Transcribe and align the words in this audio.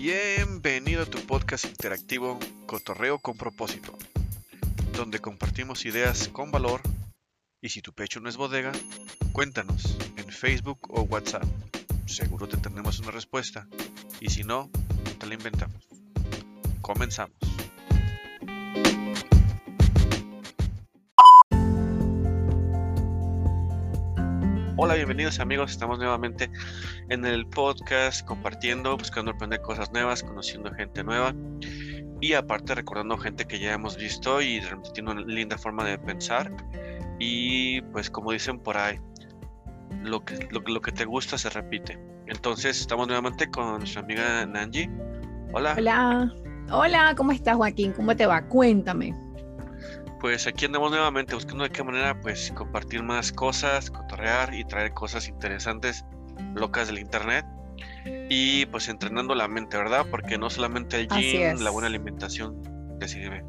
Bienvenido 0.00 1.02
a 1.02 1.06
tu 1.06 1.18
podcast 1.26 1.64
interactivo 1.64 2.38
Cotorreo 2.66 3.18
con 3.18 3.36
propósito, 3.36 3.98
donde 4.92 5.18
compartimos 5.18 5.84
ideas 5.86 6.28
con 6.28 6.52
valor 6.52 6.82
y 7.60 7.70
si 7.70 7.82
tu 7.82 7.92
pecho 7.92 8.20
no 8.20 8.28
es 8.28 8.36
bodega, 8.36 8.70
cuéntanos 9.32 9.98
en 10.16 10.28
Facebook 10.28 10.78
o 10.88 11.02
WhatsApp. 11.02 11.42
Seguro 12.06 12.46
te 12.46 12.58
tendremos 12.58 13.00
una 13.00 13.10
respuesta 13.10 13.66
y 14.20 14.30
si 14.30 14.44
no, 14.44 14.70
te 15.18 15.26
la 15.26 15.34
inventamos. 15.34 15.88
Comenzamos. 16.80 17.47
Hola, 24.80 24.94
bienvenidos 24.94 25.40
amigos. 25.40 25.72
Estamos 25.72 25.98
nuevamente 25.98 26.48
en 27.08 27.24
el 27.24 27.48
podcast 27.48 28.24
compartiendo, 28.24 28.96
buscando 28.96 29.32
aprender 29.32 29.60
cosas 29.60 29.90
nuevas, 29.90 30.22
conociendo 30.22 30.70
gente 30.72 31.02
nueva 31.02 31.34
y 32.20 32.34
aparte 32.34 32.76
recordando 32.76 33.18
gente 33.18 33.44
que 33.44 33.58
ya 33.58 33.72
hemos 33.72 33.96
visto 33.96 34.40
y 34.40 34.62
tiene 34.94 35.10
una 35.10 35.22
linda 35.22 35.58
forma 35.58 35.84
de 35.84 35.98
pensar. 35.98 36.52
Y 37.18 37.80
pues 37.90 38.08
como 38.08 38.30
dicen 38.30 38.60
por 38.60 38.76
ahí, 38.76 39.00
lo 40.04 40.24
que, 40.24 40.46
lo, 40.52 40.60
lo 40.60 40.80
que 40.80 40.92
te 40.92 41.04
gusta 41.04 41.36
se 41.38 41.50
repite. 41.50 41.98
Entonces 42.28 42.80
estamos 42.80 43.08
nuevamente 43.08 43.50
con 43.50 43.80
nuestra 43.80 44.02
amiga 44.02 44.46
Nanji. 44.46 44.88
Hola. 45.54 45.74
Hola. 45.76 46.32
Hola, 46.70 47.14
¿cómo 47.16 47.32
estás 47.32 47.56
Joaquín? 47.56 47.92
¿Cómo 47.94 48.14
te 48.14 48.26
va? 48.26 48.42
Cuéntame 48.42 49.12
pues 50.20 50.46
aquí 50.46 50.66
andamos 50.66 50.90
nuevamente 50.90 51.34
buscando 51.34 51.64
de 51.64 51.70
qué 51.70 51.82
manera 51.82 52.20
pues 52.20 52.52
compartir 52.54 53.02
más 53.02 53.32
cosas, 53.32 53.90
cotorrear 53.90 54.54
y 54.54 54.64
traer 54.64 54.92
cosas 54.92 55.28
interesantes, 55.28 56.04
locas 56.54 56.88
del 56.88 56.98
internet 56.98 57.46
y 58.28 58.66
pues 58.66 58.88
entrenando 58.88 59.34
la 59.34 59.48
mente, 59.48 59.76
¿verdad? 59.76 60.06
Porque 60.10 60.38
no 60.38 60.50
solamente 60.50 61.00
el 61.00 61.08
gym, 61.08 61.60
la 61.60 61.70
buena 61.70 61.88
alimentación 61.88 62.62
te 62.98 63.08
sirve. 63.08 63.44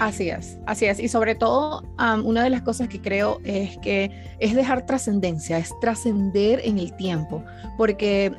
Así 0.00 0.28
es, 0.28 0.58
así 0.66 0.84
es. 0.84 1.00
Y 1.00 1.08
sobre 1.08 1.34
todo, 1.34 1.82
una 2.22 2.44
de 2.44 2.50
las 2.50 2.60
cosas 2.60 2.88
que 2.88 3.00
creo 3.00 3.40
es 3.44 3.78
que 3.78 4.10
es 4.38 4.54
dejar 4.54 4.84
trascendencia, 4.84 5.56
es 5.56 5.72
trascender 5.80 6.60
en 6.62 6.78
el 6.78 6.94
tiempo. 6.96 7.42
Porque 7.78 8.30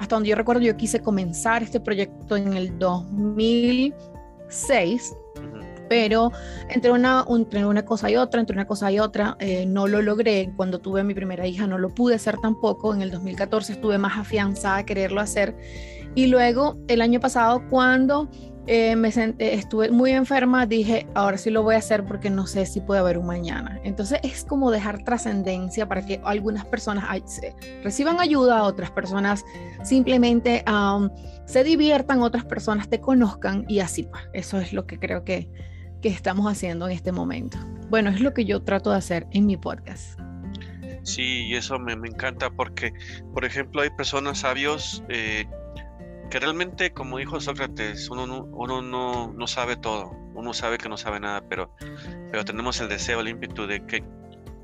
hasta 0.00 0.16
donde 0.16 0.30
yo 0.30 0.36
recuerdo, 0.36 0.62
yo 0.62 0.76
quise 0.76 1.00
comenzar 1.00 1.62
este 1.62 1.78
proyecto 1.78 2.36
en 2.36 2.54
el 2.54 2.76
2006 2.78 5.14
pero 5.88 6.32
entre 6.68 6.90
una, 6.92 7.24
entre 7.28 7.66
una 7.66 7.84
cosa 7.84 8.10
y 8.10 8.16
otra, 8.16 8.40
entre 8.40 8.54
una 8.54 8.66
cosa 8.66 8.90
y 8.90 8.98
otra, 8.98 9.36
eh, 9.40 9.66
no 9.66 9.86
lo 9.86 10.02
logré. 10.02 10.52
Cuando 10.56 10.78
tuve 10.78 11.04
mi 11.04 11.14
primera 11.14 11.46
hija 11.46 11.66
no 11.66 11.78
lo 11.78 11.94
pude 11.94 12.16
hacer 12.16 12.38
tampoco. 12.38 12.94
En 12.94 13.02
el 13.02 13.10
2014 13.10 13.74
estuve 13.74 13.98
más 13.98 14.18
afianzada 14.18 14.78
a 14.78 14.86
quererlo 14.86 15.20
hacer. 15.20 15.56
Y 16.14 16.26
luego, 16.28 16.76
el 16.88 17.02
año 17.02 17.20
pasado, 17.20 17.62
cuando 17.68 18.30
eh, 18.68 18.96
me 18.96 19.12
senté, 19.12 19.54
estuve 19.54 19.90
muy 19.92 20.10
enferma, 20.10 20.66
dije, 20.66 21.06
ahora 21.14 21.38
sí 21.38 21.50
lo 21.50 21.62
voy 21.62 21.76
a 21.76 21.78
hacer 21.78 22.04
porque 22.04 22.30
no 22.30 22.48
sé 22.48 22.66
si 22.66 22.80
puede 22.80 22.98
haber 22.98 23.16
un 23.16 23.26
mañana. 23.26 23.80
Entonces 23.84 24.18
es 24.24 24.44
como 24.44 24.72
dejar 24.72 25.04
trascendencia 25.04 25.86
para 25.86 26.04
que 26.04 26.20
algunas 26.24 26.64
personas 26.64 27.04
reciban 27.84 28.18
ayuda, 28.18 28.64
otras 28.64 28.90
personas 28.90 29.44
simplemente 29.84 30.64
se 31.44 31.62
diviertan, 31.62 32.22
otras 32.22 32.44
personas 32.44 32.88
te 32.88 33.00
conozcan 33.00 33.64
y 33.68 33.78
así. 33.78 34.02
Pues, 34.02 34.24
eso 34.32 34.58
es 34.58 34.72
lo 34.72 34.84
que 34.84 34.98
creo 34.98 35.22
que, 35.22 35.48
que 36.00 36.08
estamos 36.08 36.50
haciendo 36.50 36.86
en 36.86 36.92
este 36.92 37.12
momento. 37.12 37.58
Bueno, 37.88 38.10
es 38.10 38.20
lo 38.20 38.34
que 38.34 38.44
yo 38.44 38.62
trato 38.62 38.90
de 38.90 38.96
hacer 38.96 39.26
en 39.32 39.46
mi 39.46 39.56
podcast. 39.56 40.18
Sí, 41.02 41.46
y 41.46 41.54
eso 41.54 41.78
me, 41.78 41.94
me 41.96 42.08
encanta 42.08 42.50
porque, 42.50 42.92
por 43.32 43.44
ejemplo, 43.44 43.82
hay 43.82 43.90
personas 43.90 44.38
sabios 44.38 45.04
eh, 45.08 45.46
que 46.30 46.40
realmente, 46.40 46.92
como 46.92 47.18
dijo 47.18 47.40
Sócrates, 47.40 48.10
uno, 48.10 48.26
no, 48.26 48.44
uno 48.44 48.82
no, 48.82 49.32
no, 49.32 49.46
sabe 49.46 49.76
todo, 49.76 50.10
uno 50.34 50.52
sabe 50.52 50.78
que 50.78 50.88
no 50.88 50.96
sabe 50.96 51.20
nada, 51.20 51.44
pero, 51.48 51.72
pero 52.32 52.44
tenemos 52.44 52.80
el 52.80 52.88
deseo, 52.88 53.20
el 53.20 53.28
ímpetu 53.28 53.68
de 53.68 53.86
que 53.86 54.02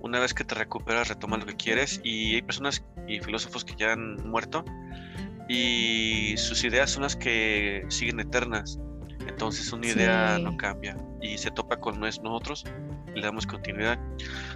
una 0.01 0.19
vez 0.19 0.35
que 0.35 0.43
te 0.43 0.57
recuperas, 0.57 1.09
retomas 1.09 1.39
lo 1.39 1.47
que 1.47 1.55
quieres. 1.55 2.01
Y 2.03 2.35
hay 2.35 2.43
personas 2.43 2.85
y 3.07 3.21
filósofos 3.21 3.65
que 3.65 3.77
ya 3.77 3.93
han 3.93 4.17
muerto 4.29 4.65
y 5.49 6.35
sus 6.37 6.65
ideas 6.65 6.91
son 6.91 7.05
las 7.05 7.15
que 7.15 7.85
siguen 7.89 8.19
eternas. 8.19 8.81
Entonces 9.29 9.73
una 9.73 9.87
idea 9.87 10.39
no 10.41 10.57
cambia 10.57 10.97
y 11.23 11.39
se 11.39 11.51
topa 11.51 11.77
con 11.77 12.01
nosotros, 12.01 12.65
le 13.15 13.23
damos 13.23 13.47
continuidad. 13.47 13.99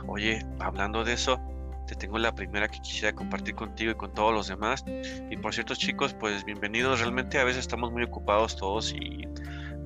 Oye, 0.06 0.44
hablando 0.59 1.04
de 1.04 1.12
eso, 1.12 1.41
te 1.87 1.94
tengo 1.94 2.19
la 2.19 2.34
primera 2.34 2.69
que 2.69 2.81
quisiera 2.81 3.15
compartir 3.15 3.54
contigo 3.54 3.93
y 3.93 3.94
con 3.94 4.12
todos 4.12 4.34
los 4.34 4.49
demás. 4.49 4.84
Y 5.31 5.37
por 5.37 5.55
cierto, 5.55 5.75
chicos, 5.75 6.15
pues 6.15 6.44
bienvenidos. 6.44 7.00
Realmente 7.00 7.38
a 7.38 7.44
veces 7.44 7.60
estamos 7.60 7.93
muy 7.93 8.03
ocupados 8.03 8.56
todos 8.56 8.93
y 8.93 9.26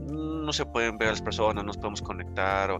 no 0.06 0.52
se 0.52 0.64
pueden 0.64 0.96
ver 0.96 1.08
a 1.08 1.10
las 1.12 1.22
personas, 1.22 1.56
no 1.56 1.62
nos 1.62 1.76
podemos 1.76 2.00
conectar, 2.00 2.76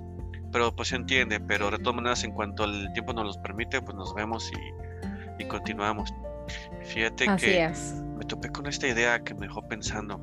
pero 0.51 0.75
pues 0.75 0.89
se 0.89 0.97
entiende. 0.97 1.39
Pero 1.39 1.71
de 1.71 1.79
todas 1.79 1.97
maneras, 1.97 2.25
en 2.25 2.33
cuanto 2.33 2.65
el 2.65 2.91
tiempo 2.95 3.13
nos 3.13 3.27
los 3.27 3.39
permite, 3.39 3.83
pues 3.83 3.95
nos 3.95 4.15
vemos 4.15 4.51
y, 4.53 5.43
y 5.43 5.47
continuamos. 5.47 6.13
Fíjate 6.83 7.27
que 7.37 7.71
me 8.17 8.25
topé 8.25 8.49
con 8.51 8.67
esta 8.67 8.89
idea 8.89 9.21
que 9.21 9.35
me 9.35 9.47
dejó 9.47 9.63
pensando 9.69 10.19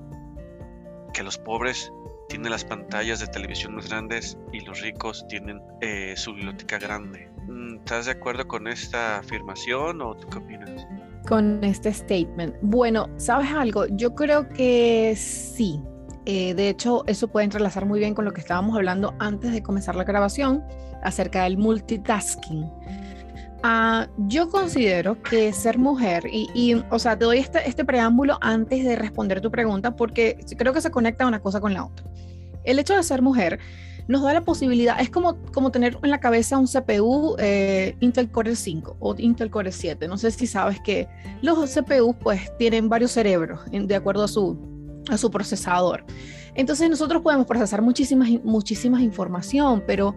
que 1.14 1.24
los 1.24 1.38
pobres 1.38 1.92
tienen 2.28 2.52
las 2.52 2.64
pantallas 2.64 3.20
de 3.20 3.28
televisión 3.28 3.76
más 3.76 3.90
grandes 3.90 4.38
y 4.52 4.62
los 4.62 4.82
ricos 4.82 5.26
tienen 5.28 5.62
eh, 5.82 6.14
su 6.16 6.34
biblioteca 6.34 6.78
grande. 6.78 7.30
Mm, 7.48 7.78
¿Estás 7.78 8.06
de 8.06 8.12
acuerdo 8.12 8.48
con 8.48 8.68
esta 8.68 9.20
afirmación 9.20 10.02
o 10.02 10.16
tú 10.16 10.28
qué 10.30 10.38
opinas? 10.38 10.88
Con 11.28 11.64
este 11.64 11.94
statement. 11.94 12.56
Bueno, 12.62 13.10
¿sabes 13.18 13.52
algo? 13.52 13.86
Yo 13.92 14.16
creo 14.16 14.48
que 14.50 15.14
sí. 15.16 15.82
Eh, 16.26 16.54
de 16.54 16.70
hecho, 16.70 17.04
eso 17.08 17.30
puede 17.30 17.46
entrelazar 17.46 17.86
muy 17.86 18.00
bien 18.00 18.14
con 18.14 18.26
lo 18.26 18.34
que 18.34 18.42
estábamos 18.42 18.76
hablando 18.76 19.16
antes 19.20 19.54
de 19.54 19.64
comenzar 19.64 19.96
la 19.96 20.04
grabación 20.04 20.64
acerca 21.04 21.44
del 21.44 21.58
multitasking. 21.58 22.70
Ah, 23.70 24.08
yo 24.16 24.50
considero 24.50 25.22
que 25.22 25.52
ser 25.52 25.78
mujer, 25.78 26.24
y, 26.32 26.82
o 26.90 27.00
sea, 27.00 27.20
te 27.20 27.26
doy 27.26 27.40
este, 27.40 27.68
este 27.68 27.84
preámbulo 27.84 28.38
antes 28.40 28.86
de 28.86 28.96
responder 28.96 29.42
tu 29.42 29.52
pregunta 29.52 29.94
porque 29.94 30.38
creo 30.58 30.72
que 30.72 30.80
se 30.80 30.90
conecta 30.90 31.28
una 31.28 31.42
cosa 31.42 31.60
con 31.60 31.74
la 31.74 31.84
otra. 31.84 32.06
El 32.64 32.80
hecho 32.80 32.96
de 32.96 33.04
ser 33.04 33.22
mujer 33.22 33.60
nos 34.08 34.24
da 34.24 34.32
la 34.32 34.40
posibilidad, 34.40 34.98
es 35.02 35.10
como, 35.10 35.36
como 35.52 35.70
tener 35.70 35.98
en 36.02 36.12
la 36.12 36.22
cabeza 36.22 36.58
un 36.58 36.68
CPU 36.68 37.36
eh, 37.40 37.98
Intel 38.00 38.32
Core 38.32 38.56
5 38.56 38.96
o 39.02 39.16
Intel 39.18 39.52
Core 39.52 39.74
7. 39.74 40.08
No 40.08 40.18
sé 40.18 40.32
si 40.32 40.48
sabes 40.48 40.80
que 40.80 41.10
los 41.42 41.60
CPU 41.70 42.14
pues 42.18 42.56
tienen 42.58 42.88
varios 42.88 43.12
cerebros 43.12 43.60
de 43.70 43.96
acuerdo 43.98 44.24
a 44.24 44.28
su, 44.30 44.58
a 45.10 45.18
su 45.18 45.30
procesador. 45.30 46.06
Entonces 46.56 46.90
nosotros 46.90 47.22
podemos 47.22 47.46
procesar 47.46 47.82
muchísimas, 47.82 48.30
muchísimas 48.46 49.02
información, 49.02 49.84
pero 49.86 50.16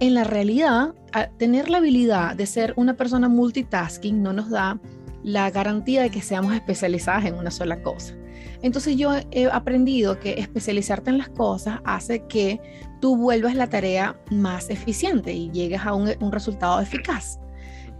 en 0.00 0.14
la 0.14 0.24
realidad, 0.24 0.94
tener 1.38 1.68
la 1.70 1.78
habilidad 1.78 2.36
de 2.36 2.46
ser 2.46 2.72
una 2.76 2.94
persona 2.94 3.28
multitasking 3.28 4.22
no 4.22 4.32
nos 4.32 4.50
da 4.50 4.78
la 5.22 5.50
garantía 5.50 6.02
de 6.02 6.10
que 6.10 6.22
seamos 6.22 6.54
especializadas 6.54 7.24
en 7.24 7.34
una 7.34 7.50
sola 7.50 7.82
cosa. 7.82 8.14
Entonces 8.62 8.96
yo 8.96 9.12
he 9.30 9.46
aprendido 9.46 10.18
que 10.18 10.40
especializarte 10.40 11.10
en 11.10 11.18
las 11.18 11.28
cosas 11.28 11.80
hace 11.84 12.24
que 12.26 12.60
tú 13.00 13.16
vuelvas 13.16 13.54
la 13.54 13.68
tarea 13.68 14.20
más 14.30 14.70
eficiente 14.70 15.32
y 15.32 15.50
llegues 15.50 15.80
a 15.84 15.94
un, 15.94 16.32
resultado 16.32 16.80
eficaz. 16.80 17.38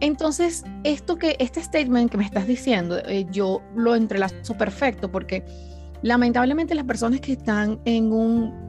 Entonces, 0.01 0.65
esto 0.85 1.17
que 1.17 1.37
este 1.41 1.61
statement 1.61 2.11
que 2.11 2.19
me 2.19 2.25
estás 2.25 2.47
diciendo, 2.47 2.99
eh, 2.99 3.27
yo 3.31 3.63
lo 3.75 3.97
entrelazo 3.97 4.57
perfecto 4.57 5.11
porque 5.11 5.45
lamentablemente 6.03 6.77
las 6.77 6.85
personas 6.85 7.21
que 7.21 7.33
están 7.33 7.81
en 7.85 8.13
un 8.13 8.68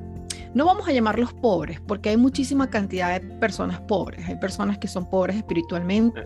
no 0.53 0.65
vamos 0.65 0.87
a 0.87 0.91
llamarlos 0.91 1.33
pobres, 1.33 1.79
porque 1.79 2.09
hay 2.09 2.17
muchísima 2.17 2.69
cantidad 2.69 3.19
de 3.19 3.27
personas 3.37 3.79
pobres. 3.81 4.27
Hay 4.27 4.35
personas 4.37 4.77
que 4.77 4.87
son 4.87 5.09
pobres 5.09 5.37
espiritualmente. 5.37 6.21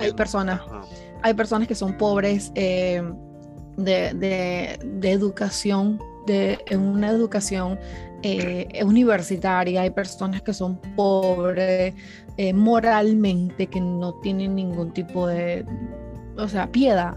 Hay 0.00 0.12
personas, 0.12 0.60
hay 1.22 1.34
personas 1.34 1.66
que 1.66 1.74
son 1.74 1.96
pobres 1.96 2.52
eh, 2.54 3.02
de, 3.76 4.78
educación, 5.02 6.00
de 6.26 6.58
en 6.68 6.80
una 6.80 7.10
educación 7.10 7.78
eh, 8.22 8.68
universitaria. 8.84 9.82
Hay 9.82 9.90
personas 9.90 10.42
que 10.42 10.54
son 10.54 10.80
pobres 10.94 11.94
eh, 12.36 12.52
moralmente, 12.52 13.66
que 13.66 13.80
no 13.80 14.14
tienen 14.20 14.54
ningún 14.54 14.92
tipo 14.92 15.26
de, 15.26 15.66
o 16.36 16.46
sea, 16.46 16.70
piedad, 16.70 17.16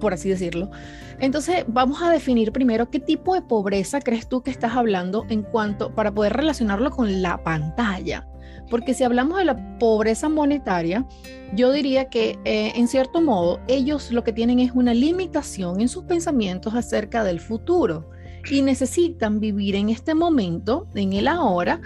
por 0.00 0.12
así 0.12 0.28
decirlo. 0.28 0.70
Entonces, 1.18 1.64
vamos 1.68 2.02
a 2.02 2.10
definir 2.10 2.52
primero 2.52 2.90
qué 2.90 2.98
tipo 2.98 3.34
de 3.34 3.42
pobreza 3.42 4.00
crees 4.00 4.28
tú 4.28 4.42
que 4.42 4.50
estás 4.50 4.74
hablando 4.74 5.24
en 5.28 5.42
cuanto 5.42 5.94
para 5.94 6.12
poder 6.12 6.32
relacionarlo 6.32 6.90
con 6.90 7.22
la 7.22 7.42
pantalla. 7.42 8.26
Porque 8.70 8.94
si 8.94 9.04
hablamos 9.04 9.38
de 9.38 9.44
la 9.44 9.78
pobreza 9.78 10.28
monetaria, 10.28 11.06
yo 11.54 11.72
diría 11.72 12.08
que 12.08 12.38
eh, 12.44 12.72
en 12.74 12.88
cierto 12.88 13.20
modo 13.20 13.60
ellos 13.68 14.10
lo 14.10 14.24
que 14.24 14.32
tienen 14.32 14.60
es 14.60 14.72
una 14.72 14.94
limitación 14.94 15.80
en 15.80 15.88
sus 15.88 16.04
pensamientos 16.04 16.74
acerca 16.74 17.22
del 17.22 17.40
futuro 17.40 18.08
y 18.50 18.62
necesitan 18.62 19.40
vivir 19.40 19.76
en 19.76 19.88
este 19.88 20.14
momento, 20.14 20.86
en 20.94 21.12
el 21.12 21.28
ahora, 21.28 21.80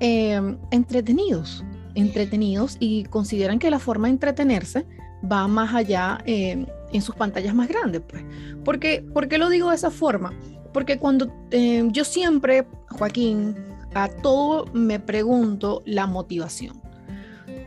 eh, 0.00 0.56
entretenidos, 0.70 1.64
entretenidos 1.94 2.76
y 2.78 3.04
consideran 3.04 3.58
que 3.58 3.70
la 3.70 3.78
forma 3.78 4.08
de 4.08 4.12
entretenerse 4.12 4.86
va 5.30 5.48
más 5.48 5.74
allá 5.74 6.18
eh, 6.26 6.66
en 6.96 7.02
sus 7.02 7.14
pantallas 7.14 7.54
más 7.54 7.68
grandes. 7.68 8.02
Pues. 8.06 8.24
Porque, 8.64 9.04
¿Por 9.14 9.28
qué 9.28 9.38
lo 9.38 9.48
digo 9.48 9.70
de 9.70 9.76
esa 9.76 9.90
forma? 9.90 10.32
Porque 10.72 10.98
cuando 10.98 11.32
eh, 11.50 11.88
yo 11.90 12.04
siempre, 12.04 12.66
Joaquín, 12.90 13.56
a 13.94 14.08
todo 14.08 14.66
me 14.74 15.00
pregunto 15.00 15.82
la 15.86 16.06
motivación. 16.06 16.86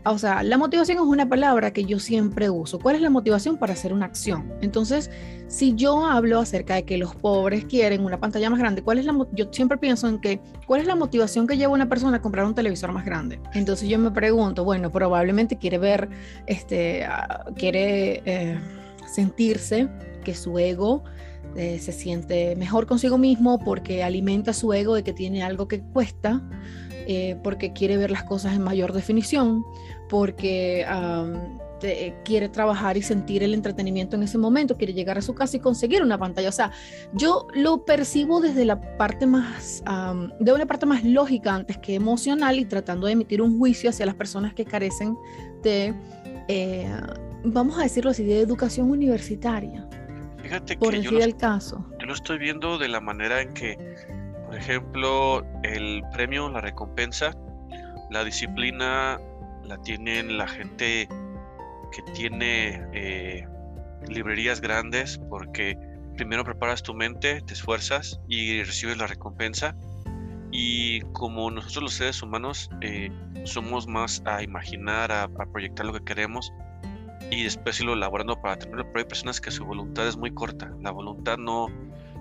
O 0.05 0.17
sea, 0.17 0.43
la 0.43 0.57
motivación 0.57 0.97
es 0.97 1.03
una 1.03 1.27
palabra 1.27 1.71
que 1.71 1.83
yo 1.83 1.99
siempre 1.99 2.49
uso. 2.49 2.79
¿Cuál 2.79 2.95
es 2.95 3.01
la 3.01 3.09
motivación 3.09 3.57
para 3.57 3.73
hacer 3.73 3.93
una 3.93 4.05
acción? 4.05 4.53
Entonces, 4.61 5.11
si 5.47 5.75
yo 5.75 6.05
hablo 6.05 6.39
acerca 6.39 6.75
de 6.75 6.83
que 6.83 6.97
los 6.97 7.15
pobres 7.15 7.65
quieren 7.65 8.05
una 8.05 8.19
pantalla 8.19 8.49
más 8.49 8.59
grande, 8.59 8.81
¿cuál 8.81 8.99
es 8.99 9.05
la 9.05 9.13
yo 9.33 9.49
siempre 9.51 9.77
pienso 9.77 10.07
en 10.07 10.19
que 10.19 10.39
cuál 10.65 10.81
es 10.81 10.87
la 10.87 10.95
motivación 10.95 11.47
que 11.47 11.57
lleva 11.57 11.73
una 11.73 11.89
persona 11.89 12.17
a 12.17 12.21
comprar 12.21 12.45
un 12.45 12.55
televisor 12.55 12.91
más 12.91 13.05
grande? 13.05 13.39
Entonces 13.53 13.89
yo 13.89 13.99
me 13.99 14.11
pregunto, 14.11 14.63
bueno, 14.63 14.91
probablemente 14.91 15.57
quiere 15.57 15.77
ver, 15.77 16.09
este, 16.45 17.03
ah, 17.03 17.45
quiere 17.55 18.21
eh, 18.25 18.59
sentirse 19.13 19.89
que 20.23 20.35
su 20.35 20.57
ego 20.59 21.03
eh, 21.55 21.79
se 21.79 21.91
siente 21.91 22.55
mejor 22.55 22.85
consigo 22.85 23.17
mismo 23.17 23.59
porque 23.59 24.03
alimenta 24.03 24.53
su 24.53 24.71
ego 24.73 24.95
de 24.95 25.03
que 25.03 25.13
tiene 25.13 25.43
algo 25.43 25.67
que 25.67 25.81
cuesta 25.81 26.41
eh, 27.11 27.37
porque 27.43 27.73
quiere 27.73 27.97
ver 27.97 28.11
las 28.11 28.23
cosas 28.23 28.53
en 28.53 28.61
mayor 28.61 28.93
definición, 28.93 29.65
porque 30.09 30.85
eh, 31.81 32.13
quiere 32.23 32.49
trabajar 32.49 32.97
y 32.97 33.01
sentir 33.01 33.41
el 33.41 33.55
entretenimiento 33.55 34.15
en 34.15 34.21
ese 34.21 34.37
momento, 34.37 34.77
quiere 34.77 34.93
llegar 34.93 35.17
a 35.17 35.23
su 35.23 35.33
casa 35.33 35.57
y 35.57 35.59
conseguir 35.59 36.03
una 36.03 36.19
pantalla. 36.19 36.49
O 36.49 36.51
sea, 36.51 36.71
yo 37.13 37.47
lo 37.55 37.83
percibo 37.83 38.41
desde 38.41 38.63
la 38.63 38.79
parte 38.97 39.25
más, 39.25 39.83
de 40.39 40.53
una 40.53 40.67
parte 40.67 40.85
más 40.85 41.03
lógica 41.03 41.55
antes 41.55 41.79
que 41.79 41.95
emocional 41.95 42.59
y 42.59 42.65
tratando 42.65 43.07
de 43.07 43.13
emitir 43.13 43.41
un 43.41 43.57
juicio 43.57 43.89
hacia 43.89 44.05
las 44.05 44.13
personas 44.13 44.53
que 44.53 44.65
carecen 44.65 45.17
de, 45.63 45.95
eh, 46.47 46.91
vamos 47.43 47.77
a 47.79 47.83
decirlo 47.83 48.11
así, 48.11 48.23
de 48.23 48.41
educación 48.41 48.89
universitaria. 48.89 49.87
Fíjate 50.41 50.77
por 50.77 50.91
que 50.91 50.97
decir 50.97 51.19
yo 51.19 51.19
el 51.19 51.35
caso. 51.35 51.85
Yo 51.99 52.05
lo 52.05 52.13
estoy 52.13 52.37
viendo 52.37 52.77
de 52.77 52.87
la 52.87 53.01
manera 53.01 53.41
en 53.41 53.53
que 53.53 53.77
por 54.49 54.57
ejemplo, 54.57 55.45
el 55.61 56.01
premio, 56.11 56.49
la 56.49 56.59
recompensa, 56.59 57.35
la 58.09 58.23
disciplina 58.23 59.21
la 59.63 59.77
tienen 59.83 60.39
la 60.39 60.47
gente 60.47 61.07
que 61.91 62.01
tiene 62.13 62.83
eh, 62.91 63.47
librerías 64.07 64.59
grandes 64.59 65.19
porque 65.29 65.77
primero 66.17 66.43
preparas 66.43 66.81
tu 66.81 66.95
mente, 66.95 67.41
te 67.41 67.53
esfuerzas 67.53 68.19
y 68.27 68.63
recibes 68.63 68.97
la 68.97 69.05
recompensa. 69.05 69.75
Y 70.51 71.01
como 71.11 71.51
nosotros 71.51 71.83
los 71.83 71.93
seres 71.93 72.23
humanos 72.23 72.71
eh, 72.81 73.11
somos 73.43 73.85
más 73.85 74.23
a 74.25 74.41
imaginar, 74.41 75.11
a, 75.11 75.27
proyectar 75.27 75.85
lo 75.85 75.93
que 75.93 76.03
queremos 76.03 76.51
y 77.31 77.43
después 77.43 77.79
irlo 77.79 77.93
elaborando 77.93 78.41
para 78.41 78.57
tenerlo, 78.57 78.85
pero 78.87 78.99
hay 78.99 79.05
personas 79.05 79.39
que 79.39 79.51
su 79.51 79.65
voluntad 79.65 80.07
es 80.07 80.17
muy 80.17 80.33
corta. 80.33 80.71
La 80.81 80.91
voluntad 80.91 81.37
no, 81.37 81.67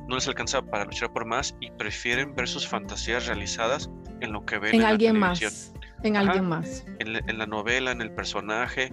no 0.09 0.15
les 0.15 0.29
alcanza 0.29 0.63
para 0.63 0.85
luchar 0.85 1.13
por 1.13 1.25
más 1.25 1.55
y 1.61 1.71
prefieren 1.71 2.35
ver 2.35 2.49
sus 2.49 2.67
fantasías 2.67 3.27
realizadas 3.27 3.91
en 4.21 4.33
lo 4.33 4.45
que 4.45 4.59
ven 4.59 4.75
en, 4.75 4.83
alguien 4.83 5.19
más. 5.19 5.73
En 6.03 6.17
alguien 6.17 6.49
más. 6.49 6.85
En 6.99 7.39
la, 7.39 7.47
novela, 7.47 7.93
en 7.93 8.01
el 8.01 8.13
personaje. 8.13 8.93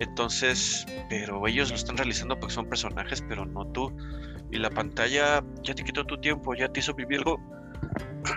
Entonces, 0.00 0.86
pero 1.08 1.46
ellos 1.46 1.70
lo 1.70 1.76
están 1.76 1.96
realizando 1.96 2.38
porque 2.38 2.54
son 2.54 2.68
personajes, 2.68 3.24
pero 3.28 3.46
no 3.46 3.66
tú. 3.68 3.96
Y 4.50 4.58
la 4.58 4.70
pantalla 4.70 5.42
ya 5.62 5.74
te 5.74 5.82
quitó 5.82 6.04
tu 6.04 6.18
tiempo, 6.18 6.54
ya 6.54 6.68
te 6.68 6.80
hizo 6.80 6.94
vivir 6.94 7.18
algo. 7.18 7.40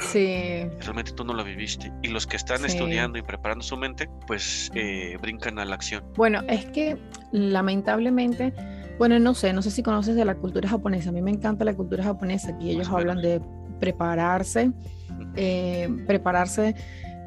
Sí. 0.02 0.66
Realmente 0.80 1.12
tú 1.12 1.24
no 1.24 1.34
lo 1.34 1.44
viviste. 1.44 1.92
Y 2.02 2.08
los 2.10 2.28
que 2.28 2.38
están 2.38 2.66
estudiando 2.66 3.18
y 3.18 3.22
preparando 3.22 3.64
su 3.64 3.78
mente, 3.78 4.10
pues 4.28 4.72
eh, 4.76 5.18
brincan 5.22 5.60
a 5.60 5.66
la 5.66 5.76
acción. 5.76 6.04
Bueno, 6.16 6.42
es 6.48 6.66
que 6.66 6.98
lamentablemente 7.32 8.54
bueno, 9.00 9.18
no 9.18 9.34
sé, 9.34 9.54
no 9.54 9.62
sé 9.62 9.72
si 9.72 9.82
conoces 9.82 10.18
de 10.18 10.26
la 10.26 10.36
cultura 10.36 10.68
japonesa. 10.68 11.10
A 11.10 11.14
mí 11.14 11.22
me 11.22 11.32
encanta 11.32 11.64
la 11.64 11.74
cultura 11.74 12.04
japonesa. 12.04 12.50
Aquí 12.50 12.70
ellos 12.70 12.90
hablan 12.90 13.22
de 13.22 13.42
prepararse, 13.80 14.74
eh, 15.38 15.88
prepararse 16.06 16.76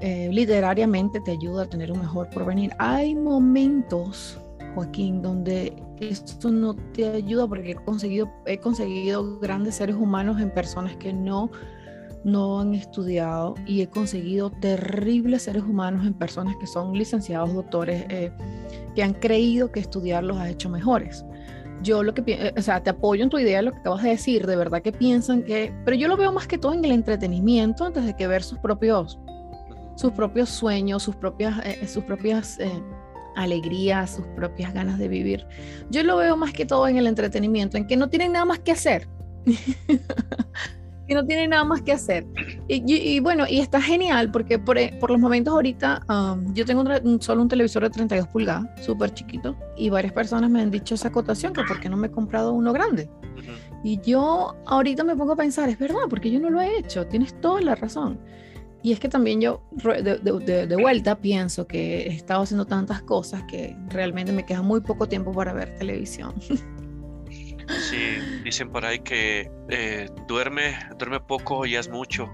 eh, 0.02 0.28
literariamente 0.32 1.20
te 1.20 1.30
ayuda 1.30 1.62
a 1.62 1.66
tener 1.66 1.92
un 1.92 2.00
mejor 2.00 2.28
porvenir. 2.28 2.72
Hay 2.78 3.14
momentos, 3.14 4.36
Joaquín, 4.74 5.22
donde 5.22 5.80
esto 6.00 6.50
no 6.50 6.74
te 6.74 7.06
ayuda 7.06 7.46
porque 7.46 7.70
he 7.70 7.74
conseguido, 7.76 8.28
he 8.44 8.58
conseguido 8.58 9.38
grandes 9.38 9.76
seres 9.76 9.94
humanos 9.94 10.40
en 10.40 10.50
personas 10.50 10.96
que 10.96 11.12
no 11.12 11.52
no 12.24 12.60
han 12.60 12.74
estudiado 12.74 13.54
y 13.66 13.82
he 13.82 13.88
conseguido 13.88 14.50
terribles 14.50 15.42
seres 15.42 15.62
humanos 15.62 16.06
en 16.06 16.14
personas 16.14 16.54
que 16.60 16.66
son 16.66 16.92
licenciados, 16.96 17.52
doctores, 17.52 18.04
eh, 18.08 18.32
que 18.94 19.02
han 19.02 19.14
creído 19.14 19.72
que 19.72 19.80
estudiar 19.80 20.24
los 20.24 20.38
ha 20.38 20.48
hecho 20.48 20.68
mejores 20.68 21.24
yo 21.82 22.02
lo 22.02 22.14
que, 22.14 22.22
eh, 22.26 22.54
o 22.56 22.62
sea, 22.62 22.82
te 22.82 22.90
apoyo 22.90 23.22
en 23.22 23.30
tu 23.30 23.38
idea, 23.38 23.60
lo 23.62 23.72
que 23.72 23.78
acabas 23.78 24.02
de 24.02 24.10
decir, 24.10 24.46
de 24.46 24.56
verdad 24.56 24.82
que 24.82 24.92
piensan 24.92 25.42
que, 25.42 25.74
pero 25.84 25.96
yo 25.96 26.08
lo 26.08 26.16
veo 26.16 26.32
más 26.32 26.46
que 26.46 26.58
todo 26.58 26.74
en 26.74 26.84
el 26.84 26.92
entretenimiento 26.92 27.84
antes 27.84 28.04
de 28.04 28.14
que 28.14 28.26
ver 28.26 28.42
sus 28.42 28.58
propios, 28.58 29.18
sus 29.96 30.12
propios 30.12 30.48
sueños, 30.48 31.02
sus 31.02 31.16
propias, 31.16 31.58
eh, 31.64 31.86
sus 31.86 32.04
propias 32.04 32.58
eh, 32.60 32.70
alegrías, 33.36 34.10
sus 34.10 34.26
propias 34.28 34.72
ganas 34.72 34.98
de 34.98 35.08
vivir. 35.08 35.46
Yo 35.90 36.02
lo 36.02 36.16
veo 36.16 36.36
más 36.36 36.52
que 36.52 36.64
todo 36.64 36.88
en 36.88 36.96
el 36.96 37.06
entretenimiento, 37.06 37.76
en 37.76 37.86
que 37.86 37.96
no 37.96 38.08
tienen 38.08 38.32
nada 38.32 38.44
más 38.44 38.60
que 38.60 38.72
hacer. 38.72 39.08
que 41.12 41.14
no 41.14 41.26
tiene 41.26 41.46
nada 41.48 41.64
más 41.64 41.82
que 41.82 41.92
hacer. 41.92 42.26
Y, 42.68 43.20
bueno, 43.20 43.44
y 43.48 43.60
está 43.60 43.80
genial 43.82 44.30
porque 44.30 44.58
por, 44.58 44.78
eh, 44.78 44.96
por 44.98 45.10
los 45.10 45.20
momentos 45.20 45.52
ahorita 45.52 46.02
um, 46.08 46.54
yo 46.54 46.64
tengo 46.64 46.84
solo 47.20 47.42
un 47.42 47.48
televisor 47.48 47.82
de 47.82 47.90
32 47.90 48.28
pulgadas, 48.28 48.64
súper 48.84 49.12
chiquito, 49.12 49.54
y 49.76 49.90
varias 49.90 50.12
personas 50.14 50.50
me 50.50 50.62
han 50.62 50.70
dicho 50.70 50.94
esa 50.94 51.08
acotación, 51.08 51.52
que 51.52 51.62
por 51.64 51.80
qué 51.80 51.88
no 51.90 51.96
me 51.96 52.06
he 52.06 52.10
comprado 52.10 52.52
uno 52.52 52.72
grande. 52.72 53.10
Y 53.84 54.00
yo 54.00 54.56
ahorita 54.66 55.04
me 55.04 55.14
pongo 55.14 55.32
a 55.32 55.36
pensar, 55.36 55.68
es 55.68 55.78
verdad, 55.78 56.02
porque 56.08 56.30
yo 56.30 56.40
no 56.40 56.48
lo 56.48 56.60
he 56.60 56.78
hecho, 56.78 57.06
tienes 57.06 57.38
toda 57.40 57.60
la 57.60 57.74
razón. 57.74 58.18
Y 58.82 58.92
es 58.92 58.98
que 58.98 59.08
también 59.08 59.40
yo 59.40 59.62
de, 59.72 60.18
de, 60.18 60.66
de, 60.66 60.76
vuelta 60.76 61.16
pienso 61.16 61.66
que 61.66 62.02
he 62.02 62.14
estado 62.14 62.42
haciendo 62.42 62.64
tantas 62.66 63.02
cosas 63.02 63.44
que 63.44 63.76
realmente 63.90 64.32
me 64.32 64.44
queda 64.44 64.62
muy 64.62 64.80
poco 64.80 65.06
tiempo 65.08 65.30
para 65.32 65.52
ver 65.52 65.76
televisión. 65.76 66.34
Sí, 67.80 68.18
dicen 68.44 68.70
por 68.70 68.84
ahí 68.84 68.98
que 69.00 69.50
eh, 69.68 70.08
duerme, 70.28 70.76
duerme 70.98 71.20
poco 71.20 71.66
y 71.66 71.76
haz 71.76 71.88
mucho, 71.88 72.30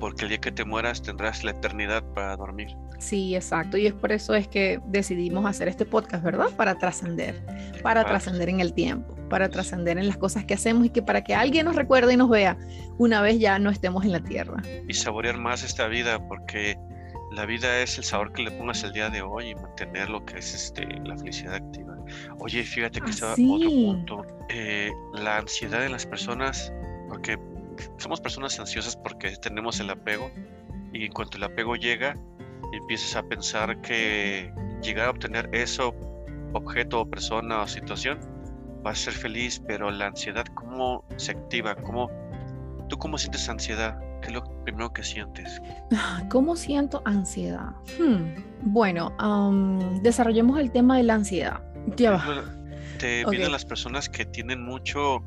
porque 0.00 0.24
el 0.24 0.30
día 0.30 0.38
que 0.38 0.52
te 0.52 0.64
mueras 0.64 1.02
tendrás 1.02 1.44
la 1.44 1.52
eternidad 1.52 2.02
para 2.14 2.36
dormir. 2.36 2.68
Sí, 2.98 3.34
exacto. 3.34 3.76
Y 3.76 3.86
es 3.86 3.92
por 3.92 4.12
eso 4.12 4.34
es 4.34 4.48
que 4.48 4.80
decidimos 4.86 5.44
hacer 5.44 5.68
este 5.68 5.84
podcast, 5.84 6.24
¿verdad? 6.24 6.48
Para 6.56 6.78
trascender, 6.78 7.42
para 7.82 8.04
trascender 8.04 8.48
en 8.48 8.60
el 8.60 8.72
tiempo, 8.72 9.14
para 9.28 9.48
trascender 9.48 9.98
en 9.98 10.06
las 10.06 10.16
cosas 10.16 10.44
que 10.44 10.54
hacemos 10.54 10.86
y 10.86 10.90
que 10.90 11.02
para 11.02 11.22
que 11.22 11.34
alguien 11.34 11.66
nos 11.66 11.76
recuerde 11.76 12.14
y 12.14 12.16
nos 12.16 12.30
vea 12.30 12.56
una 12.98 13.20
vez 13.20 13.38
ya 13.38 13.58
no 13.58 13.70
estemos 13.70 14.04
en 14.04 14.12
la 14.12 14.20
tierra. 14.20 14.62
Y 14.88 14.94
saborear 14.94 15.36
más 15.36 15.62
esta 15.62 15.88
vida, 15.88 16.26
porque 16.26 16.76
la 17.36 17.44
vida 17.44 17.80
es 17.82 17.98
el 17.98 18.04
sabor 18.04 18.32
que 18.32 18.42
le 18.42 18.50
pongas 18.50 18.82
el 18.82 18.92
día 18.92 19.10
de 19.10 19.20
hoy 19.20 19.50
y 19.50 19.54
mantener 19.54 20.08
lo 20.08 20.24
que 20.24 20.38
es 20.38 20.54
este, 20.54 20.86
la 21.04 21.16
felicidad 21.18 21.54
activa. 21.54 21.94
Oye, 22.38 22.64
fíjate 22.64 23.00
que 23.02 23.10
está 23.10 23.32
otro 23.32 23.70
punto. 23.70 24.26
Eh, 24.48 24.90
la 25.12 25.36
ansiedad 25.36 25.80
de 25.80 25.90
las 25.90 26.06
personas, 26.06 26.72
porque 27.08 27.38
somos 27.98 28.22
personas 28.22 28.58
ansiosas 28.58 28.96
porque 28.96 29.36
tenemos 29.36 29.78
el 29.80 29.90
apego 29.90 30.30
y 30.94 31.04
en 31.04 31.12
cuanto 31.12 31.36
el 31.36 31.44
apego 31.44 31.76
llega, 31.76 32.14
empiezas 32.72 33.14
a 33.16 33.22
pensar 33.22 33.82
que 33.82 34.50
llegar 34.82 35.08
a 35.08 35.10
obtener 35.10 35.50
eso, 35.52 35.94
objeto 36.54 37.02
o 37.02 37.10
persona 37.10 37.60
o 37.60 37.66
situación, 37.66 38.18
va 38.84 38.92
a 38.92 38.94
ser 38.94 39.12
feliz, 39.12 39.62
pero 39.66 39.90
la 39.90 40.06
ansiedad, 40.06 40.46
¿cómo 40.54 41.04
se 41.16 41.32
activa? 41.32 41.74
¿Cómo, 41.74 42.10
¿Tú 42.88 42.96
cómo 42.96 43.18
sientes 43.18 43.46
ansiedad? 43.50 44.00
¿Qué 44.26 44.32
es 44.32 44.34
lo 44.34 44.64
primero 44.64 44.92
que 44.92 45.04
sientes? 45.04 45.62
¿Cómo 46.30 46.56
siento 46.56 47.00
ansiedad? 47.04 47.70
Hmm, 47.96 48.34
bueno, 48.62 49.12
desarrollemos 50.02 50.58
el 50.58 50.72
tema 50.72 50.96
de 50.96 51.04
la 51.04 51.14
ansiedad. 51.14 51.62
Ya 51.96 52.42
Te 52.98 53.24
vienen 53.26 53.52
las 53.52 53.64
personas 53.64 54.08
que 54.08 54.24
tienen 54.24 54.64
mucho 54.64 55.22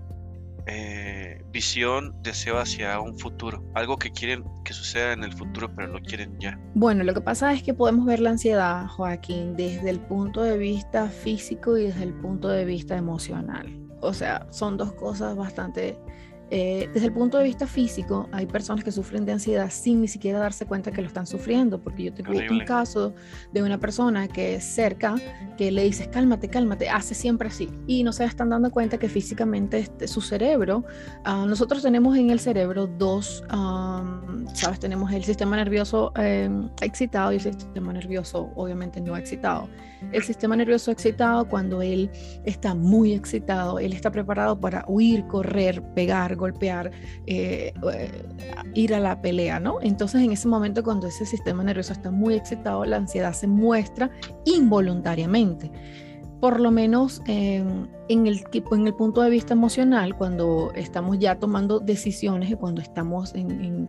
eh, 0.67 1.41
visión, 1.53 2.13
deseo 2.23 2.59
hacia 2.59 2.99
un 2.99 3.17
futuro, 3.17 3.63
algo 3.73 3.95
que 3.95 4.11
quieren 4.11 4.43
que 4.65 4.73
suceda 4.73 5.13
en 5.13 5.23
el 5.23 5.31
futuro, 5.31 5.73
pero 5.73 5.87
lo 5.87 6.01
quieren 6.01 6.37
ya. 6.37 6.59
Bueno, 6.73 7.05
lo 7.05 7.13
que 7.13 7.21
pasa 7.21 7.53
es 7.53 7.63
que 7.63 7.73
podemos 7.73 8.05
ver 8.05 8.19
la 8.19 8.31
ansiedad, 8.31 8.85
Joaquín, 8.87 9.55
desde 9.55 9.91
el 9.91 10.01
punto 10.01 10.43
de 10.43 10.57
vista 10.57 11.07
físico 11.07 11.77
y 11.77 11.83
desde 11.83 12.03
el 12.03 12.13
punto 12.15 12.49
de 12.49 12.65
vista 12.65 12.97
emocional. 12.97 13.73
O 14.01 14.11
sea, 14.11 14.45
son 14.49 14.75
dos 14.75 14.91
cosas 14.91 15.37
bastante 15.37 15.97
Eh, 16.51 16.89
desde 16.93 17.07
el 17.07 17.13
punto 17.13 17.37
de 17.37 17.43
vista 17.43 17.67
físico, 17.67 18.27
hay 18.31 18.47
personas 18.47 18.83
que 18.83 18.91
sufren 18.91 19.25
de 19.25 19.33
ansiedad 19.33 19.69
sin 19.69 20.01
ni 20.01 20.07
siquiera 20.07 20.39
darse 20.39 20.65
cuenta 20.65 20.91
que 20.91 21.01
lo 21.01 21.07
están 21.07 21.27
sufriendo, 21.27 21.79
porque 21.79 22.05
yo 22.05 22.13
tengo 22.13 22.31
un 22.31 22.65
caso 22.65 23.13
de 23.53 23.61
una 23.61 23.77
persona 23.77 24.27
que 24.27 24.55
es 24.55 24.63
cerca, 24.63 25.15
que 25.57 25.71
le 25.71 25.83
dices, 25.83 26.07
cálmate, 26.07 26.49
cálmate, 26.49 26.89
hace 26.89 27.13
siempre 27.13 27.49
así, 27.49 27.69
y 27.85 28.03
no 28.03 28.13
se 28.13 28.25
están 28.25 28.49
dando 28.49 28.71
cuenta 28.71 28.97
que 28.97 29.09
físicamente 29.09 29.79
este, 29.79 30.07
su 30.07 30.21
cerebro, 30.21 30.83
uh, 31.25 31.45
nosotros 31.45 31.83
tenemos 31.83 32.17
en 32.17 32.31
el 32.31 32.39
cerebro 32.39 32.87
dos, 32.87 33.43
um, 33.53 34.47
¿sabes? 34.53 34.79
Tenemos 34.79 35.11
el 35.11 35.23
sistema 35.23 35.55
nervioso 35.55 36.11
eh, 36.17 36.49
excitado 36.81 37.31
y 37.31 37.35
el 37.35 37.41
sistema 37.41 37.93
nervioso 37.93 38.51
obviamente 38.55 38.99
no 39.01 39.15
excitado. 39.15 39.69
El 40.11 40.23
sistema 40.23 40.55
nervioso 40.55 40.91
excitado, 40.91 41.47
cuando 41.47 41.81
él 41.81 42.09
está 42.45 42.73
muy 42.73 43.13
excitado, 43.13 43.79
él 43.79 43.93
está 43.93 44.11
preparado 44.11 44.59
para 44.59 44.85
huir, 44.87 45.25
correr, 45.27 45.81
pegar, 45.93 46.35
golpear, 46.35 46.91
eh, 47.27 47.73
ir 48.73 48.93
a 48.93 48.99
la 48.99 49.21
pelea, 49.21 49.59
¿no? 49.59 49.79
Entonces 49.81 50.21
en 50.21 50.31
ese 50.31 50.47
momento 50.47 50.83
cuando 50.83 51.07
ese 51.07 51.25
sistema 51.25 51.63
nervioso 51.63 51.93
está 51.93 52.11
muy 52.11 52.35
excitado, 52.35 52.85
la 52.85 52.97
ansiedad 52.97 53.33
se 53.33 53.47
muestra 53.47 54.09
involuntariamente. 54.45 55.71
Por 56.39 56.61
lo 56.61 56.71
menos 56.71 57.21
en, 57.27 57.89
el, 58.07 58.41
en 58.71 58.87
el 58.87 58.93
punto 58.93 59.21
de 59.21 59.29
vista 59.29 59.53
emocional, 59.53 60.15
cuando 60.15 60.71
estamos 60.73 61.19
ya 61.19 61.37
tomando 61.37 61.79
decisiones 61.81 62.49
y 62.49 62.55
cuando 62.55 62.81
estamos 62.81 63.35
en 63.35 63.49
en, 63.51 63.87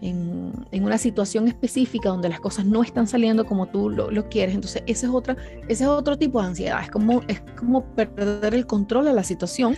una 0.00 0.98
situación 0.98 1.48
específica 1.48 2.08
donde 2.08 2.28
las 2.28 2.40
cosas 2.40 2.64
no 2.64 2.82
están 2.82 3.06
saliendo 3.06 3.44
como 3.44 3.66
tú 3.66 3.90
lo, 3.90 4.28
quieres. 4.28 4.54
Entonces, 4.54 4.82
ese 4.86 5.06
es, 5.06 5.12
otra, 5.12 5.36
ese 5.68 5.84
es 5.84 5.88
otro 5.88 6.16
tipo 6.16 6.40
de 6.40 6.48
ansiedad. 6.48 6.80
Es 6.82 6.90
como, 6.90 7.22
es 7.28 7.40
como 7.56 7.84
perder 7.94 8.54
el 8.54 8.66
control 8.66 9.06
de 9.06 9.12
la 9.12 9.22
situación 9.22 9.76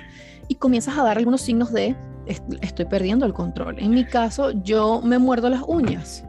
y 0.48 0.56
comienzas 0.56 0.98
a 0.98 1.04
dar 1.04 1.18
algunos 1.18 1.40
signos 1.40 1.72
de 1.72 1.96
estoy 2.26 2.84
perdiendo 2.84 3.26
el 3.26 3.32
control. 3.32 3.76
En 3.78 3.90
mi 3.90 4.04
caso, 4.04 4.50
yo 4.62 5.00
me 5.02 5.18
muerdo 5.18 5.48
las 5.48 5.62
uñas. 5.66 6.24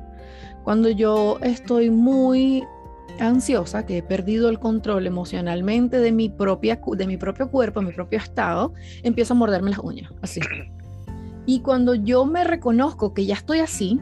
Cuando 0.63 0.89
yo 0.89 1.37
estoy 1.41 1.89
muy 1.89 2.63
ansiosa, 3.19 3.85
que 3.85 3.97
he 3.97 4.03
perdido 4.03 4.49
el 4.49 4.59
control 4.59 5.05
emocionalmente 5.05 5.99
de 5.99 6.11
mi, 6.11 6.29
propia, 6.29 6.79
de 6.97 7.07
mi 7.07 7.17
propio 7.17 7.49
cuerpo, 7.49 7.81
de 7.81 7.87
mi 7.87 7.93
propio 7.93 8.19
estado, 8.19 8.73
empiezo 9.03 9.33
a 9.33 9.37
morderme 9.37 9.71
las 9.71 9.79
uñas, 9.79 10.11
así. 10.21 10.39
Y 11.45 11.61
cuando 11.61 11.95
yo 11.95 12.25
me 12.25 12.43
reconozco 12.43 13.13
que 13.13 13.25
ya 13.25 13.35
estoy 13.35 13.59
así, 13.59 13.99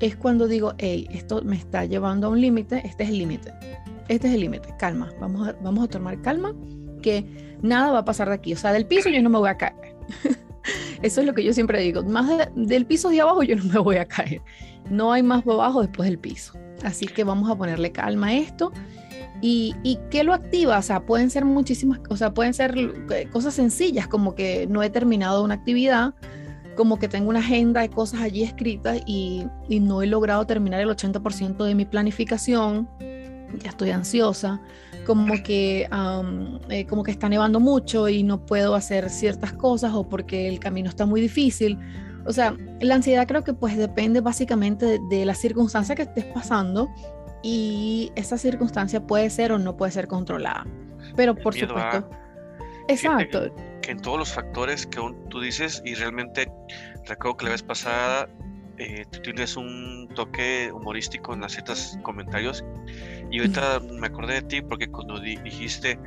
es 0.00 0.16
cuando 0.16 0.48
digo, 0.48 0.74
hey, 0.78 1.06
esto 1.10 1.42
me 1.42 1.56
está 1.56 1.84
llevando 1.84 2.26
a 2.26 2.30
un 2.30 2.40
límite, 2.40 2.82
este 2.84 3.04
es 3.04 3.10
el 3.10 3.18
límite, 3.18 3.52
este 4.08 4.28
es 4.28 4.34
el 4.34 4.40
límite, 4.40 4.74
calma, 4.78 5.10
vamos 5.20 5.48
a, 5.48 5.88
tomar 5.88 6.20
calma, 6.22 6.54
que 7.02 7.56
nada 7.62 7.92
va 7.92 7.98
a 7.98 8.04
pasar 8.04 8.28
de 8.28 8.34
aquí, 8.34 8.52
o 8.54 8.56
sea, 8.56 8.72
del 8.72 8.86
piso 8.86 9.10
yo 9.10 9.22
no 9.22 9.30
me 9.30 9.38
voy 9.38 9.50
a 9.50 9.56
caer. 9.56 9.96
Eso 11.02 11.22
es 11.22 11.26
lo 11.26 11.34
que 11.34 11.42
yo 11.42 11.54
siempre 11.54 11.80
digo, 11.80 12.02
más 12.02 12.28
del 12.54 12.86
piso 12.86 13.08
de 13.08 13.20
abajo 13.20 13.42
yo 13.42 13.56
no 13.56 13.64
me 13.64 13.78
voy 13.78 13.96
a 13.96 14.04
caer, 14.04 14.42
no 14.90 15.12
hay 15.12 15.22
más 15.22 15.46
abajo 15.46 15.80
después 15.82 16.08
del 16.08 16.18
piso. 16.18 16.54
Así 16.82 17.06
que 17.06 17.24
vamos 17.24 17.50
a 17.50 17.56
ponerle 17.56 17.92
calma 17.92 18.28
a 18.28 18.34
esto. 18.34 18.72
¿Y, 19.42 19.74
¿Y 19.82 19.98
qué 20.10 20.24
lo 20.24 20.34
activa? 20.34 20.78
O 20.78 20.82
sea, 20.82 21.00
pueden 21.00 21.30
ser 21.30 21.44
muchísimas 21.44 21.98
cosas, 22.00 22.32
pueden 22.32 22.52
ser 22.52 22.74
eh, 22.76 23.28
cosas 23.30 23.54
sencillas 23.54 24.06
como 24.06 24.34
que 24.34 24.66
no 24.66 24.82
he 24.82 24.90
terminado 24.90 25.42
una 25.42 25.54
actividad, 25.54 26.14
como 26.80 26.98
que 26.98 27.08
tengo 27.08 27.28
una 27.28 27.40
agenda 27.40 27.82
de 27.82 27.90
cosas 27.90 28.22
allí 28.22 28.42
escritas 28.42 29.02
y, 29.04 29.44
no 29.68 30.00
he 30.00 30.06
logrado 30.06 30.46
terminar 30.46 30.80
el 30.80 30.88
80% 30.88 31.62
de 31.62 31.74
mi 31.74 31.84
planificación, 31.84 32.88
ya 33.62 33.68
estoy 33.68 33.90
ansiosa, 33.90 34.62
como 35.04 35.34
que, 35.42 35.86
eh, 36.70 36.86
como 36.86 37.02
que 37.02 37.10
está 37.10 37.28
nevando 37.28 37.60
mucho 37.60 38.08
y 38.08 38.22
no 38.22 38.46
puedo 38.46 38.74
hacer 38.74 39.10
ciertas 39.10 39.52
cosas 39.52 39.92
o 39.92 40.08
porque 40.08 40.48
el 40.48 40.58
camino 40.58 40.88
está 40.88 41.04
muy 41.04 41.20
difícil. 41.20 41.78
O 42.24 42.32
sea, 42.32 42.56
la 42.80 42.94
ansiedad 42.94 43.26
creo 43.28 43.44
que 43.44 43.52
pues 43.52 43.76
depende 43.76 44.22
básicamente 44.22 44.98
de, 45.10 45.24
la 45.26 45.34
circunstancia 45.34 45.94
que 45.94 46.02
estés 46.04 46.24
pasando 46.24 46.88
y 47.42 48.10
esa 48.16 48.38
circunstancia 48.38 49.06
puede 49.06 49.28
ser 49.28 49.52
o 49.52 49.58
no 49.58 49.76
puede 49.76 49.92
ser 49.92 50.08
controlada. 50.08 50.66
Pero 51.14 51.34
por 51.34 51.52
supuesto... 51.54 52.08
Exacto. 52.90 53.54
que 53.82 53.92
en 53.92 54.00
todos 54.00 54.18
los 54.18 54.32
factores 54.32 54.86
que 54.86 55.00
tú 55.28 55.40
dices, 55.40 55.82
y 55.84 55.94
realmente 55.94 56.50
recuerdo 57.06 57.36
que 57.36 57.44
la 57.46 57.50
vez 57.52 57.62
pasada 57.62 58.28
eh, 58.78 59.04
tú 59.10 59.20
tienes 59.20 59.56
un 59.56 60.08
toque 60.14 60.70
humorístico 60.72 61.34
en 61.34 61.42
las 61.42 61.52
ciertos 61.52 61.98
comentarios, 62.02 62.64
y 63.30 63.38
ahorita 63.38 63.80
me 63.80 64.06
acordé 64.06 64.34
de 64.34 64.42
ti 64.42 64.62
porque 64.62 64.88
cuando 64.88 65.20
dijiste 65.20 65.98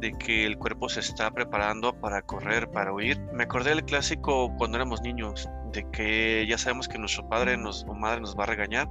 de 0.00 0.12
que 0.12 0.46
el 0.46 0.56
cuerpo 0.56 0.88
se 0.88 1.00
está 1.00 1.30
preparando 1.30 1.92
para 1.92 2.22
correr, 2.22 2.70
para 2.70 2.92
huir, 2.92 3.20
me 3.34 3.44
acordé 3.44 3.70
del 3.70 3.84
clásico 3.84 4.54
cuando 4.56 4.78
éramos 4.78 5.02
niños, 5.02 5.48
de 5.72 5.86
que 5.90 6.46
ya 6.48 6.56
sabemos 6.56 6.88
que 6.88 6.98
nuestro 6.98 7.28
padre 7.28 7.56
nos, 7.56 7.84
o 7.84 7.94
madre 7.94 8.20
nos 8.20 8.36
va 8.36 8.44
a 8.44 8.46
regañar, 8.46 8.88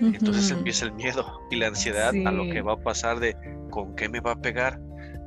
entonces 0.00 0.50
empieza 0.50 0.86
el 0.86 0.92
miedo 0.92 1.24
y 1.50 1.56
la 1.56 1.68
ansiedad 1.68 2.12
a 2.26 2.32
lo 2.32 2.50
que 2.50 2.62
va 2.62 2.72
a 2.72 2.76
pasar 2.76 3.20
de 3.20 3.36
con 3.70 3.94
qué 3.94 4.08
me 4.08 4.20
va 4.20 4.32
a 4.32 4.40
pegar, 4.40 4.80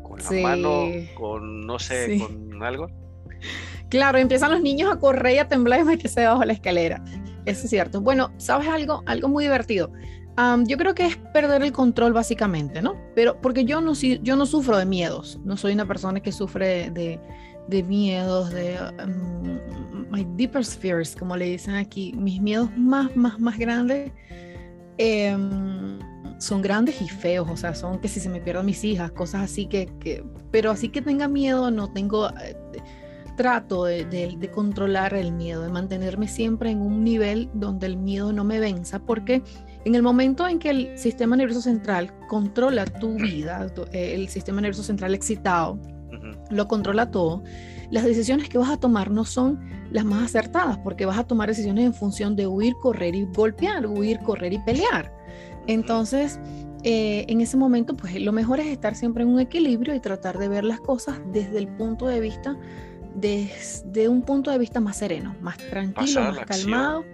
con 0.03 0.19
la 0.19 0.41
mano, 0.41 0.85
con 1.15 1.65
no 1.65 1.79
sé, 1.79 2.19
con 2.19 2.61
algo. 2.61 2.87
Claro, 3.89 4.17
empiezan 4.17 4.51
los 4.51 4.61
niños 4.61 4.91
a 4.91 4.99
correr 4.99 5.35
y 5.35 5.37
a 5.39 5.47
temblar 5.47 5.81
y 5.81 5.83
meterse 5.83 6.21
debajo 6.21 6.41
de 6.41 6.47
la 6.47 6.53
escalera. 6.53 7.03
Eso 7.45 7.65
es 7.65 7.69
cierto. 7.69 8.01
Bueno, 8.01 8.31
¿sabes 8.37 8.67
algo? 8.67 9.03
Algo 9.05 9.27
muy 9.27 9.43
divertido. 9.43 9.91
yo 10.65 10.77
creo 10.77 10.95
que 10.95 11.05
es 11.05 11.17
perder 11.17 11.61
el 11.61 11.71
control 11.71 12.13
básicamente, 12.13 12.81
¿no? 12.81 12.95
Pero 13.15 13.39
porque 13.41 13.65
yo 13.65 13.81
no, 13.81 13.93
yo 13.93 14.35
no 14.35 14.45
sufro 14.45 14.77
de 14.77 14.85
miedos, 14.85 15.39
no 15.43 15.57
soy 15.57 15.73
una 15.73 15.87
persona 15.87 16.19
que 16.21 16.31
sufre 16.31 16.89
de, 16.89 17.19
de 17.67 17.83
miedos, 17.83 18.51
de 18.51 18.77
my 20.09 20.25
deepest 20.35 20.79
fears, 20.81 21.15
como 21.15 21.35
le 21.35 21.45
dicen 21.45 21.75
aquí, 21.75 22.13
mis 22.13 22.41
miedos 22.41 22.69
más, 22.77 23.15
más, 23.15 23.39
más 23.39 23.57
grandes. 23.57 24.11
Eh, 24.97 25.35
son 26.39 26.61
grandes 26.61 27.01
y 27.01 27.07
feos, 27.07 27.49
o 27.49 27.55
sea, 27.55 27.73
son 27.73 27.99
que 27.99 28.07
si 28.07 28.19
se 28.19 28.29
me 28.29 28.41
pierden 28.41 28.65
mis 28.65 28.83
hijas, 28.83 29.11
cosas 29.11 29.43
así 29.43 29.65
que, 29.65 29.89
pero 30.51 30.71
así 30.71 30.89
que 30.89 31.01
tenga 31.01 31.27
miedo, 31.27 31.71
no 31.71 31.91
tengo, 31.91 32.29
eh, 32.29 32.55
trato 33.37 33.85
de, 33.85 34.51
controlar 34.53 35.13
el 35.13 35.31
miedo, 35.31 35.63
de 35.63 35.69
mantenerme 35.69 36.27
siempre 36.27 36.69
en 36.69 36.81
un 36.81 37.03
nivel 37.03 37.49
donde 37.53 37.87
el 37.87 37.97
miedo 37.97 38.31
no 38.33 38.43
me 38.43 38.59
venza, 38.59 38.99
porque 38.99 39.41
en 39.85 39.95
el 39.95 40.03
momento 40.03 40.47
en 40.47 40.59
que 40.59 40.69
el 40.69 40.97
sistema 40.97 41.35
nervioso 41.35 41.61
central 41.61 42.13
controla 42.27 42.85
tu 42.85 43.15
vida, 43.15 43.67
eh, 43.91 44.13
el 44.13 44.27
sistema 44.29 44.61
nervioso 44.61 44.83
central 44.83 45.13
excitado, 45.15 45.79
lo 46.51 46.67
controla 46.67 47.09
todo, 47.09 47.43
las 47.93 48.05
decisiones 48.05 48.49
que 48.49 48.57
vas 48.57 48.71
a 48.71 48.77
tomar 48.77 49.11
no 49.11 49.23
son 49.23 49.59
las 49.91 50.03
más 50.03 50.23
acertadas, 50.23 50.79
porque 50.79 51.05
vas 51.05 51.19
a 51.19 51.25
tomar 51.25 51.47
decisiones 51.47 51.85
en 51.85 51.93
función 51.93 52.35
de 52.35 52.47
huir, 52.47 52.73
correr 52.81 53.13
y 53.13 53.25
golpear, 53.25 53.85
huir, 53.85 54.17
correr 54.21 54.51
y 54.51 54.57
pelear. 54.57 55.15
Entonces, 55.67 56.39
eh, 56.83 57.23
en 57.27 57.39
ese 57.39 57.55
momento, 57.55 57.95
pues 57.95 58.19
lo 58.19 58.31
mejor 58.31 58.59
es 58.59 58.65
estar 58.65 58.95
siempre 58.95 59.21
en 59.21 59.29
un 59.29 59.39
equilibrio 59.39 59.93
y 59.93 59.99
tratar 59.99 60.39
de 60.39 60.47
ver 60.47 60.63
las 60.63 60.79
cosas 60.79 61.21
desde 61.31 61.59
el 61.59 61.67
punto 61.67 62.07
de 62.07 62.19
vista, 62.19 62.57
desde 63.13 64.07
un 64.07 64.23
punto 64.23 64.49
de 64.49 64.57
vista 64.57 64.79
más 64.79 64.97
sereno, 64.97 65.35
más 65.39 65.57
tranquilo, 65.57 66.19
más 66.19 66.45
calmado. 66.47 67.05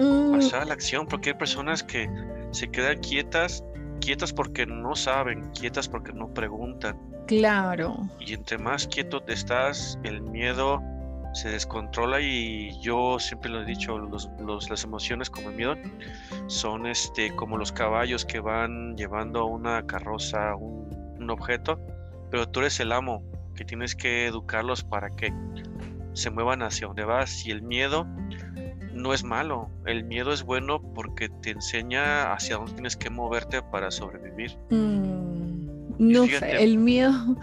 Mm. 0.00 0.32
Pasar 0.32 0.62
a 0.62 0.64
la 0.64 0.74
acción, 0.74 1.06
porque 1.06 1.30
hay 1.30 1.36
personas 1.36 1.84
que 1.84 2.10
se 2.50 2.66
quedan 2.66 2.98
quietas, 2.98 3.62
quietas 4.00 4.32
porque 4.32 4.66
no 4.66 4.96
saben, 4.96 5.52
quietas 5.52 5.88
porque 5.88 6.12
no 6.12 6.34
preguntan. 6.34 7.13
Claro. 7.26 7.96
Y 8.20 8.34
entre 8.34 8.58
más 8.58 8.86
quieto 8.86 9.20
te 9.20 9.32
estás, 9.32 9.98
el 10.04 10.20
miedo 10.20 10.82
se 11.34 11.50
descontrola 11.50 12.20
y 12.20 12.78
yo 12.80 13.18
siempre 13.18 13.50
lo 13.50 13.62
he 13.62 13.64
dicho, 13.64 13.98
los, 13.98 14.30
las 14.70 14.84
emociones 14.84 15.28
como 15.28 15.50
el 15.50 15.56
miedo 15.56 15.74
son 16.46 16.86
este, 16.86 17.34
como 17.34 17.58
los 17.58 17.72
caballos 17.72 18.24
que 18.24 18.38
van 18.38 18.96
llevando 18.96 19.44
una 19.46 19.84
carroza, 19.84 20.54
un, 20.54 20.84
objeto, 21.28 21.80
pero 22.30 22.46
tú 22.46 22.60
eres 22.60 22.78
el 22.80 22.92
amo 22.92 23.22
que 23.56 23.64
tienes 23.64 23.96
que 23.96 24.26
educarlos 24.26 24.84
para 24.84 25.08
que 25.08 25.32
se 26.12 26.28
muevan 26.28 26.62
hacia 26.62 26.86
donde 26.86 27.04
vas 27.04 27.46
y 27.46 27.50
el 27.50 27.62
miedo 27.62 28.06
no 28.92 29.14
es 29.14 29.24
malo, 29.24 29.70
el 29.86 30.04
miedo 30.04 30.34
es 30.34 30.42
bueno 30.42 30.82
porque 30.94 31.30
te 31.30 31.50
enseña 31.50 32.34
hacia 32.34 32.56
dónde 32.56 32.74
tienes 32.74 32.96
que 32.96 33.08
moverte 33.08 33.62
para 33.62 33.90
sobrevivir. 33.90 34.58
Mm. 34.68 35.53
No 35.98 36.26
sé, 36.26 36.62
el 36.62 36.78
miedo, 36.78 37.36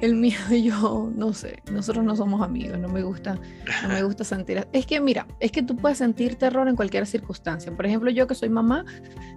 el 0.00 0.14
miedo 0.14 0.36
yo, 0.62 1.10
no 1.14 1.32
sé, 1.32 1.62
nosotros 1.70 2.04
no 2.04 2.16
somos 2.16 2.42
amigos, 2.42 2.78
no 2.78 2.88
me 2.88 3.02
gusta, 3.02 3.38
no 3.82 3.88
me 3.88 4.02
gusta 4.02 4.24
sentir. 4.24 4.66
Es 4.72 4.86
que 4.86 5.00
mira, 5.00 5.26
es 5.40 5.50
que 5.52 5.62
tú 5.62 5.76
puedes 5.76 5.98
sentir 5.98 6.36
terror 6.36 6.68
en 6.68 6.76
cualquier 6.76 7.06
circunstancia. 7.06 7.74
Por 7.74 7.86
ejemplo, 7.86 8.10
yo 8.10 8.26
que 8.26 8.34
soy 8.34 8.48
mamá, 8.48 8.84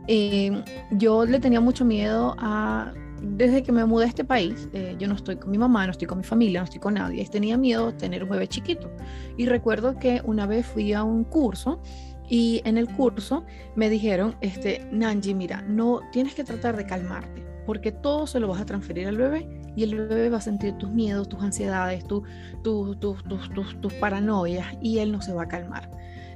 eh, 0.07 0.63
yo 0.91 1.25
le 1.25 1.39
tenía 1.39 1.61
mucho 1.61 1.85
miedo 1.85 2.35
a, 2.39 2.93
desde 3.21 3.63
que 3.63 3.71
me 3.71 3.85
mudé 3.85 4.05
a 4.05 4.07
este 4.07 4.23
país, 4.23 4.69
eh, 4.73 4.95
yo 4.99 5.07
no 5.07 5.15
estoy 5.15 5.38
con 5.38 5.51
mi 5.51 5.57
mamá, 5.57 5.85
no 5.85 5.91
estoy 5.91 6.07
con 6.07 6.19
mi 6.19 6.23
familia, 6.23 6.59
no 6.59 6.65
estoy 6.65 6.79
con 6.79 6.93
nadie, 6.95 7.25
tenía 7.27 7.57
miedo 7.57 7.93
tener 7.93 8.23
un 8.23 8.29
bebé 8.29 8.47
chiquito. 8.47 8.91
Y 9.38 9.45
recuerdo 9.45 9.97
que 9.97 10.21
una 10.23 10.45
vez 10.45 10.65
fui 10.65 10.93
a 10.93 11.03
un 11.03 11.23
curso 11.23 11.81
y 12.29 12.61
en 12.63 12.77
el 12.77 12.88
curso 12.88 13.43
me 13.75 13.89
dijeron, 13.89 14.35
este, 14.41 14.88
Nanji, 14.91 15.33
mira, 15.33 15.63
no 15.63 16.01
tienes 16.11 16.35
que 16.35 16.43
tratar 16.43 16.77
de 16.77 16.85
calmarte 16.85 17.48
porque 17.69 17.91
todo 17.91 18.25
se 18.25 18.39
lo 18.39 18.47
vas 18.47 18.59
a 18.59 18.65
transferir 18.65 19.07
al 19.07 19.15
bebé 19.15 19.47
y 19.75 19.83
el 19.83 19.93
bebé 19.93 20.31
va 20.31 20.38
a 20.38 20.41
sentir 20.41 20.73
tus 20.79 20.89
miedos, 20.89 21.29
tus 21.29 21.39
ansiedades, 21.43 22.03
tus 22.03 22.23
tus 22.63 23.93
paranoias 23.99 24.65
y 24.81 24.97
él 24.97 25.11
no 25.11 25.21
se 25.21 25.33
va 25.33 25.43
a 25.43 25.47
calmar. 25.47 25.88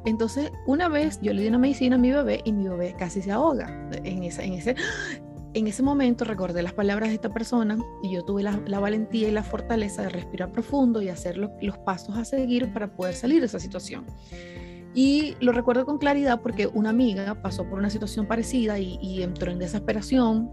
Entonces, 0.05 0.51
una 0.67 0.89
vez 0.89 1.19
yo 1.23 1.33
le 1.33 1.41
di 1.41 1.47
una 1.47 1.57
medicina 1.57 1.95
a 1.95 1.97
mi 1.97 2.11
bebé 2.11 2.41
y 2.45 2.53
mi 2.53 2.67
bebé 2.67 2.95
casi 2.99 3.23
se 3.23 3.31
ahoga. 3.31 3.89
En, 4.03 4.21
esa, 4.21 4.43
en, 4.43 4.53
ese, 4.53 4.75
en 5.55 5.65
ese 5.65 5.81
momento 5.81 6.23
recordé 6.23 6.61
las 6.61 6.73
palabras 6.73 7.09
de 7.09 7.15
esta 7.15 7.29
persona 7.29 7.79
y 8.03 8.13
yo 8.13 8.21
tuve 8.21 8.43
la, 8.43 8.79
valentía 8.79 9.27
y 9.27 9.31
la 9.31 9.41
fortaleza 9.41 10.03
de 10.03 10.09
respirar 10.09 10.51
profundo 10.51 11.01
y 11.01 11.09
hacer 11.09 11.39
los 11.39 11.49
pasos 11.79 12.15
a 12.15 12.25
seguir 12.25 12.71
para 12.73 12.95
poder 12.95 13.15
salir 13.15 13.39
de 13.39 13.47
esa 13.47 13.59
situación. 13.59 14.05
Y 14.93 15.35
lo 15.39 15.51
recuerdo 15.51 15.83
con 15.83 15.97
claridad 15.97 16.41
porque 16.41 16.67
una 16.67 16.91
amiga 16.91 17.41
pasó 17.41 17.67
por 17.67 17.79
una 17.79 17.89
situación 17.89 18.27
parecida 18.27 18.77
y, 18.77 18.99
y 19.01 19.23
entró 19.23 19.49
en 19.49 19.57
desesperación, 19.57 20.51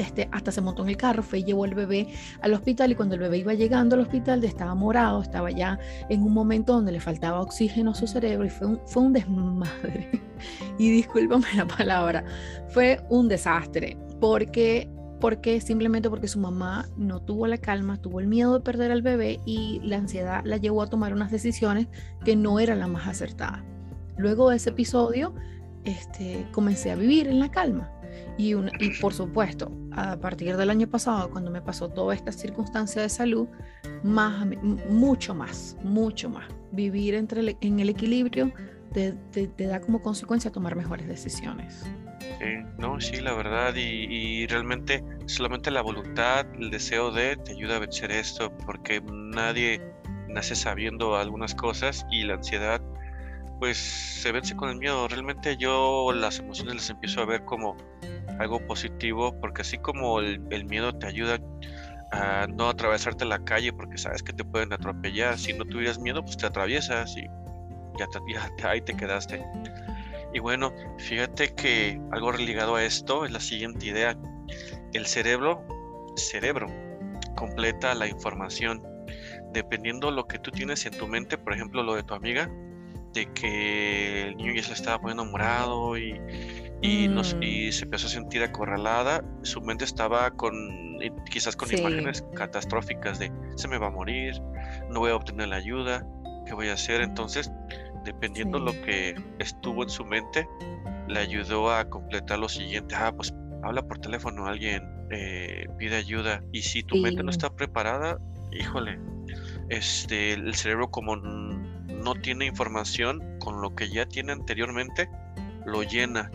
este, 0.00 0.28
hasta 0.32 0.50
se 0.50 0.60
montó 0.60 0.82
en 0.82 0.88
el 0.88 0.96
carro, 0.96 1.22
fue 1.22 1.40
y 1.40 1.44
llevó 1.44 1.64
el 1.64 1.74
bebé 1.74 2.08
al 2.40 2.54
hospital 2.54 2.92
y 2.92 2.94
cuando 2.94 3.14
el 3.14 3.20
bebé 3.20 3.38
iba 3.38 3.54
llegando 3.54 3.94
al 3.96 4.02
hospital 4.02 4.42
estaba 4.44 4.74
morado, 4.74 5.22
estaba 5.22 5.50
ya 5.50 5.78
en 6.08 6.22
un 6.22 6.32
momento 6.32 6.72
donde 6.72 6.92
le 6.92 7.00
faltaba 7.00 7.40
oxígeno 7.40 7.90
a 7.90 7.94
su 7.94 8.06
cerebro 8.06 8.46
y 8.46 8.50
fue 8.50 8.68
un, 8.96 9.12
desmadre. 9.12 10.22
y 10.78 10.90
discúlpame 10.90 11.46
la 11.54 11.66
palabra, 11.66 12.24
fue 12.68 13.00
un 13.08 13.28
desastre 13.28 13.96
porque 14.20 14.90
porque 15.20 15.60
simplemente 15.60 16.08
porque 16.08 16.28
su 16.28 16.38
mamá 16.38 16.88
no 16.96 17.20
tuvo 17.20 17.46
la 17.46 17.58
calma, 17.58 18.00
tuvo 18.00 18.20
el 18.20 18.26
miedo 18.26 18.54
de 18.54 18.60
perder 18.60 18.90
al 18.90 19.02
bebé 19.02 19.38
y 19.44 19.80
la 19.82 19.96
ansiedad 19.96 20.40
la 20.44 20.56
llevó 20.56 20.82
a 20.82 20.86
tomar 20.86 21.12
unas 21.12 21.30
decisiones 21.30 21.88
que 22.24 22.36
no 22.36 22.58
eran 22.58 22.78
las 22.78 22.88
más 22.88 23.06
acertadas. 23.06 23.62
Luego 24.16 24.48
de 24.48 24.56
ese 24.56 24.70
episodio, 24.70 25.34
este, 25.84 26.46
comencé 26.52 26.90
a 26.90 26.96
vivir 26.96 27.28
en 27.28 27.38
la 27.38 27.50
calma. 27.50 27.90
Y, 28.40 28.54
y, 28.54 28.90
por 29.02 29.12
supuesto, 29.12 29.70
a 29.92 30.16
partir 30.16 30.56
del 30.56 30.70
año 30.70 30.88
pasado, 30.88 31.30
cuando 31.30 31.50
me 31.50 31.60
pasó 31.60 31.90
toda 31.90 32.14
esta 32.14 32.32
circunstancia 32.32 33.02
de 33.02 33.10
salud, 33.10 33.48
más, 34.02 34.46
mucho 34.88 35.34
más, 35.34 35.76
mucho 35.82 36.30
más. 36.30 36.46
Vivir 36.72 37.16
entre 37.16 37.58
en 37.60 37.80
el 37.80 37.90
equilibrio 37.90 38.50
te, 38.94 39.12
te, 39.30 39.66
da 39.66 39.82
como 39.82 40.00
consecuencia 40.00 40.50
tomar 40.50 40.74
mejores 40.74 41.06
decisiones. 41.06 41.84
no, 42.78 42.98
sí, 42.98 43.20
la 43.20 43.34
verdad, 43.34 43.74
y, 43.74 44.06
y, 44.08 44.46
realmente 44.46 45.04
solamente 45.26 45.70
la 45.70 45.82
voluntad, 45.82 46.46
el 46.58 46.70
deseo 46.70 47.10
de, 47.10 47.36
te 47.36 47.52
ayuda 47.52 47.76
a 47.76 47.80
vencer 47.80 48.10
esto, 48.10 48.56
porque 48.64 49.02
nadie 49.02 49.82
nace 50.28 50.54
sabiendo 50.54 51.14
algunas 51.14 51.54
cosas 51.54 52.06
y 52.10 52.22
la 52.22 52.34
ansiedad 52.34 52.80
pues 53.60 53.76
se 53.76 54.32
vence 54.32 54.56
con 54.56 54.70
el 54.70 54.76
miedo. 54.76 55.06
Realmente 55.06 55.56
yo 55.58 56.12
las 56.12 56.38
emociones 56.38 56.74
las 56.74 56.90
empiezo 56.90 57.20
a 57.20 57.26
ver 57.26 57.44
como 57.44 57.76
algo 58.40 58.58
positivo, 58.66 59.38
porque 59.38 59.62
así 59.62 59.76
como 59.78 60.20
el, 60.20 60.64
miedo 60.64 60.92
te 60.94 61.06
ayuda 61.06 61.38
a 62.10 62.46
no 62.46 62.68
atravesarte 62.70 63.24
la 63.24 63.44
calle 63.44 63.72
porque 63.72 63.98
sabes 63.98 64.22
que 64.22 64.32
te 64.32 64.44
pueden 64.44 64.72
atropellar, 64.72 65.38
si 65.38 65.52
no 65.52 65.64
tuvieras 65.66 65.98
miedo, 65.98 66.22
pues 66.24 66.38
te 66.38 66.46
atraviesas 66.46 67.16
y 67.16 67.26
ya, 67.98 68.06
ya 68.58 68.70
ahí 68.70 68.80
te 68.80 68.96
quedaste. 68.96 69.44
Y 70.32 70.38
bueno, 70.38 70.72
fíjate 70.98 71.54
que 71.54 72.00
algo 72.12 72.32
ligado 72.32 72.76
a 72.76 72.84
esto 72.84 73.26
es 73.26 73.30
la 73.30 73.40
siguiente 73.40 73.86
idea. 73.86 74.16
El 74.94 75.04
cerebro, 75.06 75.62
cerebro, 76.16 76.66
completa 77.36 77.94
la 77.94 78.06
información. 78.06 78.82
Dependiendo 79.52 80.10
lo 80.10 80.26
que 80.26 80.38
tú 80.38 80.50
tienes 80.50 80.86
en 80.86 80.96
tu 80.96 81.06
mente, 81.06 81.36
por 81.36 81.52
ejemplo, 81.52 81.82
lo 81.82 81.94
de 81.94 82.04
tu 82.04 82.14
amiga, 82.14 82.48
de 83.12 83.26
que 83.34 84.22
el 84.28 84.36
niño 84.36 84.54
ya 84.54 84.62
se 84.62 84.72
estaba 84.72 84.98
poniendo 84.98 85.24
morado 85.26 85.98
y, 85.98 86.20
y, 86.82 87.08
mm. 87.08 87.22
se 87.72 87.84
empezó 87.84 88.06
a 88.06 88.10
sentir 88.10 88.42
acorralada, 88.42 89.22
su 89.42 89.60
mente 89.60 89.84
estaba 89.84 90.30
con 90.30 90.54
quizás 91.30 91.56
con 91.56 91.72
imágenes 91.72 92.24
catastróficas 92.34 93.18
de 93.18 93.32
se 93.56 93.68
me 93.68 93.78
va 93.78 93.86
a 93.86 93.90
morir, 93.90 94.34
no 94.90 95.00
voy 95.00 95.10
a 95.10 95.16
obtener 95.16 95.48
la 95.48 95.56
ayuda, 95.56 96.06
¿qué 96.46 96.54
voy 96.54 96.68
a 96.68 96.74
hacer? 96.74 97.00
Entonces, 97.00 97.50
dependiendo 98.04 98.58
lo 98.58 98.72
que 98.82 99.14
estuvo 99.38 99.82
en 99.82 99.88
su 99.88 100.04
mente, 100.04 100.46
le 101.08 101.20
ayudó 101.20 101.72
a 101.72 101.88
completar 101.88 102.38
lo 102.38 102.48
siguiente, 102.48 102.94
ah, 102.94 103.12
pues 103.14 103.34
habla 103.62 103.82
por 103.82 103.98
teléfono 103.98 104.46
a 104.46 104.50
alguien, 104.50 104.82
eh, 105.10 105.66
pide 105.78 105.96
ayuda 105.96 106.42
y 106.52 106.62
si 106.62 106.82
tu 106.82 106.96
mente 106.96 107.22
no 107.22 107.30
está 107.30 107.50
preparada, 107.50 108.18
híjole, 108.52 108.98
este, 109.68 110.32
el 110.32 110.54
cerebro 110.54 110.90
como 110.90 111.16
no 111.16 112.14
tiene 112.22 112.46
información 112.46 113.38
con 113.38 113.60
lo 113.60 113.74
que 113.74 113.88
ya 113.90 114.06
tiene 114.06 114.32
anteriormente, 114.32 115.08
lo 115.66 115.82
llena. 115.82 116.30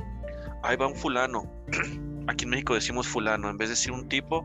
Ahí 0.65 0.75
va 0.75 0.87
un 0.87 0.95
fulano. 0.95 1.43
Aquí 2.27 2.45
en 2.45 2.49
México 2.49 2.73
decimos 2.73 3.07
fulano, 3.07 3.49
en 3.49 3.57
vez 3.57 3.69
de 3.69 3.73
decir 3.73 3.91
un 3.91 4.07
tipo, 4.07 4.43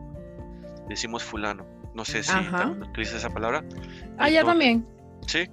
decimos 0.87 1.23
fulano. 1.23 1.65
No 1.95 2.05
sé 2.05 2.23
si 2.23 2.31
tú 2.93 2.99
dices 3.01 3.15
esa 3.15 3.29
palabra. 3.29 3.63
Ah, 4.17 4.29
ya 4.29 4.43
también. 4.43 4.85
Sí. 5.27 5.49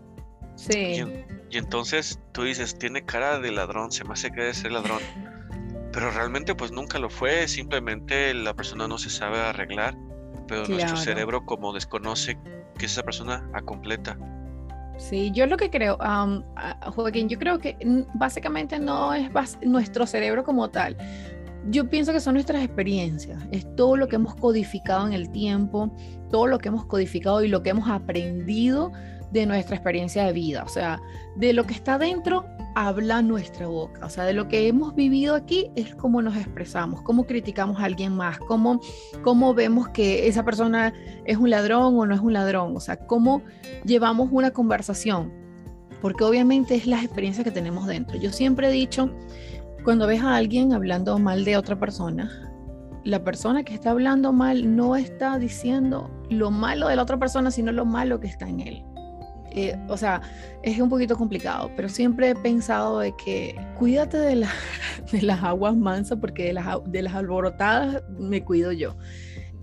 Sí. 0.56 1.02
Y, 1.50 1.56
entonces 1.56 2.20
tú 2.32 2.42
dices, 2.42 2.78
tiene 2.78 3.04
cara 3.04 3.38
de 3.38 3.50
ladrón, 3.50 3.90
se 3.90 4.04
me 4.04 4.12
hace 4.12 4.30
que 4.30 4.40
debe 4.40 4.54
ser 4.54 4.72
ladrón. 4.72 5.00
Pero 5.92 6.10
realmente 6.10 6.54
pues 6.54 6.70
nunca 6.70 6.98
lo 6.98 7.08
fue, 7.08 7.48
simplemente 7.48 8.34
la 8.34 8.54
persona 8.54 8.86
no 8.86 8.98
se 8.98 9.08
sabe 9.08 9.38
arreglar, 9.40 9.96
pero 10.46 10.66
nuestro 10.66 10.96
cerebro 10.96 11.46
como 11.46 11.72
desconoce 11.72 12.38
que 12.78 12.86
esa 12.86 13.02
persona 13.02 13.48
a 13.54 13.62
completa. 13.62 14.18
Sí, 14.98 15.30
yo 15.30 15.46
lo 15.46 15.56
que 15.56 15.70
creo, 15.70 15.96
Joaquín, 16.94 17.28
yo 17.28 17.38
creo 17.38 17.58
que 17.58 17.76
básicamente 18.14 18.78
no 18.78 19.14
es 19.14 19.30
nuestro 19.62 20.06
cerebro 20.06 20.44
como 20.44 20.68
tal. 20.68 20.96
Yo 21.70 21.88
pienso 21.88 22.12
que 22.12 22.20
son 22.20 22.34
nuestras 22.34 22.62
experiencias, 22.64 23.42
es 23.52 23.64
todo 23.76 23.96
lo 23.96 24.08
que 24.08 24.16
hemos 24.16 24.34
codificado 24.34 25.06
en 25.06 25.12
el 25.12 25.30
tiempo, 25.30 25.94
todo 26.30 26.46
lo 26.46 26.58
que 26.58 26.68
hemos 26.68 26.84
codificado 26.86 27.44
y 27.44 27.48
lo 27.48 27.62
que 27.62 27.70
hemos 27.70 27.88
aprendido 27.88 28.92
de 29.30 29.46
nuestra 29.46 29.76
experiencia 29.76 30.24
de 30.24 30.32
vida. 30.32 30.62
O 30.64 30.68
sea, 30.68 31.00
de 31.36 31.52
lo 31.52 31.64
que 31.64 31.74
está 31.74 31.98
dentro 31.98 32.44
habla 32.74 33.22
nuestra 33.22 33.66
boca. 33.66 34.06
O 34.06 34.10
sea, 34.10 34.24
de 34.24 34.32
lo 34.32 34.48
que 34.48 34.68
hemos 34.68 34.94
vivido 34.94 35.34
aquí 35.34 35.70
es 35.74 35.94
cómo 35.94 36.22
nos 36.22 36.36
expresamos, 36.36 37.02
cómo 37.02 37.24
criticamos 37.26 37.80
a 37.80 37.84
alguien 37.84 38.14
más, 38.14 38.38
cómo, 38.38 38.80
cómo 39.22 39.54
vemos 39.54 39.88
que 39.88 40.28
esa 40.28 40.44
persona 40.44 40.92
es 41.24 41.38
un 41.38 41.50
ladrón 41.50 41.98
o 41.98 42.06
no 42.06 42.14
es 42.14 42.20
un 42.20 42.32
ladrón. 42.32 42.76
O 42.76 42.80
sea, 42.80 42.96
cómo 42.96 43.42
llevamos 43.84 44.28
una 44.30 44.52
conversación. 44.52 45.32
Porque 46.00 46.22
obviamente 46.22 46.76
es 46.76 46.86
las 46.86 47.02
experiencias 47.02 47.44
que 47.44 47.50
tenemos 47.50 47.86
dentro. 47.86 48.16
Yo 48.18 48.30
siempre 48.30 48.68
he 48.68 48.72
dicho, 48.72 49.10
cuando 49.82 50.06
ves 50.06 50.22
a 50.22 50.36
alguien 50.36 50.72
hablando 50.72 51.18
mal 51.18 51.44
de 51.44 51.56
otra 51.56 51.78
persona, 51.78 52.30
la 53.04 53.24
persona 53.24 53.64
que 53.64 53.74
está 53.74 53.90
hablando 53.90 54.32
mal 54.32 54.76
no 54.76 54.94
está 54.94 55.38
diciendo 55.38 56.10
lo 56.30 56.50
malo 56.50 56.88
de 56.88 56.96
la 56.96 57.02
otra 57.02 57.18
persona, 57.18 57.50
sino 57.50 57.72
lo 57.72 57.84
malo 57.84 58.20
que 58.20 58.26
está 58.26 58.48
en 58.48 58.60
él. 58.60 58.84
Eh, 59.58 59.76
o 59.88 59.96
sea, 59.96 60.22
es 60.62 60.78
un 60.78 60.88
poquito 60.88 61.16
complicado, 61.16 61.68
pero 61.74 61.88
siempre 61.88 62.30
he 62.30 62.34
pensado 62.36 63.00
de 63.00 63.12
que 63.16 63.56
cuídate 63.76 64.16
de, 64.16 64.46
de 65.12 65.22
las 65.22 65.42
aguas 65.42 65.76
mansas 65.76 66.18
porque 66.20 66.44
de 66.44 66.52
las, 66.52 66.64
de 66.86 67.02
las 67.02 67.14
alborotadas 67.14 68.04
me 68.20 68.44
cuido 68.44 68.70
yo. 68.70 68.94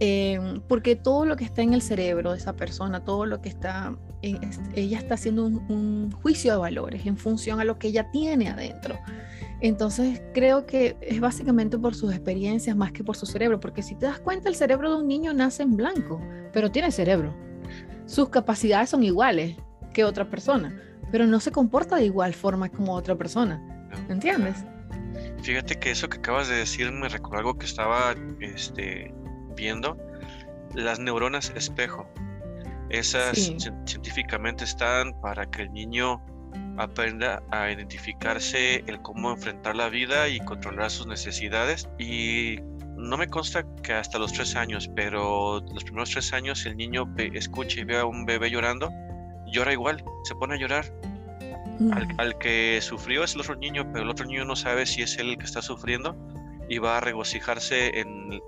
Em, 0.02 0.60
porque 0.68 0.98
todo 0.98 1.26
lo 1.26 1.38
que 1.38 1.46
está 1.46 1.62
en 1.62 1.74
el 1.74 1.82
cerebro 1.82 2.34
de 2.34 2.40
esa 2.40 2.58
persona, 2.58 3.06
todo 3.06 3.26
lo 3.26 3.40
que 3.40 3.48
está, 3.48 3.98
ella 4.22 4.98
está 4.98 5.14
haciendo 5.14 5.46
un, 5.46 5.72
un, 5.72 6.12
juicio 6.12 6.52
de 6.52 6.58
valores 6.58 7.06
en 7.06 7.16
función 7.16 7.62
a 7.62 7.64
lo 7.64 7.80
que 7.80 7.88
ella 7.88 8.12
tiene 8.12 8.50
adentro. 8.50 9.00
Entonces 9.62 10.22
creo 10.34 10.66
que 10.66 10.98
es 11.00 11.22
básicamente 11.22 11.78
por 11.78 11.96
sus 11.96 12.12
experiencias 12.12 12.76
más 12.76 12.92
que 12.92 13.06
por 13.06 13.16
su 13.16 13.26
cerebro, 13.26 13.62
porque 13.62 13.82
si 13.82 13.96
te 13.96 14.08
das 14.08 14.20
cuenta 14.20 14.50
el 14.50 14.56
cerebro 14.56 14.90
de 14.90 14.98
un 14.98 15.08
niño 15.08 15.34
nace 15.34 15.64
en 15.64 15.78
blanco, 15.78 16.20
pero 16.52 16.70
tiene 16.70 16.92
cerebro. 16.92 17.34
Sus 18.06 18.28
capacidades 18.28 18.90
son 18.90 19.02
iguales, 19.04 19.56
que 19.96 20.04
otra 20.04 20.30
persona, 20.30 20.78
pero 21.10 21.26
no 21.26 21.40
se 21.40 21.52
comporta 21.52 21.96
de 21.96 22.06
igual 22.06 22.34
forma 22.34 22.70
como 22.70 22.94
otra 22.94 23.16
persona. 23.16 23.88
¿Entiendes? 24.10 24.66
Fíjate 25.42 25.76
que 25.80 25.92
eso 25.92 26.10
que 26.10 26.18
acabas 26.18 26.50
de 26.50 26.58
decir 26.58 26.92
me 26.92 27.08
recordó 27.08 27.38
algo 27.38 27.58
que 27.58 27.66
estaba 27.66 28.14
este, 28.42 29.14
viendo. 29.56 29.98
Las 30.74 31.00
neuronas 31.00 31.54
espejo. 31.56 32.08
Esas 32.90 33.38
científicamente 33.86 34.66
están 34.66 35.20
para 35.22 35.50
que 35.50 35.64
el 35.64 35.74
niño 35.74 36.22
aprenda 36.78 37.42
a 37.52 37.72
identificarse 37.72 38.84
el 38.86 39.02
cómo 39.02 39.32
enfrentar 39.32 39.78
la 39.78 39.88
vida 39.88 40.28
y 40.28 40.40
controlar 40.42 40.92
sus 40.92 41.08
necesidades. 41.08 41.88
Y 41.98 42.60
no 42.98 43.18
me 43.18 43.28
consta 43.28 43.66
que 43.82 43.94
hasta 43.94 44.20
los 44.20 44.34
tres 44.34 44.58
años, 44.58 44.90
pero 44.94 45.62
los 45.74 45.86
primeros 45.86 46.10
tres 46.10 46.34
años 46.34 46.66
el 46.66 46.76
niño 46.76 47.06
escucha 47.18 47.80
y 47.80 47.86
ve 47.86 47.98
a 47.98 48.06
un 48.06 48.26
bebé 48.26 48.50
llorando 48.52 48.90
llora 49.48 49.74
igual, 49.74 50.04
se 50.24 50.36
pone 50.36 50.56
a 50.56 50.58
llorar. 50.58 50.86
Mm. 51.80 51.92
Al, 52.18 52.38
que 52.38 52.80
sufrió 52.82 53.24
es 53.24 53.36
el 53.36 53.42
otro 53.42 53.56
niño, 53.56 53.90
pero 53.92 54.04
el 54.04 54.10
otro 54.10 54.26
niño 54.26 54.46
no 54.46 54.56
sabe 54.56 54.86
si 54.86 55.02
es 55.02 55.18
él 55.18 55.32
el 55.32 55.38
que 55.38 55.46
está 55.46 55.62
sufriendo 55.62 56.16
y 56.70 56.78
va 56.78 56.98
a 56.98 57.00
regocijarse 57.02 58.00
en, 58.00 58.42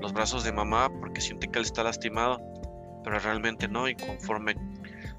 los 0.00 0.12
brazos 0.12 0.44
de 0.44 0.52
mamá 0.52 0.88
porque 1.00 1.20
siente 1.20 1.48
que 1.48 1.58
él 1.58 1.64
está 1.64 1.82
lastimado, 1.82 2.40
pero 3.04 3.18
realmente 3.18 3.68
no, 3.68 3.88
y 3.88 3.96
conforme 3.96 4.54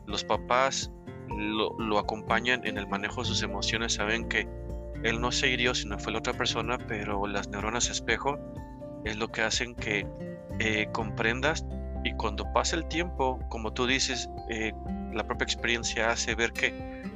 los 0.07 0.23
papás 0.23 0.91
lo, 1.29 1.77
lo, 1.77 1.99
acompañan 1.99 2.65
en 2.65 2.77
el 2.77 2.87
manejo 2.87 3.21
de 3.21 3.27
sus 3.27 3.43
emociones, 3.43 3.93
saben 3.93 4.27
que 4.27 4.47
él 5.03 5.21
no 5.21 5.31
se 5.31 5.49
hirió, 5.49 5.75
sino 5.75 5.99
fue 5.99 6.13
la 6.13 6.19
otra 6.19 6.33
persona, 6.33 6.77
pero 6.87 7.27
las 7.27 7.47
neuronas 7.49 7.89
espejo 7.89 8.39
es 9.05 9.17
lo 9.17 9.27
que 9.27 9.41
hacen 9.41 9.75
que 9.75 10.07
eh, 10.59 10.87
comprendas 10.91 11.65
y 12.03 12.13
cuando 12.13 12.51
pasa 12.53 12.75
el 12.75 12.85
tiempo, 12.85 13.39
como 13.49 13.73
tú 13.73 13.85
dices, 13.85 14.29
eh, 14.49 14.73
la 15.13 15.23
propia 15.23 15.45
experiencia 15.45 16.11
hace 16.11 16.35
ver 16.35 16.51
que 16.53 16.73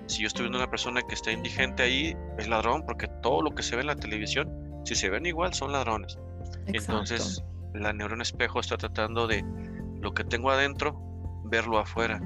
si 0.07 0.21
yo 0.21 0.27
estoy 0.27 0.43
viendo 0.43 0.59
una 0.59 0.69
persona 0.69 1.01
que 1.01 1.15
está 1.15 1.31
indigente 1.31 1.83
ahí, 1.83 2.15
es 2.37 2.47
ladrón, 2.47 2.83
porque 2.85 3.07
todo 3.21 3.41
lo 3.41 3.51
que 3.51 3.63
se 3.63 3.75
ve 3.75 3.81
en 3.81 3.87
la 3.87 3.95
televisión, 3.95 4.49
si 4.85 4.95
se 4.95 5.09
ven 5.09 5.25
igual, 5.25 5.53
son 5.53 5.71
ladrones. 5.71 6.17
Entonces, 6.67 7.43
la 7.73 7.93
neurona 7.93 8.23
espejo 8.23 8.59
está 8.59 8.77
tratando 8.77 9.27
de 9.27 9.43
lo 9.99 10.13
que 10.13 10.23
tengo 10.23 10.51
adentro, 10.51 10.95
verlo 11.45 11.79
afuera. 11.79 12.21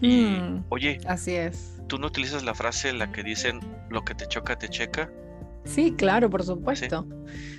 Y, 0.00 0.38
oye, 0.70 0.98
así 1.06 1.34
es. 1.34 1.82
¿Tú 1.86 1.98
no 1.98 2.06
utilizas 2.06 2.42
la 2.44 2.54
frase 2.54 2.88
en 2.88 2.98
la 2.98 3.12
que 3.12 3.22
dicen 3.22 3.60
lo 3.90 4.02
que 4.04 4.14
te 4.14 4.26
choca, 4.26 4.56
te 4.56 4.68
checa? 4.68 5.10
Sí, 5.64 5.92
claro, 5.92 6.30
por 6.30 6.42
supuesto. 6.44 7.06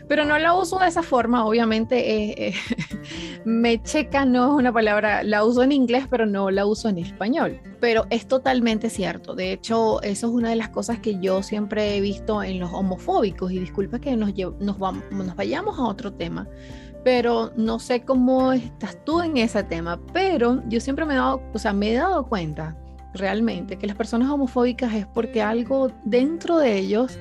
Pero 0.08 0.26
no 0.26 0.38
la 0.40 0.54
uso 0.54 0.80
de 0.80 0.88
esa 0.88 1.04
forma, 1.04 1.46
obviamente. 1.46 1.98
Eh, 1.98 2.48
eh, 2.48 2.54
me 3.48 3.82
checa 3.82 4.26
no 4.26 4.46
es 4.46 4.60
una 4.60 4.74
palabra, 4.74 5.24
la 5.24 5.46
uso 5.46 5.64
en 5.64 5.72
inglés, 5.72 6.06
pero 6.10 6.26
no 6.26 6.52
la 6.52 6.66
uso 6.66 6.90
en 6.90 6.98
español. 6.98 7.62
Pero 7.80 8.06
es 8.10 8.28
totalmente 8.28 8.90
cierto. 8.90 9.36
De 9.36 9.54
hecho, 9.54 10.02
eso 10.02 10.28
es 10.28 10.34
una 10.34 10.50
de 10.50 10.58
las 10.58 10.68
cosas 10.68 11.00
que 11.00 11.18
yo 11.22 11.42
siempre 11.42 11.96
he 11.96 12.02
visto 12.02 12.44
en 12.44 12.60
los 12.60 12.74
homofóbicos. 12.74 13.54
Y 13.54 13.60
disculpa 13.60 14.00
que 14.00 14.18
nos, 14.18 14.34
nos, 14.60 14.78
vamos, 14.78 15.06
nos 15.12 15.34
vayamos 15.36 15.80
a 15.80 15.84
otro 15.84 16.12
tema 16.14 16.48
pero 17.04 17.54
no 17.56 17.80
sé 17.80 18.02
cómo 18.02 18.52
estás 18.52 18.98
tú 19.06 19.22
en 19.22 19.38
ese 19.38 19.64
tema, 19.64 19.98
pero 20.12 20.62
yo 20.68 20.82
siempre 20.82 21.06
me 21.06 21.14
he 21.14 21.18
dado, 21.18 21.42
o 21.54 21.58
sea, 21.58 21.72
me 21.72 21.94
he 21.94 21.96
dado 21.96 22.26
cuenta 22.26 22.76
realmente 23.14 23.78
que 23.78 23.88
las 23.88 23.96
personas 23.96 24.30
homofóbicas 24.30 24.94
es 24.94 25.06
porque 25.06 25.42
algo 25.42 25.90
dentro 26.04 26.58
de 26.58 26.78
ellos 26.78 27.18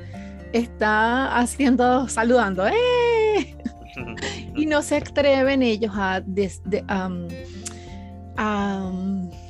está 0.53 1.37
haciendo, 1.39 2.09
saludando, 2.09 2.67
¡eh! 2.67 3.56
Y 4.55 4.67
no 4.67 4.83
se 4.83 4.97
atreven 4.97 5.63
ellos 5.63 5.93
a, 5.95 6.23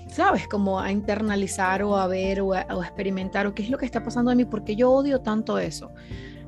¿sabes? 0.08 0.48
Como 0.48 0.80
a 0.80 0.90
internalizar 0.90 1.82
o 1.82 1.96
a 1.96 2.06
ver 2.06 2.40
o 2.40 2.52
a, 2.52 2.62
experimentar 2.62 3.46
o 3.46 3.54
qué 3.54 3.62
es 3.62 3.70
lo 3.70 3.78
que 3.78 3.86
está 3.86 4.02
pasando 4.02 4.30
en 4.30 4.38
mí, 4.38 4.44
porque 4.44 4.76
yo 4.76 4.90
odio 4.90 5.20
tanto 5.20 5.58
eso. 5.58 5.92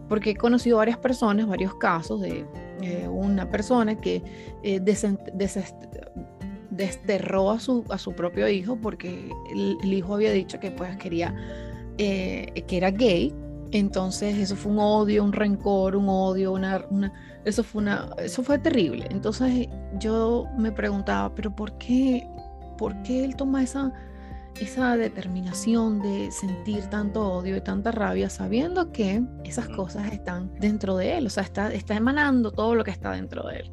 Porque 0.08 0.30
he 0.30 0.36
conocido 0.36 0.78
varias 0.78 0.96
personas, 0.98 1.46
varios 1.46 1.74
casos 1.74 2.20
de 2.20 2.46
eh, 2.80 3.06
una 3.08 3.50
persona 3.50 4.00
que 4.00 4.22
eh, 4.62 4.80
desterró 6.70 7.50
a 7.50 7.60
su, 7.60 7.84
a 7.90 7.98
su 7.98 8.12
propio 8.12 8.48
hijo 8.48 8.76
porque 8.76 9.30
el, 9.52 9.92
hijo 9.92 10.14
había 10.14 10.32
dicho 10.32 10.58
que 10.60 10.70
pues 10.70 10.96
quería, 10.96 11.34
eh, 11.98 12.64
que 12.66 12.76
era 12.78 12.90
gay 12.90 13.34
entonces 13.72 14.38
eso 14.38 14.56
fue 14.56 14.72
un 14.72 14.78
odio, 14.78 15.24
un 15.24 15.32
rencor, 15.32 15.96
un 15.96 16.08
odio, 16.08 16.52
una, 16.52 16.84
eso 17.44 17.62
fue 17.62 17.82
una, 17.82 18.10
eso 18.18 18.42
fue 18.42 18.58
terrible. 18.58 19.06
Entonces 19.10 19.68
yo 19.98 20.46
me 20.56 20.72
preguntaba, 20.72 21.34
pero 21.34 21.54
¿por 21.54 21.76
qué, 21.78 22.26
por 22.76 23.00
qué 23.02 23.24
él 23.24 23.36
toma 23.36 23.62
esa, 23.62 23.92
esa 24.60 24.96
determinación 24.96 26.00
de 26.00 26.30
sentir 26.30 26.86
tanto 26.86 27.32
odio 27.32 27.56
y 27.56 27.60
tanta 27.60 27.92
rabia 27.92 28.30
sabiendo 28.30 28.90
que 28.92 29.22
esas 29.44 29.68
cosas 29.68 30.12
están 30.12 30.52
dentro 30.58 30.96
de 30.96 31.18
él, 31.18 31.26
o 31.26 31.30
sea, 31.30 31.42
está, 31.42 31.72
está 31.72 31.94
emanando 31.94 32.50
todo 32.50 32.74
lo 32.74 32.84
que 32.84 32.90
está 32.90 33.12
dentro 33.12 33.46
de 33.48 33.56
él. 33.56 33.72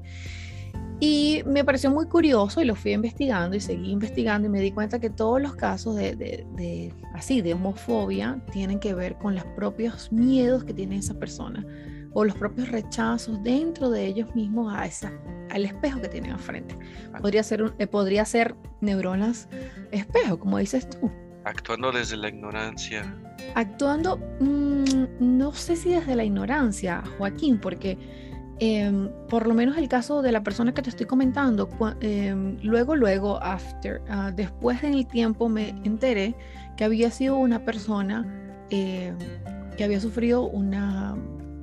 Y 1.00 1.44
me 1.46 1.64
pareció 1.66 1.92
muy 1.92 2.08
curioso 2.08 2.62
y 2.62 2.66
lo 2.66 2.76
fui 2.76 2.94
investigando 2.94 3.56
y 3.56 3.60
seguí 3.60 3.92
investigando 3.92 4.48
y 4.48 4.52
me 4.52 4.62
di 4.62 4.72
cuenta 4.72 5.00
que 5.00 5.10
todos 5.10 5.42
los 5.42 5.56
casos 5.56 5.96
de, 5.96 6.16
de, 6.16 6.94
así, 7.14 7.42
de 7.42 7.54
homofobia 7.54 8.40
tienen 8.52 8.80
que 8.80 8.94
ver 8.94 9.16
con 9.18 9.36
los 9.36 9.44
propios 9.56 10.12
miedos 10.12 10.64
que 10.64 10.74
tiene 10.74 10.98
esa 10.98 11.14
persona 11.14 11.66
o 12.14 12.24
los 12.24 12.36
propios 12.36 12.70
rechazos 12.70 13.44
dentro 13.44 13.90
de 13.90 14.06
ellos 14.06 14.34
mismos 14.36 14.74
a 14.74 14.86
esa, 14.86 15.12
al 15.52 15.66
espejo 15.66 16.00
que 16.00 16.08
tienen 16.08 16.32
enfrente. 16.32 16.78
Podría 17.20 17.44
ser, 17.44 17.74
eh, 17.78 17.88
podría 17.88 18.24
ser 18.24 18.56
neuronas 18.80 19.50
espejo, 19.92 20.40
como 20.40 20.58
dices 20.60 20.90
tú. 20.90 21.12
Actuando 21.44 21.92
desde 21.92 22.16
la 22.16 22.30
ignorancia. 22.30 23.14
Actuando, 23.54 24.18
mm, 24.40 25.06
no 25.20 25.54
sé 25.54 25.76
si 25.76 25.90
desde 25.90 26.16
la 26.16 26.24
ignorancia, 26.24 27.04
Joaquín, 27.18 27.60
porque 27.60 27.98
Em, 28.60 29.10
por 29.28 29.48
lo 29.48 29.54
menos 29.54 29.78
el 29.78 29.90
caso 29.90 30.22
de 30.22 30.32
la 30.32 30.42
persona 30.42 30.74
que 30.74 30.82
te 30.82 30.90
estoy 30.90 31.06
comentando, 31.06 31.70
em, 32.00 32.58
luego, 32.64 32.96
luego, 32.96 33.42
after, 33.44 34.02
uh, 34.04 34.34
después 34.34 34.82
del 34.82 35.06
tiempo 35.08 35.50
me 35.50 35.70
enteré 35.84 36.36
que 36.78 36.86
había 36.86 37.12
sido 37.12 37.36
una 37.36 37.66
persona 37.66 38.26
em, 38.70 39.18
que 39.78 39.84
había 39.84 40.00
sufrido 40.00 40.48
una 40.48 41.18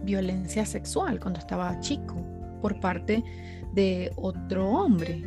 violencia 0.05 0.67
sexual 0.67 1.19
cuando 1.19 1.41
estaba 1.41 1.81
chico 1.81 2.17
por 2.61 2.79
parte 2.81 3.25
de 3.73 4.13
otro 4.17 4.69
hombre. 4.69 5.25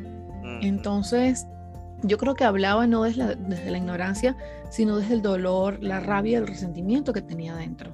Entonces, 0.61 1.47
yo 2.03 2.17
creo 2.19 2.35
que 2.35 2.43
hablaba 2.43 2.85
no 2.85 3.03
desde 3.03 3.17
la, 3.17 3.35
desde 3.35 3.71
la 3.71 3.77
ignorancia, 3.79 4.37
sino 4.69 4.97
desde 4.97 5.15
el 5.15 5.21
dolor, 5.23 5.79
la 5.81 5.99
rabia, 5.99 6.37
el 6.37 6.45
resentimiento 6.45 7.11
que 7.11 7.21
tenía 7.21 7.55
dentro. 7.55 7.91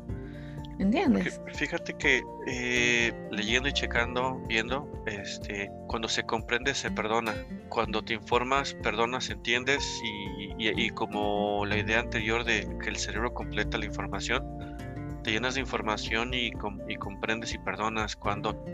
¿Entiendes? 0.81 1.39
fíjate 1.53 1.93
que 1.93 2.23
eh, 2.47 3.13
leyendo 3.29 3.69
y 3.69 3.71
checando, 3.71 4.41
viendo, 4.47 4.91
este, 5.05 5.69
cuando 5.87 6.07
se 6.09 6.23
comprende 6.23 6.73
se 6.73 6.89
perdona. 6.89 7.35
Cuando 7.69 8.01
te 8.03 8.15
informas, 8.15 8.73
perdonas, 8.73 9.29
entiendes 9.29 10.01
y, 10.57 10.89
como 10.89 11.67
la 11.67 11.77
idea 11.77 11.99
anterior 11.99 12.43
de 12.43 12.67
que 12.81 12.89
el 12.89 12.95
cerebro 12.95 13.31
completa 13.31 13.77
la 13.77 13.85
información, 13.85 14.43
te 15.23 15.31
llenas 15.31 15.53
de 15.53 15.61
información 15.61 16.33
y, 16.33 16.51
y 16.87 16.95
comprendes 16.95 17.53
y 17.53 17.59
perdonas. 17.59 18.15
Cuando 18.15 18.65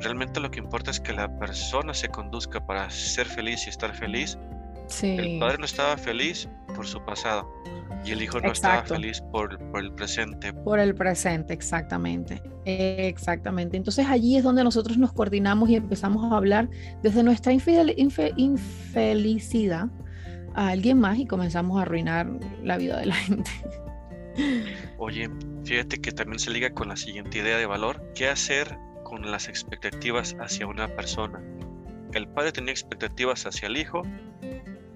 realmente 0.00 0.40
lo 0.40 0.50
que 0.50 0.58
importa 0.58 0.90
es 0.90 1.00
que 1.00 1.12
la 1.12 1.38
persona 1.38 1.92
se 1.92 2.08
conduzca 2.08 2.64
para 2.64 2.88
ser 2.88 3.26
feliz 3.26 3.66
y 3.66 3.68
estar 3.68 3.94
feliz. 3.94 4.38
Sí. 4.92 5.16
El 5.18 5.38
padre 5.38 5.58
no 5.58 5.64
estaba 5.64 5.96
feliz 5.96 6.48
por 6.74 6.86
su 6.86 7.02
pasado 7.04 7.50
y 8.04 8.10
el 8.10 8.22
hijo 8.22 8.40
no 8.40 8.52
estaba 8.52 8.82
feliz 8.82 9.22
por, 9.32 9.58
el 9.74 9.92
presente. 9.92 10.52
Por 10.52 10.78
el 10.78 10.94
presente, 10.94 11.54
exactamente. 11.54 12.42
Exactamente. 12.64 13.76
Entonces 13.76 14.06
allí 14.06 14.36
es 14.36 14.44
donde 14.44 14.64
nosotros 14.64 14.98
nos 14.98 15.12
coordinamos 15.12 15.70
y 15.70 15.76
empezamos 15.76 16.30
a 16.30 16.36
hablar 16.36 16.68
desde 17.02 17.22
nuestra 17.22 17.52
infelicidad 17.52 19.88
a 20.54 20.68
alguien 20.68 21.00
más 21.00 21.18
y 21.18 21.26
comenzamos 21.26 21.78
a 21.78 21.82
arruinar 21.82 22.28
la 22.62 22.76
vida 22.76 22.98
de 22.98 23.06
la 23.06 23.14
gente. 23.14 23.50
Oye, 24.98 25.30
fíjate 25.64 26.00
que 26.00 26.12
también 26.12 26.38
se 26.38 26.50
liga 26.50 26.70
con 26.70 26.88
la 26.88 26.96
siguiente 26.96 27.38
idea 27.38 27.56
de 27.56 27.66
valor. 27.66 28.02
¿Qué 28.14 28.28
hacer 28.28 28.76
con 29.04 29.30
las 29.30 29.48
expectativas 29.48 30.36
hacia 30.40 30.66
una 30.66 30.88
persona? 30.88 31.40
El 32.12 32.28
padre 32.28 32.52
tenía 32.52 32.72
expectativas 32.72 33.46
hacia 33.46 33.68
el 33.68 33.76
hijo 33.76 34.02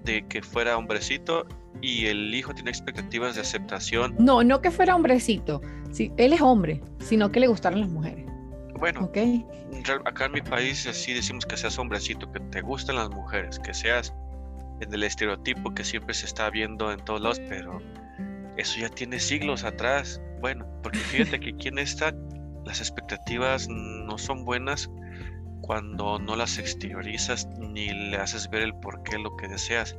de 0.07 0.25
que 0.27 0.41
fuera 0.41 0.77
hombrecito 0.77 1.45
y 1.81 2.07
el 2.07 2.33
hijo 2.33 2.53
tiene 2.55 2.71
expectativas 2.71 3.35
de 3.35 3.41
aceptación. 3.41 4.15
No, 4.17 4.43
no 4.43 4.61
que 4.61 4.71
fuera 4.71 4.95
hombrecito. 4.95 5.61
Sí, 5.91 6.11
él 6.17 6.33
es 6.33 6.41
hombre, 6.41 6.81
sino 6.99 7.31
que 7.31 7.39
le 7.39 7.47
gustaron 7.47 7.81
las 7.81 7.89
mujeres. 7.89 8.25
Bueno, 8.79 9.03
okay. 9.03 9.45
acá 10.05 10.25
en 10.25 10.31
mi 10.31 10.41
país 10.41 10.85
así 10.87 11.13
decimos 11.13 11.45
que 11.45 11.57
seas 11.57 11.77
hombrecito, 11.77 12.31
que 12.31 12.39
te 12.39 12.61
gusten 12.61 12.95
las 12.95 13.09
mujeres, 13.09 13.59
que 13.59 13.73
seas 13.73 14.13
en 14.79 14.93
el 14.93 15.03
estereotipo 15.03 15.73
que 15.73 15.83
siempre 15.83 16.13
se 16.13 16.25
está 16.25 16.49
viendo 16.49 16.91
en 16.91 17.03
todos 17.03 17.21
lados, 17.21 17.41
pero 17.49 17.81
eso 18.57 18.79
ya 18.79 18.89
tiene 18.89 19.19
siglos 19.19 19.63
atrás. 19.63 20.21
Bueno, 20.41 20.65
porque 20.83 20.99
fíjate 20.99 21.39
que 21.39 21.49
aquí 21.49 21.67
en 21.67 21.79
esta 21.79 22.13
las 22.65 22.79
expectativas 22.79 23.67
no 23.69 24.17
son 24.17 24.45
buenas 24.45 24.89
cuando 25.61 26.19
no 26.19 26.35
las 26.35 26.57
exteriorizas 26.57 27.47
ni 27.59 27.89
le 27.89 28.17
haces 28.17 28.49
ver 28.49 28.61
el 28.61 28.75
por 28.75 29.03
qué 29.03 29.17
lo 29.17 29.35
que 29.35 29.47
deseas. 29.47 29.97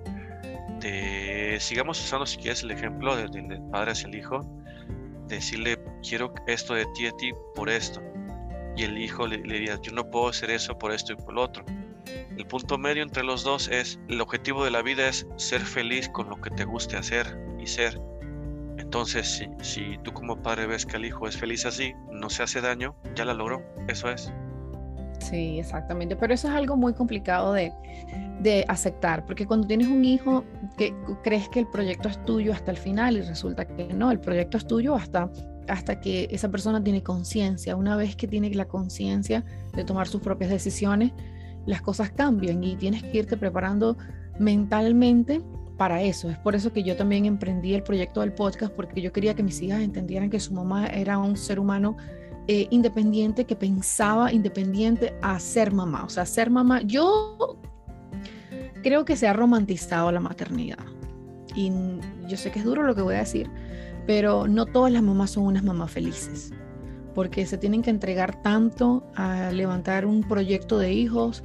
Te, 0.80 1.58
sigamos 1.60 2.00
usando 2.00 2.26
si 2.26 2.38
quieres 2.38 2.62
el 2.62 2.70
ejemplo 2.70 3.16
del, 3.16 3.60
padre 3.70 3.92
hacia 3.92 4.08
el 4.08 4.14
hijo, 4.14 4.40
decirle 5.26 5.78
quiero 6.08 6.32
esto 6.46 6.74
de 6.74 6.86
ti 6.94 7.06
a 7.06 7.12
ti 7.12 7.32
por 7.54 7.68
esto. 7.68 8.02
Y 8.76 8.84
el 8.84 8.96
hijo 8.98 9.26
le, 9.26 9.38
le 9.38 9.54
diría 9.54 9.78
yo 9.82 9.92
no 9.92 10.08
puedo 10.08 10.28
hacer 10.28 10.50
eso 10.50 10.78
por 10.78 10.92
esto 10.92 11.12
y 11.12 11.16
por 11.16 11.34
lo 11.34 11.42
otro. 11.42 11.64
El 12.36 12.46
punto 12.46 12.78
medio 12.78 13.02
entre 13.02 13.24
los 13.24 13.42
dos 13.42 13.68
es 13.68 13.98
el 14.08 14.20
objetivo 14.20 14.64
de 14.64 14.70
la 14.70 14.82
vida 14.82 15.08
es 15.08 15.26
ser 15.36 15.60
feliz 15.60 16.08
con 16.08 16.28
lo 16.28 16.40
que 16.40 16.50
te 16.50 16.64
guste 16.64 16.96
hacer 16.96 17.36
y 17.58 17.66
ser. 17.66 18.00
Entonces, 18.78 19.28
si, 19.28 19.48
si 19.60 19.98
tú 20.04 20.12
como 20.12 20.40
padre 20.40 20.66
ves 20.66 20.86
que 20.86 20.96
el 20.96 21.04
hijo 21.04 21.26
es 21.26 21.36
feliz 21.36 21.66
así, 21.66 21.94
no 22.12 22.30
se 22.30 22.44
hace 22.44 22.60
daño, 22.60 22.94
ya 23.16 23.24
la 23.24 23.34
logró. 23.34 23.62
Eso 23.88 24.08
es. 24.08 24.32
Sí, 25.18 25.58
exactamente. 25.58 26.16
Pero 26.16 26.34
eso 26.34 26.48
es 26.48 26.54
algo 26.54 26.76
muy 26.76 26.94
complicado 26.94 27.52
de, 27.52 27.72
aceptar, 28.68 29.26
porque 29.26 29.46
cuando 29.46 29.66
tienes 29.66 29.88
un 29.88 30.04
hijo 30.04 30.44
que 30.76 30.94
crees 31.22 31.48
que 31.48 31.60
el 31.60 31.66
proyecto 31.66 32.08
es 32.08 32.24
tuyo 32.24 32.52
hasta 32.52 32.70
el 32.70 32.76
final 32.76 33.16
y 33.16 33.20
resulta 33.20 33.66
que 33.66 33.92
no, 33.92 34.10
el 34.10 34.20
proyecto 34.20 34.56
es 34.56 34.66
tuyo 34.66 34.94
hasta, 34.94 35.30
hasta 35.66 36.00
que 36.00 36.28
esa 36.30 36.48
persona 36.48 36.82
tiene 36.82 37.02
conciencia. 37.02 37.76
Una 37.76 37.96
vez 37.96 38.16
que 38.16 38.26
tiene 38.26 38.48
la 38.54 38.66
conciencia 38.66 39.44
de 39.74 39.84
tomar 39.84 40.06
sus 40.06 40.22
propias 40.22 40.50
decisiones, 40.50 41.12
las 41.66 41.82
cosas 41.82 42.10
cambian 42.10 42.62
y 42.64 42.76
tienes 42.76 43.02
que 43.02 43.18
irte 43.18 43.36
preparando 43.36 43.98
mentalmente 44.38 45.42
para 45.76 46.02
eso. 46.02 46.30
Es 46.30 46.38
por 46.38 46.54
eso 46.54 46.72
que 46.72 46.82
yo 46.82 46.96
también 46.96 47.24
emprendí 47.24 47.74
el 47.74 47.82
proyecto 47.82 48.20
del 48.20 48.32
podcast, 48.32 48.72
porque 48.72 49.00
yo 49.00 49.12
quería 49.12 49.34
que 49.34 49.42
mis 49.42 49.60
hijas 49.62 49.80
entendieran 49.80 50.30
que 50.30 50.40
su 50.40 50.54
mamá 50.54 50.86
era 50.86 51.18
un 51.18 51.36
ser 51.36 51.58
humano 51.60 51.96
eh, 52.48 52.66
independiente, 52.70 53.44
que 53.44 53.54
pensaba 53.54 54.32
independiente 54.32 55.14
a 55.20 55.38
ser 55.38 55.70
mamá. 55.70 56.04
O 56.04 56.08
sea, 56.08 56.24
ser 56.24 56.50
mamá, 56.50 56.80
yo 56.80 57.58
creo 58.82 59.04
que 59.04 59.16
se 59.16 59.28
ha 59.28 59.34
romantizado 59.34 60.10
la 60.10 60.20
maternidad. 60.20 60.84
Y 61.54 61.70
yo 62.26 62.36
sé 62.38 62.50
que 62.50 62.60
es 62.60 62.64
duro 62.64 62.82
lo 62.84 62.94
que 62.94 63.02
voy 63.02 63.16
a 63.16 63.18
decir, 63.18 63.50
pero 64.06 64.48
no 64.48 64.64
todas 64.64 64.90
las 64.90 65.02
mamás 65.02 65.32
son 65.32 65.44
unas 65.44 65.62
mamás 65.62 65.90
felices, 65.90 66.52
porque 67.14 67.44
se 67.44 67.58
tienen 67.58 67.82
que 67.82 67.90
entregar 67.90 68.40
tanto 68.42 69.06
a 69.14 69.50
levantar 69.50 70.06
un 70.06 70.22
proyecto 70.22 70.78
de 70.78 70.92
hijos, 70.92 71.44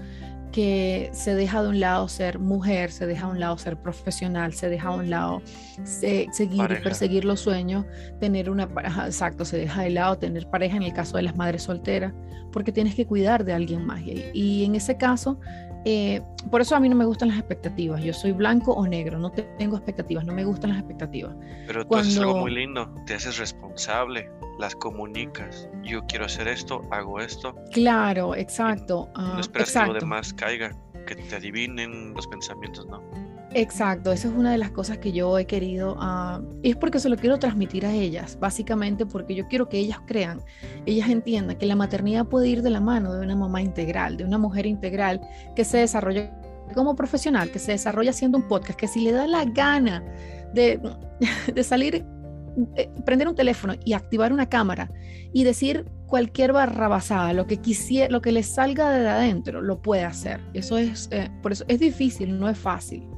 que 0.53 1.09
se 1.13 1.33
deja 1.33 1.63
de 1.63 1.69
un 1.69 1.79
lado 1.79 2.07
ser 2.07 2.37
mujer, 2.37 2.91
se 2.91 3.07
deja 3.07 3.25
de 3.25 3.33
un 3.33 3.39
lado 3.39 3.57
ser 3.57 3.75
profesional, 3.75 4.53
se 4.53 4.69
deja 4.69 4.91
de 4.91 4.97
un 4.99 5.09
lado 5.09 5.41
seguir 5.83 6.71
y 6.71 6.83
perseguir 6.83 7.25
los 7.25 7.41
sueños, 7.41 7.85
tener 8.19 8.51
una 8.51 8.69
pareja, 8.69 9.07
exacto, 9.07 9.45
se 9.45 9.57
deja 9.57 9.81
de 9.81 9.89
lado 9.89 10.17
tener 10.19 10.47
pareja 10.47 10.77
en 10.77 10.83
el 10.83 10.93
caso 10.93 11.17
de 11.17 11.23
las 11.23 11.35
madres 11.35 11.63
solteras, 11.63 12.13
porque 12.51 12.71
tienes 12.71 12.93
que 12.93 13.07
cuidar 13.07 13.43
de 13.43 13.53
alguien 13.53 13.83
más. 13.83 14.01
Y, 14.01 14.23
y 14.33 14.63
en 14.63 14.75
ese 14.75 14.95
caso, 14.95 15.39
eh, 15.85 16.21
por 16.49 16.61
eso 16.61 16.75
a 16.75 16.79
mí 16.79 16.89
no 16.89 16.95
me 16.95 17.05
gustan 17.05 17.29
las 17.29 17.37
expectativas. 17.37 18.03
Yo 18.03 18.13
soy 18.13 18.31
blanco 18.31 18.73
o 18.73 18.87
negro, 18.87 19.19
no 19.19 19.31
tengo 19.31 19.75
expectativas, 19.75 20.25
no 20.25 20.33
me 20.33 20.43
gustan 20.45 20.71
las 20.71 20.79
expectativas. 20.79 21.35
Pero 21.67 21.85
tú 21.85 21.95
haces 21.95 22.17
algo 22.17 22.39
muy 22.39 22.51
lindo, 22.51 22.93
te 23.05 23.15
haces 23.15 23.37
responsable, 23.37 24.29
las 24.59 24.75
comunicas. 24.75 25.69
Yo 25.83 26.05
quiero 26.05 26.25
hacer 26.25 26.47
esto, 26.47 26.81
hago 26.91 27.19
esto. 27.19 27.55
Claro, 27.71 28.35
exacto. 28.35 29.09
no 29.15 29.35
ah, 29.35 29.37
esperas 29.39 29.71
que 29.73 29.85
lo 29.85 29.93
demás 29.93 30.33
caiga, 30.33 30.71
que 31.05 31.15
te 31.15 31.35
adivinen 31.35 32.13
los 32.13 32.27
pensamientos, 32.27 32.85
¿no? 32.87 33.01
Exacto, 33.55 34.11
esa 34.11 34.29
es 34.29 34.33
una 34.33 34.51
de 34.51 34.57
las 34.57 34.71
cosas 34.71 34.97
que 34.97 35.11
yo 35.11 35.37
he 35.37 35.45
querido, 35.45 35.93
uh, 35.93 36.43
es 36.63 36.75
porque 36.75 36.99
se 36.99 37.07
lo 37.07 37.17
quiero 37.17 37.37
transmitir 37.37 37.85
a 37.85 37.93
ellas, 37.93 38.37
básicamente 38.39 39.05
porque 39.05 39.35
yo 39.35 39.47
quiero 39.47 39.69
que 39.69 39.77
ellas 39.77 39.99
crean, 40.07 40.41
ellas 40.87 41.09
entiendan 41.09 41.57
que 41.57 41.67
la 41.67 41.75
maternidad 41.75 42.25
puede 42.25 42.47
ir 42.47 42.63
de 42.63 42.71
la 42.71 42.79
mano 42.79 43.13
de 43.13 43.23
una 43.23 43.35
mamá 43.35 43.61
integral, 43.61 44.17
de 44.17 44.23
una 44.23 44.39
mujer 44.39 44.65
integral 44.65 45.21
que 45.55 45.65
se 45.65 45.77
desarrolla 45.77 46.31
como 46.73 46.95
profesional, 46.95 47.51
que 47.51 47.59
se 47.59 47.73
desarrolla 47.73 48.09
haciendo 48.09 48.39
un 48.39 48.47
podcast, 48.47 48.79
que 48.79 48.87
si 48.87 49.01
le 49.01 49.11
da 49.11 49.27
la 49.27 49.45
gana 49.45 50.03
de, 50.55 50.79
salir, 51.63 52.03
eh, 52.75 52.89
prender 53.05 53.27
un 53.27 53.35
teléfono 53.35 53.75
y 53.85 53.93
activar 53.93 54.33
una 54.33 54.49
cámara 54.49 54.89
y 55.31 55.43
decir 55.43 55.85
cualquier 56.07 56.53
barrabasada, 56.53 57.33
lo 57.33 57.45
que 57.45 57.57
quisiera, 57.57 58.09
lo 58.09 58.21
que 58.21 58.31
le 58.31 58.41
salga 58.41 58.89
de 58.89 59.07
adentro, 59.07 59.61
lo 59.61 59.79
puede 59.79 60.05
hacer. 60.05 60.39
Eso 60.55 60.79
es, 60.79 61.07
eh, 61.11 61.29
por 61.43 61.51
eso 61.51 61.65
es 61.67 61.79
difícil, 61.79 62.39
no 62.39 62.49
es 62.49 62.57
fácil 62.57 63.12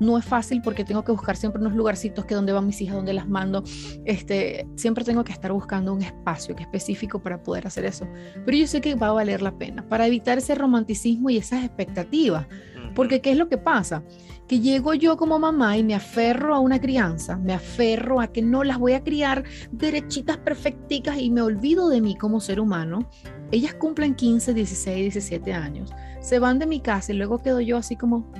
no 0.00 0.18
es 0.18 0.24
fácil 0.24 0.62
porque 0.62 0.84
tengo 0.84 1.04
que 1.04 1.12
buscar 1.12 1.36
siempre 1.36 1.60
unos 1.60 1.74
lugarcitos 1.74 2.24
que 2.24 2.34
donde 2.34 2.52
van 2.52 2.66
mis 2.66 2.80
hijas, 2.80 2.96
donde 2.96 3.12
las 3.12 3.28
mando. 3.28 3.62
Este, 4.04 4.66
siempre 4.74 5.04
tengo 5.04 5.22
que 5.22 5.32
estar 5.32 5.52
buscando 5.52 5.92
un 5.92 6.02
espacio 6.02 6.56
que 6.56 6.62
específico 6.62 7.22
para 7.22 7.42
poder 7.42 7.66
hacer 7.66 7.84
eso. 7.84 8.08
Pero 8.44 8.56
yo 8.56 8.66
sé 8.66 8.80
que 8.80 8.94
va 8.94 9.08
a 9.08 9.12
valer 9.12 9.42
la 9.42 9.56
pena 9.56 9.88
para 9.88 10.06
evitar 10.06 10.38
ese 10.38 10.54
romanticismo 10.54 11.30
y 11.30 11.36
esas 11.36 11.64
expectativas. 11.64 12.46
Porque 12.94 13.20
¿qué 13.20 13.32
es 13.32 13.36
lo 13.36 13.48
que 13.48 13.58
pasa? 13.58 14.02
Que 14.48 14.58
llego 14.58 14.94
yo 14.94 15.16
como 15.16 15.38
mamá 15.38 15.76
y 15.76 15.84
me 15.84 15.94
aferro 15.94 16.54
a 16.54 16.58
una 16.58 16.80
crianza, 16.80 17.36
me 17.36 17.52
aferro 17.52 18.20
a 18.20 18.28
que 18.28 18.42
no 18.42 18.64
las 18.64 18.78
voy 18.78 18.94
a 18.94 19.04
criar 19.04 19.44
derechitas, 19.70 20.38
perfecticas 20.38 21.18
y 21.18 21.30
me 21.30 21.40
olvido 21.40 21.88
de 21.88 22.00
mí 22.00 22.16
como 22.16 22.40
ser 22.40 22.58
humano. 22.58 23.08
Ellas 23.52 23.74
cumplen 23.74 24.14
15, 24.14 24.54
16, 24.54 24.96
17 25.14 25.52
años, 25.52 25.92
se 26.20 26.38
van 26.38 26.58
de 26.58 26.66
mi 26.66 26.80
casa 26.80 27.12
y 27.12 27.16
luego 27.16 27.42
quedo 27.42 27.60
yo 27.60 27.76
así 27.76 27.96
como, 27.96 28.32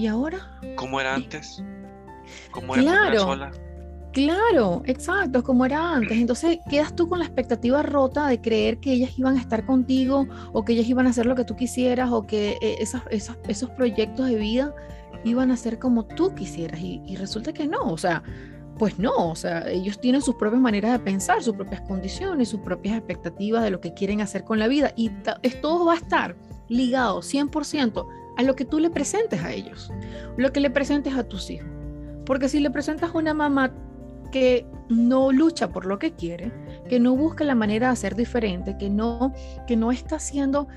¿Y 0.00 0.06
ahora? 0.06 0.38
¿Cómo 0.76 0.98
era 0.98 1.14
antes? 1.14 1.62
¿Cómo 2.52 2.74
era 2.74 2.82
claro, 2.84 3.20
sola? 3.20 3.50
Claro, 4.14 4.80
exacto, 4.86 5.42
como 5.42 5.66
era 5.66 5.92
antes. 5.96 6.16
Entonces 6.16 6.58
quedas 6.70 6.96
tú 6.96 7.06
con 7.06 7.18
la 7.18 7.26
expectativa 7.26 7.82
rota 7.82 8.26
de 8.26 8.40
creer 8.40 8.78
que 8.78 8.92
ellas 8.92 9.18
iban 9.18 9.36
a 9.36 9.40
estar 9.40 9.66
contigo 9.66 10.26
o 10.54 10.64
que 10.64 10.72
ellas 10.72 10.88
iban 10.88 11.06
a 11.06 11.10
hacer 11.10 11.26
lo 11.26 11.34
que 11.34 11.44
tú 11.44 11.54
quisieras 11.54 12.08
o 12.12 12.26
que 12.26 12.52
eh, 12.62 12.76
esos, 12.78 13.02
esos, 13.10 13.36
esos 13.46 13.68
proyectos 13.72 14.28
de 14.28 14.36
vida 14.36 14.74
iban 15.24 15.50
a 15.50 15.56
ser 15.58 15.78
como 15.78 16.06
tú 16.06 16.34
quisieras 16.34 16.80
y, 16.80 17.02
y, 17.06 17.16
resulta 17.16 17.52
que 17.52 17.66
no, 17.66 17.82
o 17.82 17.98
sea, 17.98 18.22
pues 18.78 18.98
no, 18.98 19.12
o 19.14 19.36
sea, 19.36 19.68
ellos 19.68 20.00
tienen 20.00 20.22
sus 20.22 20.36
propias 20.36 20.62
maneras 20.62 20.92
de 20.92 20.98
pensar, 21.00 21.42
sus 21.42 21.56
propias 21.56 21.82
condiciones, 21.82 22.48
sus 22.48 22.60
propias 22.60 22.96
expectativas 22.96 23.64
de 23.64 23.70
lo 23.70 23.82
que 23.82 23.92
quieren 23.92 24.22
hacer 24.22 24.44
con 24.44 24.58
la 24.58 24.66
vida 24.66 24.94
y 24.96 25.10
todo 25.60 25.84
va 25.84 25.92
a 25.92 25.96
estar 25.96 26.36
ligado 26.68 27.20
100% 27.20 28.19
a 28.40 28.42
lo 28.42 28.56
que 28.56 28.64
tú 28.64 28.80
le 28.80 28.90
presentes 28.90 29.42
a 29.42 29.52
ellos, 29.52 29.92
lo 30.36 30.52
que 30.52 30.60
le 30.60 30.70
presentes 30.70 31.14
a 31.14 31.24
tus 31.24 31.50
hijos. 31.50 31.68
Porque 32.24 32.48
si 32.48 32.58
le 32.60 32.70
presentas 32.70 33.14
a 33.14 33.18
una 33.18 33.34
mamá 33.34 33.72
que 34.32 34.66
no 34.88 35.30
lucha 35.30 35.68
por 35.68 35.84
lo 35.84 35.98
que 35.98 36.12
quiere, 36.12 36.52
que 36.88 36.98
no 36.98 37.14
busca 37.16 37.44
la 37.44 37.54
manera 37.54 37.88
de 37.88 37.92
hacer 37.92 38.14
diferente, 38.14 38.76
que 38.78 38.88
no, 38.88 39.34
que 39.66 39.76
no 39.76 39.92
está 39.92 40.16
haciendo 40.16 40.68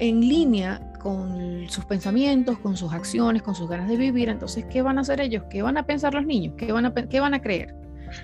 en 0.00 0.20
línea 0.20 0.80
con 1.00 1.68
sus 1.68 1.84
pensamientos, 1.84 2.58
con 2.58 2.76
sus 2.76 2.92
acciones, 2.92 3.42
con 3.42 3.54
sus 3.54 3.68
ganas 3.68 3.88
de 3.88 3.96
vivir, 3.96 4.28
entonces, 4.28 4.64
¿qué 4.70 4.82
van 4.82 4.98
a 4.98 5.02
hacer 5.02 5.20
ellos? 5.20 5.44
¿Qué 5.48 5.62
van 5.62 5.76
a 5.76 5.86
pensar 5.86 6.14
los 6.14 6.26
niños? 6.26 6.54
¿Qué 6.56 6.72
van 6.72 6.86
a, 6.86 6.94
qué 6.94 7.20
van 7.20 7.34
a 7.34 7.40
creer? 7.40 7.74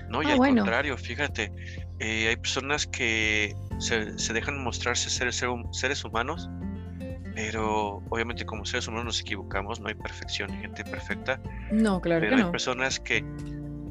No, 0.09 0.21
y 0.21 0.25
ah, 0.25 0.33
al 0.33 0.37
contrario, 0.39 0.97
fíjate, 0.97 1.51
eh, 1.99 2.27
hay 2.27 2.35
personas 2.35 2.85
que 2.85 3.55
se, 3.79 4.17
se 4.17 4.33
dejan 4.33 4.61
mostrarse 4.61 5.09
seres, 5.09 5.41
seres 5.71 6.03
humanos 6.03 6.49
pero 7.41 8.03
obviamente 8.09 8.45
como 8.45 8.65
seres 8.65 8.87
humanos 8.89 9.05
nos 9.05 9.21
equivocamos, 9.21 9.79
no 9.79 9.87
hay 9.87 9.93
perfección 9.93 10.51
ni 10.51 10.57
gente 10.57 10.83
perfecta. 10.83 11.39
No, 11.71 12.01
claro 12.01 12.21
pero 12.21 12.35
que 12.35 12.43
hay 12.43 12.51
personas 12.51 12.99
que 12.99 13.23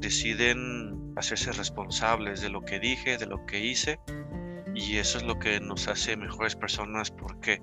deciden 0.00 1.14
hacerse 1.16 1.52
responsables 1.52 2.42
de 2.42 2.50
lo 2.50 2.61
que 2.61 2.78
dije, 2.78 3.16
de 3.16 3.26
lo 3.26 3.46
que 3.46 3.64
hice, 3.64 3.98
y 4.74 4.98
eso 4.98 5.16
es 5.16 5.24
lo 5.24 5.38
que 5.38 5.61
nos 5.61 5.88
hace 5.88 6.14
mejores 6.16 6.56
personas 6.56 7.11
porque 7.11 7.62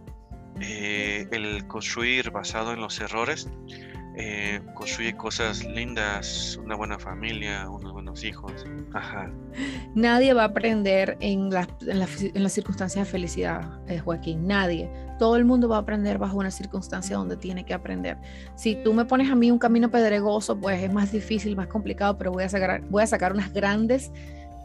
eh, 0.60 1.28
el 1.32 1.68
construir 1.68 2.32
basado 2.32 2.74
en 2.74 2.82
los 2.82 3.00
errores 3.00 3.48
eh, 4.18 4.62
construye 4.74 5.16
cosas 5.16 5.64
lindas, 5.66 6.58
una 6.64 6.76
buena 6.76 6.98
familia, 6.98 7.70
unos 7.70 7.94
buenos 7.94 8.24
hijos. 8.24 8.66
Nadie 9.94 10.34
va 10.34 10.44
a 10.44 10.46
aprender 10.46 11.18
en, 11.20 11.50
las 11.52 12.52
circunstancias 12.52 13.06
de 13.06 13.12
felicidad, 13.12 13.82
eh, 13.88 14.00
Joaquín, 14.00 14.48
nadie. 14.48 14.90
Todo 15.18 15.38
el 15.38 15.46
mundo 15.46 15.70
va 15.70 15.78
a 15.78 15.80
aprender 15.80 16.18
bajo 16.18 16.38
una 16.38 16.52
circunstancia 16.52 17.18
donde 17.18 17.38
tiene 17.38 17.66
que 17.66 17.74
aprender. 17.74 18.18
Si 18.56 18.76
tú 18.76 18.94
me 18.94 19.06
pones 19.06 19.32
a 19.32 19.36
mí 19.36 19.52
un 19.52 19.60
camino 19.60 19.90
pedregoso, 19.90 20.60
pues 20.60 20.82
es 20.84 20.92
más 20.92 21.12
difícil, 21.12 21.56
más 21.56 21.68
complicado, 21.68 22.18
pero 22.18 22.32
voy 22.32 22.44
a 22.44 22.50
sacar, 22.50 22.82
voy 22.90 23.04
a 23.04 23.08
sacar 23.08 23.34
unas 23.34 23.54
grandes, 23.54 24.12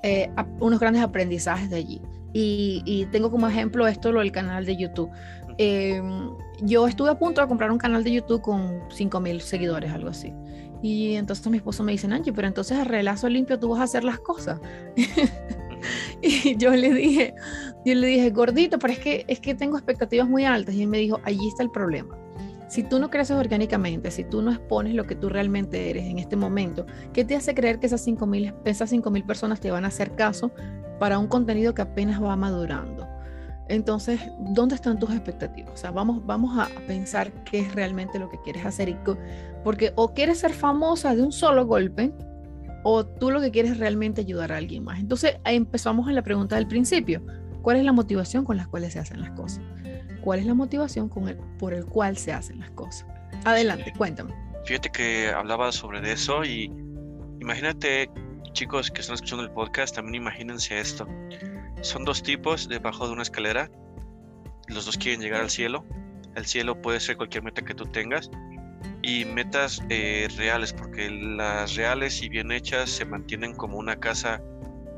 eh, 0.02 0.30
unos 0.58 0.80
grandes 0.80 1.02
aprendizajes 1.02 1.70
de 1.70 1.76
allí. 1.76 2.02
Y, 2.32 2.82
y, 2.84 3.06
tengo 3.06 3.28
como 3.30 3.48
ejemplo 3.48 3.88
esto, 3.88 4.12
lo 4.12 4.20
del 4.20 4.30
canal 4.30 4.64
de 4.64 4.76
YouTube. 4.76 5.10
Em, 5.58 6.30
yo 6.62 6.86
estuve 6.86 7.10
a 7.10 7.18
punto 7.18 7.40
de 7.40 7.46
comprar 7.46 7.70
un 7.70 7.78
canal 7.78 8.02
de 8.02 8.12
YouTube 8.12 8.40
con 8.40 8.80
5000 8.90 9.40
seguidores, 9.40 9.92
algo 9.92 10.08
así. 10.08 10.32
Y 10.82 11.16
entonces 11.16 11.46
mi 11.48 11.58
esposo 11.58 11.82
me 11.82 11.92
dice, 11.92 12.06
Angie, 12.06 12.32
pero 12.32 12.48
entonces 12.48 12.78
a 12.78 12.84
relazo 12.84 13.28
limpio 13.28 13.58
tú 13.58 13.68
vas 13.68 13.80
a 13.80 13.82
hacer 13.84 14.04
las 14.04 14.18
cosas. 14.20 14.58
y 16.22 16.56
yo 16.56 16.70
le 16.70 16.94
dije, 16.94 17.34
yo 17.84 17.94
le 17.94 18.06
dije, 18.06 18.30
gordito, 18.30 18.78
pero 18.78 18.92
es 18.92 18.98
que, 18.98 19.24
es 19.28 19.40
que 19.40 19.54
tengo 19.54 19.76
expectativas 19.76 20.28
muy 20.28 20.44
altas. 20.44 20.74
Y 20.74 20.82
él 20.82 20.88
me 20.88 20.98
dijo, 20.98 21.20
allí 21.24 21.48
está 21.48 21.62
el 21.62 21.70
problema. 21.70 22.16
Si 22.68 22.84
tú 22.84 23.00
no 23.00 23.10
creces 23.10 23.36
orgánicamente, 23.36 24.10
si 24.10 24.22
tú 24.22 24.42
no 24.42 24.52
expones 24.52 24.94
lo 24.94 25.04
que 25.04 25.16
tú 25.16 25.28
realmente 25.28 25.90
eres 25.90 26.04
en 26.04 26.18
este 26.18 26.36
momento, 26.36 26.86
¿qué 27.12 27.24
te 27.24 27.34
hace 27.34 27.54
creer 27.54 27.80
que 27.80 27.86
esas 27.86 28.06
5.000 28.06 28.54
esas 28.64 28.92
personas 29.26 29.60
te 29.60 29.70
van 29.72 29.84
a 29.84 29.88
hacer 29.88 30.14
caso 30.14 30.52
para 31.00 31.18
un 31.18 31.26
contenido 31.26 31.74
que 31.74 31.82
apenas 31.82 32.22
va 32.22 32.36
madurando? 32.36 33.08
Entonces, 33.68 34.20
¿dónde 34.38 34.74
están 34.74 34.98
tus 34.98 35.10
expectativas? 35.10 35.72
O 35.72 35.76
sea, 35.76 35.90
vamos, 35.90 36.24
vamos 36.26 36.58
a 36.58 36.68
pensar 36.86 37.32
qué 37.44 37.60
es 37.60 37.74
realmente 37.74 38.18
lo 38.18 38.28
que 38.28 38.38
quieres 38.42 38.64
hacer. 38.66 38.96
Porque 39.64 39.92
o 39.96 40.12
quieres 40.12 40.38
ser 40.38 40.52
famosa 40.52 41.14
de 41.14 41.22
un 41.22 41.32
solo 41.32 41.66
golpe, 41.66 42.12
o 42.82 43.04
tú 43.04 43.30
lo 43.30 43.40
que 43.40 43.50
quieres 43.50 43.72
es 43.72 43.78
realmente 43.78 44.20
ayudar 44.20 44.52
a 44.52 44.56
alguien 44.56 44.84
más. 44.84 44.98
Entonces, 44.98 45.36
ahí 45.44 45.56
empezamos 45.56 46.08
en 46.08 46.14
la 46.14 46.22
pregunta 46.22 46.56
del 46.56 46.66
principio. 46.66 47.22
¿Cuál 47.62 47.76
es 47.76 47.84
la 47.84 47.92
motivación 47.92 48.44
con 48.44 48.56
las 48.56 48.68
cuales 48.68 48.92
se 48.92 48.98
hacen 48.98 49.20
las 49.20 49.30
cosas? 49.32 49.62
¿Cuál 50.22 50.40
es 50.40 50.46
la 50.46 50.54
motivación 50.54 51.08
con 51.08 51.28
el, 51.28 51.36
por 51.58 51.74
el 51.74 51.84
cual 51.86 52.16
se 52.16 52.32
hacen 52.32 52.60
las 52.60 52.70
cosas? 52.70 53.06
Adelante, 53.44 53.92
cuéntame. 53.96 54.34
Fíjate 54.64 54.90
que 54.90 55.30
hablaba 55.30 55.72
sobre 55.72 56.12
eso 56.12 56.44
y 56.44 56.70
imagínate, 57.40 58.10
chicos 58.52 58.90
que 58.90 59.00
están 59.00 59.14
escuchando 59.14 59.44
el 59.44 59.50
podcast, 59.50 59.94
también 59.94 60.22
imagínense 60.22 60.78
esto. 60.78 61.06
Son 61.82 62.04
dos 62.04 62.22
tipos 62.22 62.68
debajo 62.68 63.06
de 63.06 63.12
una 63.12 63.22
escalera. 63.22 63.70
Los 64.68 64.86
dos 64.86 64.96
quieren 64.98 65.20
llegar 65.20 65.40
al 65.40 65.50
cielo. 65.50 65.84
El 66.36 66.46
cielo 66.46 66.80
puede 66.80 67.00
ser 67.00 67.16
cualquier 67.16 67.42
meta 67.42 67.62
que 67.62 67.74
tú 67.74 67.86
tengas. 67.86 68.30
Y 69.02 69.24
metas 69.24 69.82
eh, 69.88 70.28
reales, 70.36 70.74
porque 70.74 71.10
las 71.10 71.74
reales 71.74 72.22
y 72.22 72.28
bien 72.28 72.52
hechas 72.52 72.90
se 72.90 73.04
mantienen 73.06 73.54
como 73.54 73.78
una 73.78 73.96
casa 73.96 74.42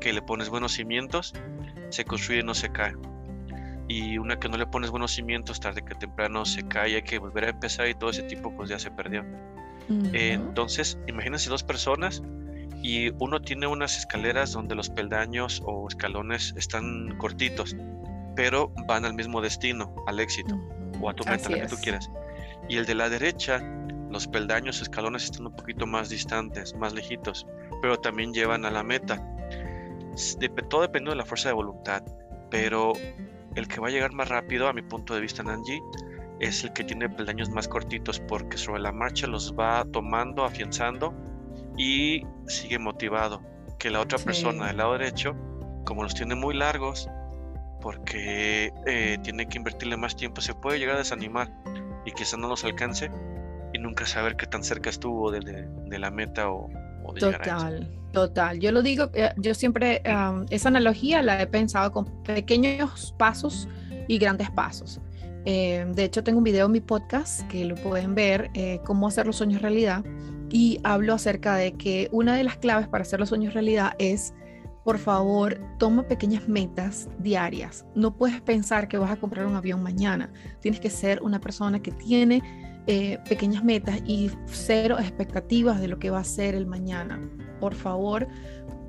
que 0.01 0.11
le 0.11 0.21
pones 0.21 0.49
buenos 0.49 0.73
cimientos, 0.73 1.33
se 1.93 2.05
construye 2.05 2.41
y 2.41 2.43
no 2.43 2.53
se 2.53 2.71
cae. 2.71 2.93
Y 3.87 4.17
una 4.17 4.39
que 4.39 4.49
no 4.49 4.57
le 4.57 4.65
pones 4.65 4.89
buenos 4.89 5.11
cimientos, 5.11 5.59
tarde 5.59 5.83
que 5.83 5.93
temprano 5.95 6.45
se 6.45 6.67
cae, 6.67 6.95
hay 6.95 7.03
que 7.03 7.19
volver 7.19 7.45
a 7.45 7.49
empezar 7.49 7.87
y 7.87 7.93
todo 7.93 8.09
ese 8.09 8.23
tipo 8.23 8.55
pues 8.55 8.69
ya 8.69 8.79
se 8.79 8.91
perdió. 8.91 9.23
entonces, 10.13 10.97
imagínense 11.07 11.49
dos 11.49 11.63
personas 11.63 12.23
y 12.81 13.11
uno 13.19 13.41
tiene 13.41 13.67
unas 13.67 13.97
escaleras 13.97 14.51
donde 14.51 14.75
los 14.75 14.89
peldaños 14.89 15.61
o 15.65 15.87
escalones 15.87 16.53
están 16.57 17.17
cortitos, 17.17 17.75
pero 18.35 18.73
van 18.87 19.05
al 19.05 19.13
mismo 19.13 19.41
destino, 19.41 19.93
al 20.07 20.19
éxito 20.19 20.59
o 21.01 21.09
a 21.09 21.13
tu 21.13 21.23
meta, 21.25 21.49
la 21.49 21.61
que 21.61 21.67
tú 21.67 21.77
quieras. 21.81 22.09
Y 22.69 22.77
el 22.77 22.85
de 22.85 22.95
la 22.95 23.09
derecha, 23.09 23.61
los 24.09 24.27
peldaños, 24.27 24.81
escalones 24.81 25.25
están 25.25 25.47
un 25.47 25.55
poquito 25.55 25.85
más 25.85 26.09
distantes, 26.09 26.73
más 26.75 26.93
lejitos, 26.93 27.45
pero 27.81 27.97
también 27.97 28.33
llevan 28.33 28.65
a 28.65 28.71
la 28.71 28.83
meta. 28.83 29.21
Todo 30.69 30.81
depende 30.81 31.11
de 31.11 31.15
la 31.15 31.25
fuerza 31.25 31.49
de 31.49 31.55
voluntad, 31.55 32.03
pero 32.49 32.93
el 33.55 33.67
que 33.67 33.79
va 33.79 33.87
a 33.87 33.91
llegar 33.91 34.13
más 34.13 34.29
rápido, 34.29 34.67
a 34.67 34.73
mi 34.73 34.81
punto 34.81 35.15
de 35.15 35.21
vista, 35.21 35.43
Nanji, 35.43 35.79
es 36.39 36.63
el 36.63 36.73
que 36.73 36.83
tiene 36.83 37.09
peldaños 37.09 37.49
más 37.49 37.67
cortitos 37.67 38.19
porque 38.19 38.57
sobre 38.57 38.81
la 38.81 38.91
marcha 38.91 39.27
los 39.27 39.53
va 39.53 39.85
tomando, 39.91 40.43
afianzando 40.43 41.13
y 41.77 42.25
sigue 42.47 42.79
motivado. 42.79 43.41
Que 43.79 43.89
la 43.89 44.01
otra 44.01 44.17
persona 44.17 44.67
del 44.67 44.77
lado 44.77 44.93
derecho, 44.93 45.35
como 45.85 46.03
los 46.03 46.13
tiene 46.15 46.35
muy 46.35 46.55
largos, 46.55 47.09
porque 47.81 48.71
eh, 48.85 49.17
tiene 49.23 49.47
que 49.47 49.57
invertirle 49.57 49.97
más 49.97 50.15
tiempo, 50.15 50.41
se 50.41 50.55
puede 50.55 50.79
llegar 50.79 50.95
a 50.95 50.99
desanimar 50.99 51.51
y 52.05 52.11
quizás 52.11 52.39
no 52.39 52.47
los 52.47 52.63
alcance 52.63 53.11
y 53.73 53.79
nunca 53.79 54.05
saber 54.05 54.35
qué 54.37 54.45
tan 54.45 54.63
cerca 54.63 54.89
estuvo 54.89 55.31
de, 55.31 55.67
la 55.89 56.11
meta 56.11 56.49
o, 56.49 56.69
Total, 57.19 57.89
total. 58.11 58.59
Yo 58.59 58.71
lo 58.71 58.81
digo, 58.81 59.09
eh, 59.13 59.33
yo 59.37 59.53
siempre, 59.53 60.01
esa 60.49 60.67
analogía 60.69 61.21
la 61.21 61.41
he 61.41 61.47
pensado 61.47 61.91
con 61.91 62.05
pequeños 62.23 63.13
pasos 63.17 63.67
y 64.07 64.17
grandes 64.17 64.49
pasos. 64.51 64.99
Eh, 65.45 65.85
de 65.93 66.03
hecho, 66.05 66.23
tengo 66.23 66.37
un 66.37 66.43
video 66.43 66.67
en 66.67 66.71
mi 66.71 66.81
podcast 66.81 67.47
que 67.47 67.65
lo 67.65 67.75
pueden 67.75 68.15
ver, 68.15 68.49
cómo 68.85 69.07
hacer 69.07 69.25
los 69.25 69.37
sueños 69.37 69.61
realidad, 69.61 70.03
y 70.49 70.79
hablo 70.83 71.13
acerca 71.13 71.55
de 71.55 71.73
que 71.73 72.09
una 72.11 72.35
de 72.35 72.43
las 72.43 72.57
claves 72.57 72.87
para 72.87 73.01
hacer 73.01 73.19
los 73.19 73.29
sueños 73.29 73.53
realidad 73.53 73.93
es 73.97 74.33
por 74.83 74.97
favor, 74.97 75.59
toma 75.79 76.03
pequeñas 76.03 76.47
metas 76.47 77.07
diarias. 77.19 77.85
No 77.95 78.15
puedes 78.17 78.41
pensar 78.41 78.87
que 78.87 78.97
vas 78.97 79.11
a 79.11 79.15
comprar 79.15 79.45
un 79.45 79.55
avión 79.55 79.81
mañana. 79.81 80.29
Tienes 80.59 80.81
que 80.81 80.89
ser 80.89 81.21
una 81.23 81.39
persona 81.39 81.81
que 81.81 81.91
tiene 81.91 82.43
eh, 82.87 83.19
pequeñas 83.29 83.63
metas 83.63 83.99
y 84.05 84.29
cero 84.45 84.97
expectativas 84.99 85.79
de 85.79 85.87
lo 85.87 85.99
que 85.99 86.09
va 86.09 86.19
a 86.19 86.23
ser 86.23 86.55
el 86.55 86.65
mañana. 86.65 87.19
Por 87.59 87.75
favor, 87.75 88.27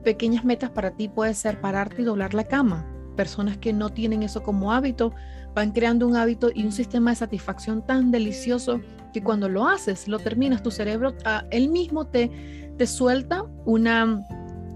pequeñas 0.03 0.45
metas 0.45 0.71
para 0.71 0.91
ti 0.93 1.09
puede 1.09 1.35
ser 1.35 1.61
pararte 1.61 2.03
y 2.03 2.05
doblar 2.05 2.35
la 2.35 2.45
cama. 2.45 2.87
Personas 3.17 3.57
que 3.59 3.73
no 3.73 3.91
tienen 3.91 4.23
eso 4.23 4.43
como 4.43 4.73
hábito 4.73 5.13
van 5.55 5.71
creando 5.71 6.07
un 6.07 6.17
hábito 6.17 6.51
y 6.53 6.65
un 6.65 6.73
sistema 6.73 7.11
de 7.11 7.17
satisfacción 7.17 7.87
tan 7.87 8.11
delicioso 8.11 8.81
que 9.13 9.23
cuando 9.23 9.49
lo 9.49 9.69
haces, 9.69 10.09
lo 10.09 10.19
terminas, 10.19 10.63
tu 10.63 10.73
cerebro 10.73 11.15
ah, 11.25 11.45
él 11.53 11.69
mismo 11.69 12.07
te, 12.09 12.75
te 12.77 12.87
suelta 12.89 13.45
una 13.65 14.25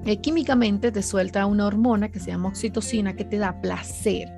eh, 0.05 0.21
químicamente 0.21 0.93
te 0.93 1.03
suelta 1.03 1.45
una 1.47 1.67
hormona 1.67 2.09
que 2.09 2.21
se 2.21 2.31
llama 2.31 2.49
oxitocina 2.49 3.15
que 3.15 3.25
te 3.25 3.37
da 3.39 3.61
placer. 3.61 4.38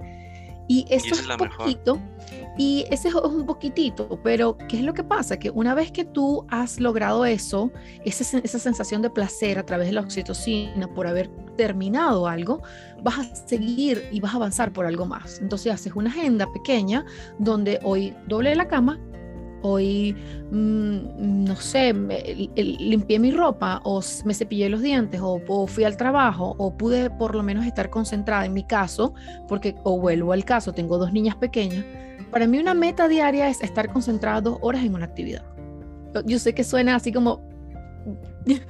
Y 0.70 0.86
esto 0.88 1.16
es, 1.16 1.26
un 1.26 1.36
poquito, 1.36 2.00
y 2.56 2.84
ese 2.92 3.08
es 3.08 3.14
un 3.16 3.44
poquitito, 3.44 4.20
pero 4.22 4.56
¿qué 4.68 4.78
es 4.78 4.84
lo 4.84 4.94
que 4.94 5.02
pasa? 5.02 5.36
Que 5.36 5.50
una 5.50 5.74
vez 5.74 5.90
que 5.90 6.04
tú 6.04 6.46
has 6.48 6.78
logrado 6.78 7.24
eso, 7.24 7.72
esa, 8.04 8.38
esa 8.38 8.60
sensación 8.60 9.02
de 9.02 9.10
placer 9.10 9.58
a 9.58 9.66
través 9.66 9.88
de 9.88 9.94
la 9.94 10.02
oxitocina 10.02 10.86
por 10.94 11.08
haber 11.08 11.28
terminado 11.56 12.28
algo, 12.28 12.62
vas 13.02 13.18
a 13.18 13.34
seguir 13.34 14.08
y 14.12 14.20
vas 14.20 14.32
a 14.32 14.36
avanzar 14.36 14.72
por 14.72 14.86
algo 14.86 15.06
más. 15.06 15.40
Entonces 15.40 15.72
haces 15.72 15.92
una 15.96 16.08
agenda 16.08 16.46
pequeña 16.52 17.04
donde 17.40 17.80
hoy 17.82 18.14
doble 18.28 18.54
la 18.54 18.68
cama, 18.68 19.00
hoy, 19.62 20.16
mm, 20.50 21.44
no 21.44 21.56
sé, 21.56 21.92
limpié 22.54 23.18
mi 23.18 23.30
ropa 23.30 23.80
o 23.84 24.00
me 24.24 24.34
cepillé 24.34 24.68
los 24.68 24.82
dientes 24.82 25.20
o, 25.22 25.66
fui 25.66 25.84
al 25.84 25.96
trabajo 25.96 26.54
o 26.58 26.76
pude 26.76 27.10
por 27.10 27.34
lo 27.34 27.42
menos 27.42 27.66
estar 27.66 27.90
concentrada 27.90 28.46
en 28.46 28.52
mi 28.52 28.64
caso, 28.64 29.14
porque 29.48 29.74
o 29.84 29.98
vuelvo 29.98 30.32
al 30.32 30.44
caso, 30.44 30.72
tengo 30.72 30.98
dos 30.98 31.12
niñas 31.12 31.36
pequeñas. 31.36 31.84
Para 32.30 32.46
mí 32.46 32.58
una 32.58 32.74
meta 32.74 33.08
diaria 33.08 33.48
es 33.48 33.60
estar 33.62 33.92
concentrada 33.92 34.40
dos 34.40 34.58
horas 34.60 34.84
en 34.84 34.94
una 34.94 35.06
actividad. 35.06 35.44
Yo 36.26 36.38
sé 36.38 36.54
que 36.54 36.64
suena 36.64 36.96
así 36.96 37.12
como... 37.12 37.48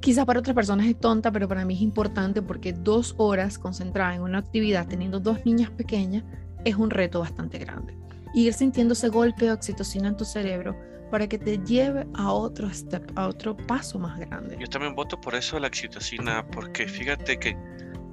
Quizás 0.00 0.26
para 0.26 0.40
otras 0.40 0.54
personas 0.54 0.86
es 0.86 1.00
tonta, 1.00 1.32
pero 1.32 1.48
para 1.48 1.64
mí 1.64 1.74
es 1.74 1.80
importante 1.80 2.42
porque 2.42 2.74
dos 2.74 3.14
horas 3.16 3.58
concentrada 3.58 4.14
en 4.14 4.20
una 4.20 4.38
actividad 4.38 4.86
teniendo 4.86 5.20
dos 5.20 5.46
niñas 5.46 5.70
pequeñas 5.70 6.22
es 6.66 6.76
un 6.76 6.90
reto 6.90 7.20
bastante 7.20 7.58
grande 7.58 8.05
ir 8.36 8.52
sintiendo 8.52 8.92
ese 8.92 9.08
golpe 9.08 9.46
de 9.46 9.52
oxitocina 9.52 10.08
en 10.08 10.16
tu 10.16 10.24
cerebro 10.24 10.76
para 11.10 11.26
que 11.26 11.38
te 11.38 11.58
lleve 11.58 12.06
a 12.14 12.32
otro 12.32 12.68
step, 12.70 13.10
a 13.16 13.28
otro 13.28 13.56
paso 13.56 13.98
más 13.98 14.18
grande. 14.18 14.56
Yo 14.60 14.66
también 14.66 14.94
voto 14.94 15.20
por 15.20 15.34
eso 15.34 15.58
la 15.58 15.68
oxitocina, 15.68 16.46
porque 16.48 16.86
fíjate 16.86 17.38
que 17.38 17.56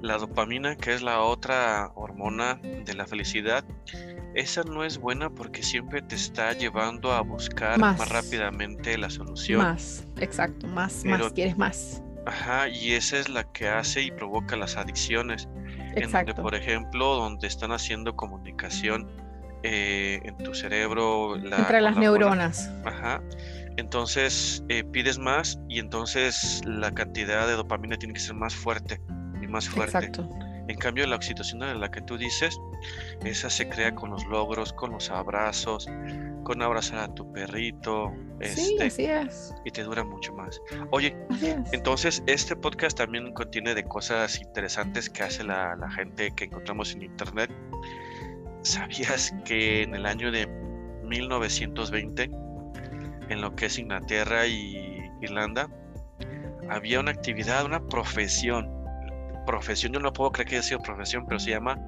la 0.00 0.16
dopamina, 0.16 0.76
que 0.76 0.94
es 0.94 1.02
la 1.02 1.20
otra 1.20 1.90
hormona 1.94 2.54
de 2.54 2.94
la 2.94 3.06
felicidad, 3.06 3.64
esa 4.34 4.62
no 4.62 4.84
es 4.84 4.98
buena 4.98 5.30
porque 5.30 5.62
siempre 5.62 6.02
te 6.02 6.14
está 6.14 6.52
llevando 6.52 7.12
a 7.12 7.20
buscar 7.20 7.78
más, 7.78 8.08
rápidamente 8.08 8.96
la 8.96 9.10
solución. 9.10 9.60
Más, 9.60 10.06
exacto, 10.20 10.66
más, 10.68 11.04
más, 11.04 11.32
quieres 11.32 11.58
más. 11.58 12.02
Ajá, 12.26 12.68
y 12.68 12.92
esa 12.92 13.18
es 13.18 13.28
la 13.28 13.44
que 13.52 13.68
hace 13.68 14.02
y 14.02 14.10
provoca 14.10 14.56
las 14.56 14.76
adicciones. 14.76 15.48
Exacto. 15.96 16.00
En 16.00 16.10
donde, 16.10 16.34
por 16.42 16.54
ejemplo, 16.54 17.16
donde 17.16 17.46
están 17.46 17.72
haciendo 17.72 18.16
comunicación 18.16 19.10
eh, 19.64 20.20
en 20.22 20.36
tu 20.36 20.54
cerebro. 20.54 21.36
Entre 21.36 21.80
las 21.80 21.96
neuronas. 21.96 22.70
Ajá. 22.84 23.22
Entonces 23.78 24.62
eh, 24.68 24.84
pides 24.84 25.18
más 25.18 25.58
y 25.68 25.78
entonces 25.78 26.60
la 26.66 26.92
cantidad 26.92 27.46
de 27.48 27.54
dopamina 27.54 27.96
tiene 27.96 28.12
que 28.12 28.20
ser 28.20 28.34
más 28.34 28.54
fuerte 28.54 29.00
y 29.42 29.46
más 29.46 29.68
fuerte. 29.68 29.98
Exacto. 29.98 30.28
En 30.68 30.78
cambio, 30.78 31.06
la 31.06 31.16
oxitocina 31.16 31.68
de 31.68 31.74
la 31.74 31.90
que 31.90 32.00
tú 32.00 32.16
dices, 32.16 32.58
esa 33.24 33.50
se 33.50 33.68
crea 33.68 33.94
con 33.94 34.10
los 34.10 34.24
logros, 34.26 34.72
con 34.72 34.92
los 34.92 35.10
abrazos, 35.10 35.86
con 36.42 36.62
abrazar 36.62 36.98
a 36.98 37.14
tu 37.14 37.30
perrito. 37.32 38.12
sí, 38.42 38.76
este, 38.78 38.84
así 38.84 39.04
es. 39.04 39.54
Y 39.64 39.70
te 39.70 39.82
dura 39.82 40.04
mucho 40.04 40.32
más. 40.34 40.60
Oye, 40.90 41.16
entonces 41.72 42.22
este 42.26 42.54
podcast 42.56 42.96
también 42.96 43.32
contiene 43.32 43.74
de 43.74 43.84
cosas 43.84 44.40
interesantes 44.40 45.10
que 45.10 45.22
hace 45.22 45.44
la, 45.44 45.74
la 45.76 45.90
gente 45.90 46.30
que 46.34 46.44
encontramos 46.44 46.92
en 46.92 47.02
internet. 47.02 47.50
¿Sabías 48.64 49.32
que 49.44 49.82
en 49.82 49.94
el 49.94 50.06
año 50.06 50.32
de 50.32 50.46
1920, 51.04 52.30
en 53.28 53.40
lo 53.40 53.54
que 53.54 53.66
es 53.66 53.78
Inglaterra 53.78 54.46
y 54.46 55.10
Irlanda, 55.20 55.68
había 56.70 57.00
una 57.00 57.10
actividad, 57.10 57.66
una 57.66 57.86
profesión? 57.86 58.70
Profesión, 59.46 59.92
yo 59.92 60.00
no 60.00 60.12
puedo 60.12 60.32
creer 60.32 60.48
que 60.48 60.56
haya 60.56 60.62
sido 60.62 60.80
profesión, 60.80 61.26
pero 61.26 61.38
se 61.38 61.50
llama 61.50 61.78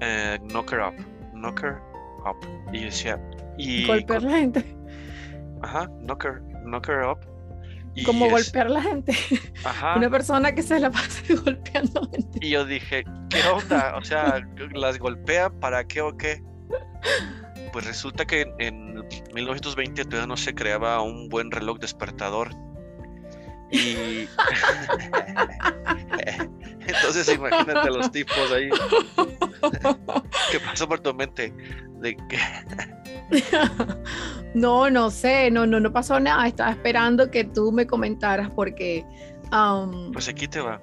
eh, 0.00 0.38
knocker 0.50 0.80
up. 0.80 0.94
Knocker 1.34 1.76
up. 2.24 2.36
Y 2.72 2.84
decía. 2.84 3.20
Y 3.58 3.86
Golpear 3.86 4.22
la 4.22 4.38
gente. 4.38 4.76
Ajá, 5.62 5.86
knocker, 6.00 6.40
knocker 6.64 7.02
up 7.04 7.35
como 8.04 8.28
golpear 8.28 8.66
a 8.66 8.70
la 8.70 8.82
gente. 8.82 9.16
Una 9.96 10.10
persona 10.10 10.54
que 10.54 10.62
se 10.62 10.78
la 10.80 10.90
pasa 10.90 11.22
golpeando 11.44 12.08
gente. 12.10 12.38
Y 12.40 12.50
yo 12.50 12.64
dije, 12.64 13.04
¿qué 13.30 13.42
onda? 13.48 13.96
O 13.96 14.04
sea, 14.04 14.40
¿las 14.74 14.98
golpea 14.98 15.50
para 15.50 15.86
qué 15.86 16.00
o 16.02 16.16
qué? 16.16 16.42
Pues 17.72 17.86
resulta 17.86 18.26
que 18.26 18.46
en 18.58 19.04
1920 19.34 20.04
todavía 20.04 20.26
no 20.26 20.36
se 20.36 20.54
creaba 20.54 21.02
un 21.02 21.28
buen 21.28 21.50
reloj 21.50 21.78
despertador. 21.78 22.50
Y 23.70 24.28
entonces 26.86 27.28
imagínate 27.34 27.88
a 27.88 27.90
los 27.90 28.10
tipos 28.12 28.52
ahí. 28.52 28.70
¿Qué 30.50 30.60
pasó 30.60 30.88
por 30.88 31.00
tu 31.00 31.12
mente? 31.14 31.52
De 32.00 32.16
que 32.28 32.38
no, 34.54 34.88
no 34.90 35.10
sé, 35.10 35.50
no, 35.50 35.66
no, 35.66 35.80
no 35.80 35.92
pasó 35.92 36.20
nada. 36.20 36.46
Estaba 36.46 36.70
esperando 36.70 37.30
que 37.30 37.44
tú 37.44 37.72
me 37.72 37.86
comentaras 37.86 38.50
porque. 38.50 39.04
Pues 40.12 40.28
aquí 40.28 40.48
te 40.48 40.60
va. 40.60 40.80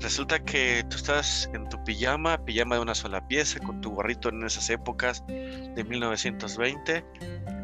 Resulta 0.00 0.38
que 0.38 0.84
tú 0.88 0.96
estás 0.96 1.48
en 1.54 1.68
tu 1.68 1.82
pijama, 1.84 2.38
pijama 2.44 2.76
de 2.76 2.82
una 2.82 2.94
sola 2.94 3.26
pieza, 3.26 3.58
con 3.60 3.80
tu 3.80 3.90
gorrito 3.90 4.28
en 4.28 4.42
esas 4.44 4.68
épocas 4.68 5.24
de 5.26 5.84
1920, 5.88 7.04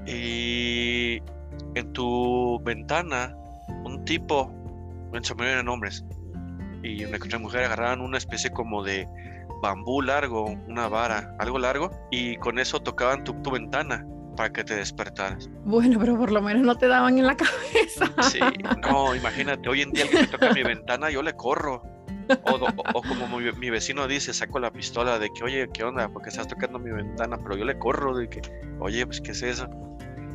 y 0.07 1.23
en 1.75 1.93
tu 1.93 2.59
ventana, 2.63 3.37
un 3.85 4.05
tipo, 4.05 4.53
en 5.13 5.25
su 5.25 5.35
mayoría 5.35 5.55
eran 5.55 5.69
hombres, 5.69 6.05
y 6.83 7.05
una 7.05 7.17
otra 7.17 7.39
mujer 7.39 7.65
agarraban 7.65 8.01
una 8.01 8.19
especie 8.19 8.51
como 8.51 8.83
de 8.83 9.09
bambú 9.63 10.03
largo, 10.03 10.45
una 10.69 10.89
vara, 10.89 11.35
algo 11.39 11.59
largo, 11.59 11.91
y 12.11 12.37
con 12.37 12.59
eso 12.59 12.81
tocaban 12.81 13.25
tu, 13.25 13.35
tu 13.43 13.51
ventana 13.51 14.07
para 14.37 14.53
que 14.53 14.63
te 14.63 14.77
despertaras. 14.77 15.49
Bueno, 15.65 15.99
pero 15.99 16.17
por 16.17 16.31
lo 16.31 16.43
menos 16.43 16.63
no 16.63 16.77
te 16.77 16.87
daban 16.87 17.19
en 17.19 17.27
la 17.27 17.37
cabeza. 17.37 18.13
Sí, 18.23 18.39
no, 18.83 19.15
imagínate, 19.15 19.69
hoy 19.69 19.83
en 19.83 19.91
día 19.91 20.07
que 20.09 20.21
me 20.21 20.27
toca 20.27 20.53
mi 20.53 20.63
ventana, 20.63 21.11
yo 21.11 21.23
le 21.23 21.35
corro. 21.35 21.83
O, 22.43 23.03
como 23.03 23.39
mi, 23.39 23.71
vecino 23.71 24.07
dice, 24.09 24.35
saco 24.35 24.59
la 24.59 24.73
pistola 24.73 25.19
de 25.19 25.31
que, 25.31 25.45
oye, 25.45 25.69
¿qué 25.73 25.85
onda? 25.85 26.09
Porque 26.09 26.31
estás 26.31 26.49
tocando 26.49 26.79
mi 26.79 26.91
ventana, 26.91 27.39
pero 27.39 27.57
yo 27.57 27.65
le 27.65 27.79
corro 27.79 28.17
de 28.17 28.29
que, 28.29 28.43
oye, 28.81 29.07
pues, 29.07 29.21
¿qué 29.21 29.31
es 29.31 29.43
eso? 29.43 29.69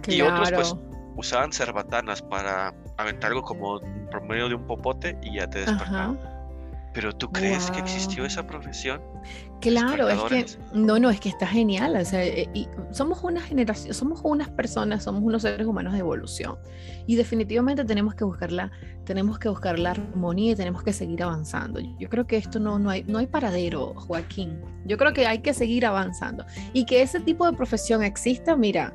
y 0.08 0.22
otros, 0.22 0.52
pues, 0.52 0.76
usaban 1.16 1.52
cerbatanas 1.52 2.22
para 2.22 2.74
aventar 2.98 3.32
algo 3.32 3.44
como 3.44 3.80
por 4.12 4.24
medio 4.28 4.50
de 4.50 4.56
un 4.56 4.66
popote 4.66 5.18
y 5.22 5.36
ya 5.36 5.50
te 5.50 5.60
despertaban. 5.60 6.20
Pero 6.94 7.14
tú 7.14 7.32
crees 7.32 7.72
que 7.72 7.80
existió 7.80 8.26
esa 8.26 8.46
profesión? 8.46 9.02
Claro, 9.62 10.10
es 10.10 10.22
que 10.24 10.46
no, 10.74 11.00
no, 11.00 11.10
es 11.10 11.22
que 11.22 11.30
está 11.30 11.48
genial. 11.48 11.96
O 11.96 12.04
sea, 12.04 12.26
eh, 12.26 12.50
y 12.54 12.68
somos 12.92 13.24
una 13.24 13.40
generación, 13.40 13.94
somos 13.94 14.20
unas 14.24 14.50
personas, 14.50 15.04
somos 15.04 15.24
unos 15.24 15.44
seres 15.44 15.66
humanos 15.66 15.94
de 15.94 16.00
evolución 16.00 16.58
y 17.08 17.16
definitivamente 17.16 17.86
tenemos 17.86 18.16
que 18.16 18.26
buscar 18.26 18.52
la, 18.52 18.72
tenemos 19.06 19.40
que 19.40 19.48
buscar 19.48 19.80
la 19.80 19.92
armonía 19.92 20.52
y 20.52 20.56
tenemos 20.56 20.84
que 20.84 20.92
seguir 20.92 21.24
avanzando. 21.24 21.80
Yo 21.98 22.10
creo 22.10 22.28
que 22.28 22.36
esto 22.36 22.60
no, 22.60 22.78
no 22.78 22.90
hay, 22.90 23.04
no 23.04 23.20
hay 23.20 23.28
paradero, 23.28 23.94
Joaquín. 23.94 24.60
Yo 24.86 24.98
creo 24.98 25.14
que 25.14 25.28
hay 25.28 25.40
que 25.40 25.54
seguir 25.54 25.86
avanzando 25.86 26.46
y 26.74 26.86
que 26.86 27.02
ese 27.04 27.22
tipo 27.22 27.46
de 27.46 27.56
profesión 27.56 28.04
exista. 28.04 28.58
Mira, 28.58 28.94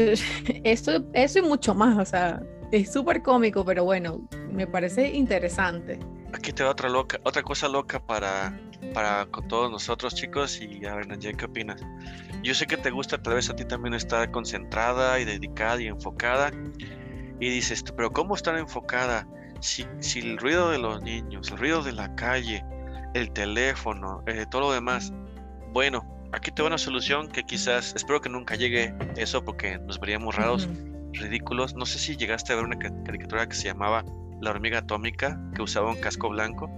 eso, 0.64 1.04
eso 1.12 1.38
y 1.38 1.42
mucho 1.42 1.74
más. 1.74 1.98
O 1.98 2.04
sea, 2.04 2.42
es 2.72 2.92
súper 2.92 3.22
cómico, 3.22 3.64
pero 3.64 3.84
bueno, 3.84 4.28
me 4.50 4.66
parece 4.66 5.08
interesante. 5.10 5.98
Aquí 6.32 6.52
te 6.52 6.64
va 6.64 6.70
otra 6.70 6.88
loca, 6.88 7.18
otra 7.22 7.42
cosa 7.42 7.68
loca 7.68 8.04
para, 8.04 8.58
para 8.92 9.26
con 9.26 9.46
todos 9.48 9.70
nosotros, 9.70 10.14
chicos. 10.14 10.60
Y 10.60 10.84
a 10.86 10.94
ver, 10.94 11.08
Nancy, 11.08 11.32
¿qué 11.34 11.44
opinas? 11.44 11.80
Yo 12.42 12.54
sé 12.54 12.66
que 12.66 12.76
te 12.76 12.90
gusta 12.90 13.20
tal 13.20 13.34
vez 13.34 13.48
a 13.50 13.56
ti 13.56 13.64
también 13.64 13.94
estar 13.94 14.30
concentrada 14.30 15.18
y 15.20 15.24
dedicada 15.24 15.80
y 15.80 15.86
enfocada. 15.86 16.50
Y 17.38 17.50
dices, 17.50 17.84
pero 17.96 18.12
¿cómo 18.12 18.34
estar 18.34 18.56
enfocada 18.56 19.28
si, 19.60 19.86
si 20.00 20.20
el 20.20 20.38
ruido 20.38 20.70
de 20.70 20.78
los 20.78 21.02
niños, 21.02 21.50
el 21.50 21.58
ruido 21.58 21.82
de 21.82 21.92
la 21.92 22.14
calle, 22.14 22.64
el 23.14 23.30
teléfono, 23.32 24.22
eh, 24.26 24.46
todo 24.50 24.62
lo 24.62 24.72
demás? 24.72 25.12
Bueno, 25.72 26.15
aquí 26.36 26.50
te 26.50 26.62
va 26.62 26.68
una 26.68 26.78
solución 26.78 27.28
que 27.28 27.44
quizás, 27.44 27.94
espero 27.96 28.20
que 28.20 28.28
nunca 28.28 28.54
llegue 28.54 28.94
eso 29.16 29.44
porque 29.44 29.78
nos 29.78 29.98
veríamos 29.98 30.36
raros, 30.36 30.68
ridículos. 31.12 31.74
No 31.74 31.86
sé 31.86 31.98
si 31.98 32.16
llegaste 32.16 32.52
a 32.52 32.56
ver 32.56 32.64
una 32.64 32.78
caricatura 32.78 33.48
que 33.48 33.56
se 33.56 33.64
llamaba 33.64 34.04
la 34.40 34.50
hormiga 34.50 34.78
atómica 34.78 35.40
que 35.54 35.62
usaba 35.62 35.90
un 35.90 35.96
casco 35.96 36.28
blanco? 36.28 36.70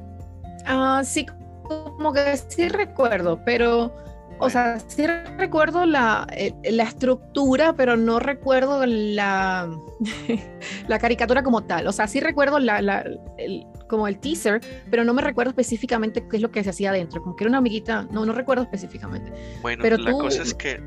Ah, 0.65 1.03
sí, 1.05 1.27
como 1.67 2.13
que 2.13 2.37
sí 2.37 2.69
recuerdo, 2.69 3.43
pero, 3.45 3.93
o 4.39 4.49
sea, 4.49 4.79
sí 4.87 5.07
recuerdo 5.07 5.87
la, 5.87 6.27
eh, 6.33 6.53
la 6.71 6.85
estructura, 6.85 7.75
pero 7.75 7.97
no 7.97 8.21
recuerdo 8.21 8.87
la, 8.87 9.69
la 10.89 10.99
caricatura 10.99 11.43
como 11.43 11.65
tal. 11.65 11.87
O 11.89 11.93
sea, 11.93 12.07
sí 12.07 12.21
recuerdo 12.21 12.59
la, 12.59 12.81
la 12.81 13.05
el, 13.39 13.67
como 13.89 14.07
el 14.07 14.19
teaser, 14.19 14.61
pero 14.91 15.05
no 15.05 15.15
me 15.15 15.23
recuerdo 15.23 15.51
específicamente 15.51 16.27
qué 16.29 16.37
es 16.37 16.43
lo 16.43 16.51
que 16.51 16.63
se 16.63 16.71
hacía 16.71 16.91
adentro, 16.91 17.23
como 17.23 17.35
que 17.35 17.45
era 17.45 17.49
una 17.49 17.59
amiguita, 17.59 18.07
no, 18.11 18.25
no 18.25 18.33
recuerdo 18.33 18.63
específicamente. 18.63 19.33
Bueno, 19.63 19.83
pero 19.83 19.97
la 19.97 20.13
cosa 20.13 20.43
es 20.43 20.55
que 20.55 20.81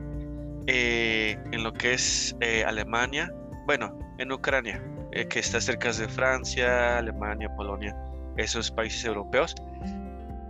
eh, 0.67 1.37
en 1.51 1.63
lo 1.63 1.73
que 1.73 1.93
es 1.93 2.35
eh, 2.39 2.63
Alemania, 2.65 3.33
bueno, 3.65 3.97
en 4.19 4.31
Ucrania, 4.31 4.81
eh, 5.11 5.27
que 5.27 5.39
está 5.39 5.59
cerca 5.59 5.91
de 5.91 6.07
Francia, 6.07 6.97
Alemania, 6.97 7.49
Polonia, 7.55 7.95
esos 8.37 8.71
países 8.71 9.03
europeos. 9.05 9.55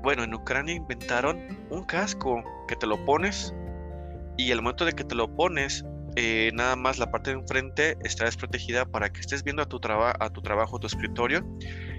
Bueno, 0.04 0.24
en 0.24 0.34
Ucrania 0.34 0.76
inventaron 0.76 1.40
un 1.70 1.84
casco 1.84 2.44
que 2.68 2.76
te 2.76 2.88
lo 2.88 3.04
pones 3.06 3.54
y 4.38 4.52
al 4.52 4.62
momento 4.62 4.86
de 4.86 4.94
que 4.94 5.04
te 5.04 5.16
lo 5.16 5.34
pones, 5.36 5.86
eh, 6.16 6.52
nada 6.54 6.76
más 6.76 7.00
la 7.00 7.12
parte 7.12 7.32
de 7.32 7.40
enfrente 7.40 7.98
está 8.04 8.26
desprotegida 8.26 8.86
para 8.86 9.10
que 9.12 9.22
estés 9.22 9.44
viendo 9.44 9.62
a 9.62 9.66
tu, 9.68 9.80
a 9.88 10.30
tu 10.30 10.42
trabajo, 10.42 10.80
tu 10.80 10.88
escritorio, 10.88 11.46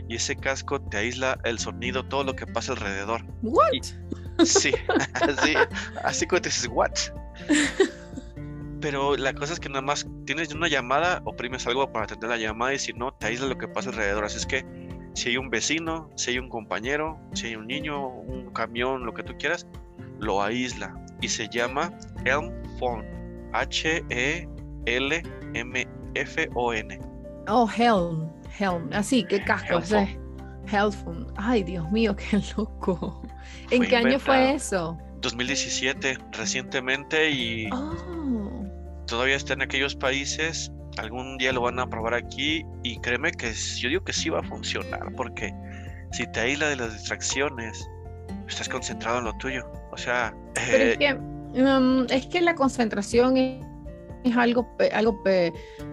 y 0.08 0.16
ese 0.16 0.36
casco 0.36 0.80
te 0.80 0.98
aísla 0.98 1.38
el 1.44 1.58
sonido, 1.58 2.04
todo 2.04 2.24
lo 2.24 2.34
que 2.34 2.46
pasa 2.46 2.72
alrededor. 2.72 3.24
¿What? 3.42 3.82
sí, 4.44 4.72
así, 5.14 5.54
así 6.04 6.26
como 6.26 6.40
te 6.40 6.48
dices, 6.48 6.68
¿what? 6.72 6.92
pero 8.82 9.16
la 9.16 9.32
cosa 9.32 9.54
es 9.54 9.60
que 9.60 9.68
nada 9.68 9.80
más 9.80 10.06
tienes 10.26 10.52
una 10.52 10.68
llamada, 10.68 11.22
oprimes 11.24 11.66
algo 11.66 11.90
para 11.92 12.04
atender 12.04 12.28
la 12.28 12.36
llamada 12.36 12.74
y 12.74 12.78
si 12.78 12.92
no, 12.92 13.12
te 13.14 13.28
aísla 13.28 13.46
lo 13.46 13.56
que 13.56 13.68
pasa 13.68 13.90
alrededor. 13.90 14.24
Así 14.24 14.38
es 14.38 14.46
que 14.46 14.66
si 15.14 15.30
hay 15.30 15.36
un 15.36 15.48
vecino, 15.50 16.10
si 16.16 16.32
hay 16.32 16.38
un 16.38 16.48
compañero, 16.48 17.18
si 17.32 17.46
hay 17.46 17.56
un 17.56 17.68
niño, 17.68 18.08
un 18.08 18.50
camión, 18.52 19.06
lo 19.06 19.14
que 19.14 19.22
tú 19.22 19.34
quieras, 19.38 19.66
lo 20.18 20.42
aísla 20.42 20.94
y 21.20 21.28
se 21.28 21.48
llama 21.48 21.96
Helm 22.24 22.52
Phone. 22.78 23.06
H-E-L-M-F-O-N. 23.52 24.48
Oh, 27.48 27.68
Helm, 27.68 28.30
Helm. 28.58 28.90
Así, 28.92 29.24
qué 29.24 29.42
casco 29.42 29.78
ese. 29.78 30.18
Phone. 30.66 31.26
Ay, 31.36 31.64
Dios 31.64 31.90
mío, 31.90 32.14
qué 32.30 32.40
loco. 32.56 33.22
¿En 33.70 33.82
qué 33.84 33.96
año 33.96 34.18
fue 34.18 34.54
eso? 34.54 34.98
2017, 35.20 36.18
recientemente 36.32 37.30
y... 37.30 37.68
Oh 37.72 38.22
todavía 39.12 39.36
está 39.36 39.52
en 39.52 39.60
aquellos 39.60 39.94
países, 39.94 40.72
algún 40.96 41.36
día 41.36 41.52
lo 41.52 41.60
van 41.60 41.78
a 41.78 41.86
probar 41.86 42.14
aquí 42.14 42.64
y 42.82 42.98
créeme 43.00 43.30
que 43.30 43.52
yo 43.52 43.90
digo 43.90 44.04
que 44.04 44.14
sí 44.14 44.30
va 44.30 44.40
a 44.40 44.42
funcionar 44.42 45.12
porque 45.18 45.52
si 46.12 46.26
te 46.32 46.40
aísla 46.40 46.70
de 46.70 46.76
las 46.76 46.94
distracciones, 46.94 47.86
estás 48.48 48.70
concentrado 48.70 49.18
en 49.18 49.24
lo 49.24 49.34
tuyo. 49.34 49.70
O 49.90 49.98
sea... 49.98 50.34
Pero 50.54 50.84
es, 50.84 50.94
eh, 50.94 50.98
que, 50.98 51.62
um, 51.62 52.06
es 52.08 52.26
que 52.26 52.40
la 52.40 52.54
concentración 52.54 53.36
es, 53.36 53.62
algo, 54.36 54.68
algo 54.92 55.22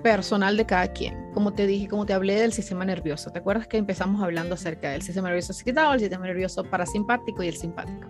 personal 0.03 0.57
de 0.57 0.65
cada 0.65 0.87
quien. 0.91 1.31
Como 1.33 1.53
te 1.53 1.67
dije, 1.67 1.87
como 1.87 2.05
te 2.05 2.13
hablé 2.13 2.35
del 2.35 2.53
sistema 2.53 2.85
nervioso. 2.85 3.31
¿Te 3.31 3.39
acuerdas 3.39 3.67
que 3.67 3.77
empezamos 3.77 4.21
hablando 4.21 4.55
acerca 4.55 4.91
del 4.91 5.01
sistema 5.01 5.29
nervioso 5.29 5.51
excitado, 5.51 5.93
el 5.93 5.99
sistema 5.99 6.25
nervioso 6.25 6.63
parasimpático 6.63 7.43
y 7.43 7.47
el 7.47 7.55
simpático? 7.55 8.07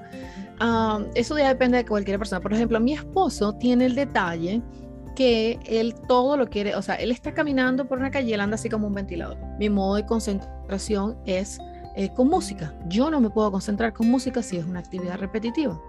Um, 0.62 1.06
eso 1.16 1.38
ya 1.38 1.48
depende 1.50 1.78
de 1.78 1.86
cualquier 1.86 2.18
persona. 2.18 2.42
Por 2.42 2.54
ejemplo, 2.54 2.80
mi 2.80 2.94
esposo 2.94 3.54
tiene 3.54 3.86
el 3.86 3.96
detalle 3.96 4.62
que 5.16 5.60
él 5.66 5.96
todo 6.08 6.38
lo 6.38 6.48
quiere, 6.48 6.76
o 6.76 6.82
sea, 6.82 6.96
él 6.96 7.12
está 7.12 7.34
caminando 7.34 7.88
por 7.88 8.00
una 8.00 8.10
calle 8.10 8.30
y 8.30 8.34
él 8.34 8.40
anda 8.40 8.56
así 8.56 8.70
como 8.70 8.88
un 8.88 8.94
ventilador. 8.94 9.38
Mi 9.58 9.70
modo 9.70 9.96
de 9.96 10.06
concentración 10.06 11.18
es 11.26 11.60
eh, 11.96 12.10
con 12.14 12.30
música. 12.30 12.74
Yo 12.88 13.10
no 13.10 13.20
me 13.20 13.30
puedo 13.30 13.52
concentrar 13.52 13.92
con 13.94 14.10
música 14.10 14.42
si 14.42 14.58
es 14.58 14.66
una 14.66 14.80
actividad 14.80 15.18
repetitiva 15.18 15.80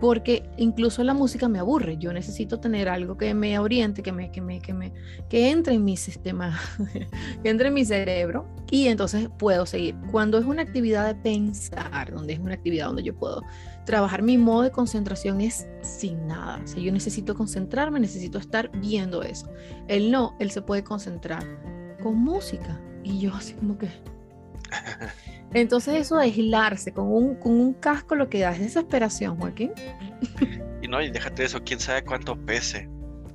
porque 0.00 0.48
incluso 0.56 1.02
la 1.02 1.14
música 1.14 1.48
me 1.48 1.58
aburre. 1.58 1.96
Yo 1.98 2.12
necesito 2.12 2.60
tener 2.60 2.88
algo 2.88 3.16
que 3.16 3.34
me 3.34 3.58
oriente, 3.58 4.02
que 4.02 4.12
me, 4.12 4.30
que 4.30 4.40
me, 4.40 4.60
que 4.60 4.72
me, 4.72 4.92
que 5.28 5.50
entre 5.50 5.74
en 5.74 5.84
mi 5.84 5.96
sistema, 5.96 6.58
que 7.42 7.48
entre 7.48 7.68
en 7.68 7.74
mi 7.74 7.84
cerebro 7.84 8.46
y 8.70 8.88
entonces 8.88 9.28
puedo 9.38 9.66
seguir. 9.66 9.96
Cuando 10.10 10.38
es 10.38 10.44
una 10.44 10.62
actividad 10.62 11.06
de 11.06 11.14
pensar, 11.14 12.12
donde 12.12 12.34
es 12.34 12.38
una 12.38 12.54
actividad 12.54 12.86
donde 12.86 13.02
yo 13.02 13.16
puedo 13.16 13.42
trabajar 13.84 14.22
mi 14.22 14.36
modo 14.36 14.62
de 14.62 14.70
concentración 14.70 15.40
es 15.40 15.66
sin 15.82 16.26
nada. 16.26 16.60
O 16.62 16.66
sea, 16.66 16.82
yo 16.82 16.92
necesito 16.92 17.34
concentrarme, 17.34 17.98
necesito 17.98 18.38
estar 18.38 18.70
viendo 18.80 19.22
eso. 19.22 19.48
Él 19.88 20.10
no, 20.10 20.36
él 20.38 20.50
se 20.50 20.62
puede 20.62 20.84
concentrar 20.84 21.44
con 22.02 22.16
música 22.16 22.80
y 23.02 23.18
yo 23.18 23.34
así 23.34 23.54
como 23.54 23.78
que 23.78 23.88
Entonces 25.54 25.94
eso 25.94 26.16
de 26.16 26.24
aislarse 26.24 26.92
con 26.92 27.10
un, 27.10 27.34
con 27.36 27.52
un 27.52 27.74
casco 27.74 28.14
lo 28.14 28.28
que 28.28 28.40
da 28.40 28.52
es 28.52 28.60
desesperación, 28.60 29.38
Joaquín. 29.38 29.72
Y 30.82 30.88
no, 30.88 31.00
y 31.02 31.10
déjate 31.10 31.44
eso, 31.44 31.62
quién 31.64 31.80
sabe 31.80 32.04
cuánto 32.04 32.36
pese. 32.36 32.88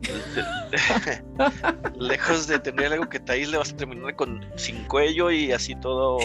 Lejos 2.00 2.48
de 2.48 2.60
tener 2.60 2.92
algo 2.92 3.10
que 3.10 3.20
te 3.20 3.34
aísle, 3.34 3.58
vas 3.58 3.72
a 3.72 3.78
terminar 3.78 4.16
con 4.16 4.46
sin 4.56 4.84
cuello 4.86 5.32
y 5.32 5.52
así 5.52 5.76
todo, 5.76 6.20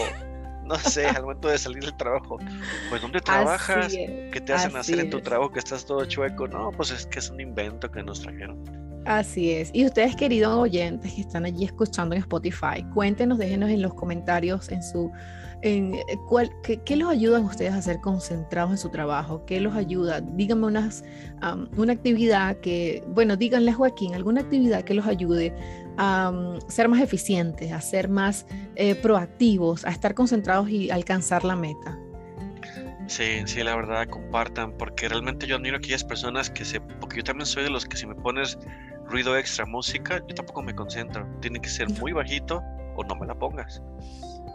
no 0.65 0.75
sé, 0.75 1.07
al 1.07 1.23
momento 1.23 1.47
de 1.47 1.57
salir 1.57 1.83
del 1.83 1.95
trabajo. 1.97 2.37
Pues 2.89 3.01
¿dónde 3.01 3.21
trabajas? 3.21 3.93
¿Qué 3.93 4.41
te 4.45 4.53
hacen 4.53 4.75
hacer 4.75 4.99
en 4.99 5.09
tu 5.09 5.21
trabajo 5.21 5.51
que 5.51 5.59
estás 5.59 5.85
todo 5.85 6.05
chueco? 6.05 6.47
No, 6.47 6.71
pues 6.71 6.91
es 6.91 7.05
que 7.05 7.19
es 7.19 7.29
un 7.29 7.39
invento 7.39 7.89
que 7.89 8.03
nos 8.03 8.21
trajeron. 8.21 8.88
Así 9.05 9.51
es. 9.51 9.71
Y 9.73 9.85
ustedes, 9.85 10.15
queridos 10.15 10.53
oyentes 10.53 11.13
que 11.13 11.21
están 11.21 11.45
allí 11.45 11.65
escuchando 11.65 12.15
en 12.15 12.21
Spotify, 12.21 12.83
cuéntenos, 12.93 13.37
déjenos 13.37 13.69
en 13.69 13.81
los 13.81 13.93
comentarios 13.93 14.69
en 14.69 14.83
su 14.83 15.11
eh, 15.61 15.91
cuál, 16.29 16.49
qué, 16.63 16.95
los 16.95 17.09
ayudan 17.09 17.43
ustedes 17.43 17.73
a 17.73 17.81
ser 17.81 17.99
concentrados 17.99 18.71
en 18.71 18.77
su 18.77 18.89
trabajo, 18.89 19.45
qué 19.45 19.59
los 19.59 19.75
ayuda. 19.75 20.21
Díganme 20.21 20.67
unas, 20.67 21.03
una 21.75 21.93
actividad 21.93 22.57
que, 22.57 23.03
bueno, 23.07 23.35
díganle 23.35 23.71
a 23.71 23.73
Joaquín, 23.73 24.15
alguna 24.15 24.41
actividad 24.41 24.83
que 24.83 24.93
los 24.93 25.05
ayude 25.05 25.53
a 25.97 26.31
ser 26.69 26.87
más 26.87 27.01
eficientes, 27.01 27.73
a 27.73 27.81
ser 27.81 28.07
más 28.07 28.45
eh, 28.75 28.95
proactivos, 28.95 29.83
a 29.85 29.89
estar 29.89 30.13
concentrados 30.13 30.69
y 30.69 30.91
alcanzar 30.91 31.43
la 31.43 31.57
meta. 31.57 31.99
Sí, 33.07 33.41
sí, 33.45 33.63
la 33.63 33.75
verdad, 33.75 34.07
compartan, 34.07 34.71
porque 34.77 35.09
realmente 35.09 35.45
yo 35.47 35.55
admiro 35.55 35.75
a 35.75 35.79
aquellas 35.79 36.03
personas 36.03 36.49
que 36.49 36.63
se, 36.63 36.79
porque 36.79 37.17
yo 37.17 37.23
también 37.23 37.47
soy 37.47 37.63
de 37.63 37.71
los 37.71 37.83
que 37.83 37.97
si 37.97 38.05
me 38.05 38.15
pones 38.15 38.57
ruido 39.09 39.37
extra 39.37 39.65
música, 39.65 40.21
yo 40.27 40.35
tampoco 40.35 40.61
me 40.61 40.75
concentro. 40.75 41.27
Tiene 41.41 41.59
que 41.59 41.69
ser 41.69 41.89
muy 41.99 42.11
bajito 42.11 42.61
o 42.95 43.03
no 43.03 43.15
me 43.15 43.25
la 43.25 43.35
pongas. 43.35 43.81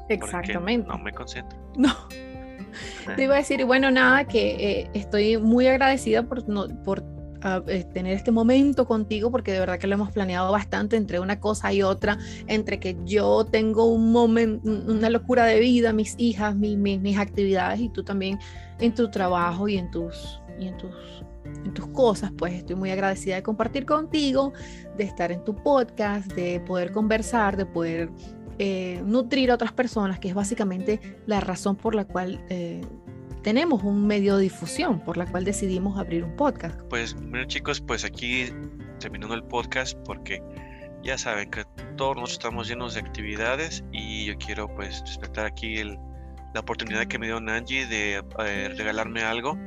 Exactamente. 0.08 0.88
No 0.88 0.98
me 0.98 1.12
concentro. 1.12 1.58
No. 1.76 3.14
Te 3.14 3.24
iba 3.24 3.34
a 3.34 3.38
decir, 3.38 3.64
bueno, 3.64 3.90
nada, 3.90 4.24
que 4.24 4.80
eh, 4.80 4.90
estoy 4.94 5.36
muy 5.38 5.66
agradecida 5.68 6.24
por, 6.24 6.44
por 6.82 7.04
ah, 7.42 7.62
eh, 7.68 7.84
tener 7.92 8.14
este 8.14 8.32
momento 8.32 8.86
contigo, 8.86 9.30
porque 9.30 9.52
de 9.52 9.60
verdad 9.60 9.78
que 9.78 9.86
lo 9.86 9.94
hemos 9.94 10.10
planeado 10.10 10.50
bastante 10.50 10.96
entre 10.96 11.20
una 11.20 11.38
cosa 11.38 11.72
y 11.72 11.82
otra, 11.82 12.18
entre 12.48 12.80
que 12.80 12.96
yo 13.04 13.44
tengo 13.44 13.86
un 13.86 14.10
momento, 14.10 14.68
una 14.68 15.08
locura 15.08 15.44
de 15.46 15.60
vida, 15.60 15.92
mis 15.92 16.14
hijas, 16.18 16.56
mis, 16.56 16.76
mis 16.76 17.18
actividades 17.18 17.80
y 17.80 17.90
tú 17.90 18.02
también 18.02 18.40
en 18.80 18.92
tu 18.92 19.08
trabajo 19.08 19.68
y 19.68 19.76
en 19.76 19.90
tus, 19.90 20.40
y 20.58 20.66
en 20.66 20.76
tus 20.76 21.23
en 21.44 21.72
tus 21.74 21.86
cosas, 21.88 22.32
pues 22.36 22.54
estoy 22.54 22.76
muy 22.76 22.90
agradecida 22.90 23.36
de 23.36 23.42
compartir 23.42 23.86
contigo, 23.86 24.52
de 24.96 25.04
estar 25.04 25.32
en 25.32 25.44
tu 25.44 25.54
podcast, 25.54 26.32
de 26.32 26.60
poder 26.60 26.92
conversar, 26.92 27.56
de 27.56 27.66
poder 27.66 28.10
eh, 28.58 29.02
nutrir 29.04 29.50
a 29.50 29.54
otras 29.54 29.72
personas, 29.72 30.18
que 30.18 30.28
es 30.28 30.34
básicamente 30.34 31.18
la 31.26 31.40
razón 31.40 31.76
por 31.76 31.94
la 31.94 32.04
cual 32.04 32.44
eh, 32.48 32.82
tenemos 33.42 33.82
un 33.82 34.06
medio 34.06 34.36
de 34.36 34.44
difusión, 34.44 35.00
por 35.00 35.16
la 35.16 35.26
cual 35.26 35.44
decidimos 35.44 35.98
abrir 35.98 36.24
un 36.24 36.36
podcast. 36.36 36.80
Pues, 36.88 37.14
bueno 37.14 37.44
chicos, 37.44 37.80
pues 37.80 38.04
aquí 38.04 38.46
terminando 39.00 39.34
el 39.34 39.44
podcast 39.44 39.98
porque 40.04 40.42
ya 41.02 41.18
saben 41.18 41.50
que 41.50 41.64
todos 41.96 42.16
nosotros 42.16 42.32
estamos 42.32 42.68
llenos 42.68 42.94
de 42.94 43.00
actividades 43.00 43.84
y 43.92 44.26
yo 44.26 44.38
quiero 44.38 44.68
pues 44.74 45.00
respetar 45.00 45.46
aquí 45.46 45.82
la 45.82 46.60
oportunidad 46.60 47.06
que 47.06 47.18
me 47.18 47.26
dio 47.26 47.40
Nanji 47.40 47.84
de 47.84 48.22
eh, 48.38 48.68
regalarme 48.76 49.22
algo 49.22 49.58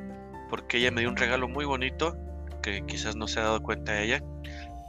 porque 0.50 0.78
ella 0.78 0.92
me 0.92 1.02
dio 1.02 1.10
un 1.10 1.18
regalo 1.18 1.48
muy 1.48 1.66
bonito 1.66 2.16
que 2.62 2.86
quizás 2.86 3.16
no 3.16 3.28
se 3.28 3.40
ha 3.40 3.44
dado 3.44 3.62
cuenta 3.62 4.02
ella 4.02 4.22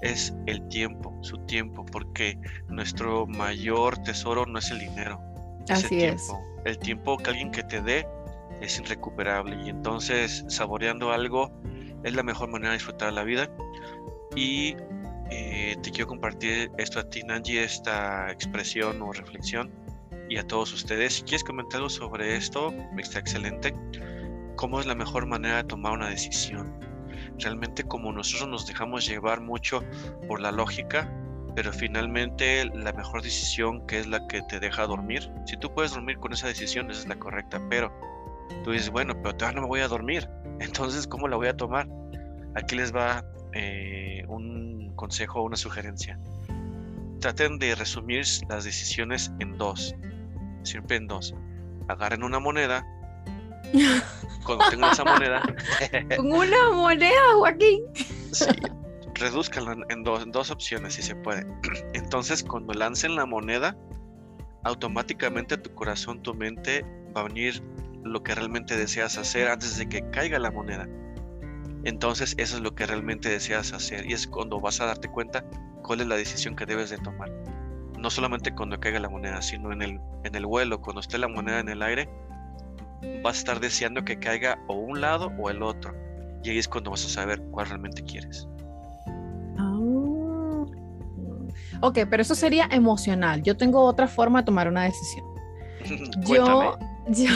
es 0.01 0.35
el 0.47 0.67
tiempo, 0.69 1.17
su 1.23 1.39
tiempo, 1.47 1.85
porque 1.85 2.39
nuestro 2.69 3.27
mayor 3.27 3.99
tesoro 3.99 4.47
no 4.47 4.59
es 4.59 4.71
el 4.71 4.79
dinero. 4.79 5.21
Es 5.65 5.85
Así 5.85 5.95
el 5.95 6.01
tiempo. 6.01 6.41
es. 6.59 6.67
El 6.67 6.79
tiempo 6.79 7.17
que 7.19 7.31
alguien 7.31 7.51
que 7.51 7.63
te 7.63 7.81
dé 7.81 8.07
es 8.61 8.79
irrecuperable 8.79 9.57
y 9.65 9.69
entonces 9.69 10.45
saboreando 10.49 11.13
algo 11.13 11.53
es 12.05 12.15
la 12.15 12.23
mejor 12.23 12.49
manera 12.49 12.71
de 12.71 12.77
disfrutar 12.77 13.13
la 13.13 13.25
vida. 13.25 13.51
Y 14.37 14.77
eh, 15.31 15.77
te 15.83 15.91
quiero 15.91 16.07
compartir 16.07 16.71
esto 16.79 17.01
a 17.01 17.09
ti, 17.09 17.23
Nanji, 17.23 17.59
esta 17.59 18.31
expresión 18.31 19.03
o 19.03 19.13
reflexión 19.13 19.71
y 20.29 20.37
a 20.37 20.47
todos 20.47 20.73
ustedes. 20.73 21.15
Si 21.15 21.23
quieres 21.23 21.45
comentar 21.45 21.79
algo 21.79 21.91
sobre 21.91 22.37
esto, 22.37 22.73
está 22.99 23.19
excelente. 23.19 23.75
¿Cómo 24.59 24.81
es 24.81 24.87
la 24.87 24.97
mejor 24.97 25.25
manera 25.27 25.59
de 25.59 25.65
tomar 25.65 25.93
una 25.93 26.09
decisión? 26.09 26.75
Realmente 27.39 27.85
como 27.85 28.13
nosotros 28.13 28.49
nos 28.49 28.67
dejamos 28.67 29.07
llevar 29.07 29.41
mucho 29.41 29.85
por 30.27 30.41
la 30.41 30.51
lógica, 30.51 31.09
pero 31.55 31.73
finalmente 31.73 32.65
la 32.75 32.93
mejor 32.93 33.23
decisión 33.23 33.87
que 33.87 34.01
es 34.01 34.09
la 34.09 34.27
que 34.27 34.43
te 34.43 34.59
deja 34.59 34.85
dormir, 34.89 35.31
si 35.47 35.57
tú 35.59 35.73
puedes 35.73 35.93
dormir 35.93 36.19
con 36.19 36.33
esa 36.33 36.49
decisión, 36.49 36.91
esa 36.91 37.03
es 37.03 37.07
la 37.07 37.21
correcta, 37.21 37.63
pero 37.71 37.93
tú 38.65 38.73
dices, 38.73 38.91
bueno, 38.91 39.15
pero 39.23 39.37
todavía 39.37 39.61
no 39.61 39.63
me 39.63 39.69
voy 39.69 39.81
a 39.81 39.87
dormir, 39.87 40.29
entonces 40.59 41.07
¿cómo 41.07 41.29
la 41.29 41.37
voy 41.37 41.47
a 41.47 41.57
tomar? 41.57 41.87
Aquí 42.57 42.75
les 42.75 42.93
va 42.93 43.25
eh, 43.53 44.25
un 44.27 44.93
consejo 44.97 45.41
una 45.43 45.57
sugerencia. 45.57 46.19
Traten 47.21 47.61
de 47.61 47.77
resumir 47.77 48.25
las 48.49 48.65
decisiones 48.65 49.31
en 49.39 49.57
dos, 49.57 49.95
siempre 50.65 50.97
en 50.97 51.07
dos. 51.07 51.33
Agarren 51.87 52.25
una 52.25 52.41
moneda 52.41 52.85
cuando 54.45 54.69
tengan 54.71 54.93
esa 54.93 55.05
moneda. 55.05 55.43
Con 56.17 56.33
una 56.33 56.71
moneda, 56.71 57.21
Joaquín. 57.35 57.83
sí, 58.33 58.47
reduzcanla 59.15 59.77
en 59.89 60.03
dos, 60.05 60.23
en 60.23 60.33
dos 60.33 60.51
opciones 60.51 60.95
si 60.95 61.03
se 61.03 61.15
puede. 61.17 61.47
Entonces, 61.95 62.43
cuando 62.43 62.73
lancen 62.73 63.17
la 63.17 63.27
moneda, 63.27 63.77
automáticamente 64.65 65.57
tu 65.59 65.75
corazón, 65.75 66.23
tu 66.23 66.35
mente 66.35 66.85
va 67.17 67.23
a 67.23 67.25
venir 67.25 67.63
lo 68.05 68.23
que 68.23 68.35
realmente 68.35 68.77
deseas 68.77 69.19
hacer 69.19 69.49
antes 69.49 69.77
de 69.79 69.89
que 69.89 70.09
caiga 70.11 70.39
la 70.39 70.51
moneda. 70.51 70.89
Entonces, 71.85 72.35
eso 72.39 72.57
es 72.57 72.63
lo 72.63 72.75
que 72.75 72.87
realmente 72.87 73.29
deseas 73.29 73.73
hacer 73.73 74.07
y 74.07 74.13
es 74.13 74.27
cuando 74.27 74.61
vas 74.61 74.81
a 74.81 74.87
darte 74.87 75.09
cuenta 75.09 75.45
cuál 75.83 76.01
es 76.01 76.07
la 76.07 76.17
decisión 76.17 76.57
que 76.57 76.67
debes 76.67 76.91
de 76.91 76.99
tomar. 76.99 77.31
No 77.99 78.11
solamente 78.11 78.55
cuando 78.55 78.79
caiga 78.79 79.01
la 79.01 79.09
moneda, 79.09 79.43
sino 79.43 79.73
en 79.73 79.83
el, 79.83 80.01
en 80.25 80.35
el 80.35 80.47
vuelo, 80.47 80.81
cuando 80.81 81.01
esté 81.01 81.19
la 81.19 81.29
moneda 81.29 81.61
en 81.61 81.69
el 81.69 81.83
aire, 81.83 82.09
vas 83.23 83.37
a 83.37 83.39
estar 83.39 83.61
deseando 83.61 84.05
que 84.05 84.19
caiga 84.19 84.59
o 84.69 84.75
un 84.75 85.01
lado 85.01 85.33
o 85.39 85.51
el 85.51 85.63
otro. 85.63 85.95
Y 86.43 86.51
ahí 86.51 86.59
es 86.59 86.69
cuando 86.69 86.91
vas 86.91 87.05
a 87.05 87.09
saber 87.09 87.41
cuál 87.51 87.67
realmente 87.67 88.03
quieres. 88.03 88.47
Ah. 89.59 90.65
Ok, 91.81 91.99
pero 92.11 92.23
eso 92.23 92.35
sería 92.35 92.69
emocional. 92.71 93.43
Yo 93.43 93.57
tengo 93.57 93.83
otra 93.83 94.09
forma 94.09 94.41
de 94.41 94.47
tomar 94.47 94.69
una 94.69 94.85
decisión. 94.85 95.25
yo, 96.27 96.79
yo, 97.09 97.31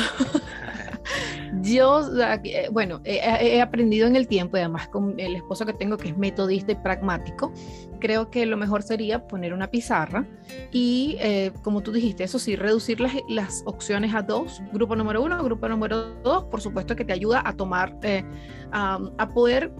yo, 1.61 2.03
eh, 2.45 2.69
bueno, 2.71 3.01
he, 3.05 3.61
aprendido 3.61 4.07
en 4.07 4.17
el 4.17 4.27
tiempo 4.27 4.57
y 4.57 4.61
además 4.61 4.89
con 4.89 5.19
el 5.19 5.37
esposo 5.37 5.67
que 5.67 5.73
tengo 5.73 5.97
que 5.97 6.09
es 6.09 6.17
metodista 6.17 6.73
y 6.73 6.75
pragmático, 6.77 7.53
creo 8.01 8.31
que 8.31 8.47
lo 8.47 8.57
mejor 8.57 8.83
sería 8.83 9.27
poner 9.27 9.53
una 9.53 9.71
pizarra 9.71 10.27
y, 10.71 11.17
eh, 11.21 11.53
como 11.63 11.83
tú 11.83 11.93
dijiste, 11.93 12.25
eso 12.25 12.39
sí, 12.39 12.57
reducir 12.57 13.01
las, 13.01 13.15
las, 13.29 13.63
opciones 13.67 14.15
a 14.15 14.23
dos, 14.23 14.63
grupo 14.73 14.97
número 14.97 15.23
uno, 15.23 15.43
grupo 15.45 15.69
número 15.69 16.15
dos, 16.23 16.45
por 16.45 16.61
supuesto 16.61 16.97
que 16.97 17.05
te 17.05 17.13
ayuda 17.13 17.43
a 17.45 17.53
tomar, 17.55 17.97
eh, 18.03 18.25
a, 18.73 19.29
poder 19.35 19.73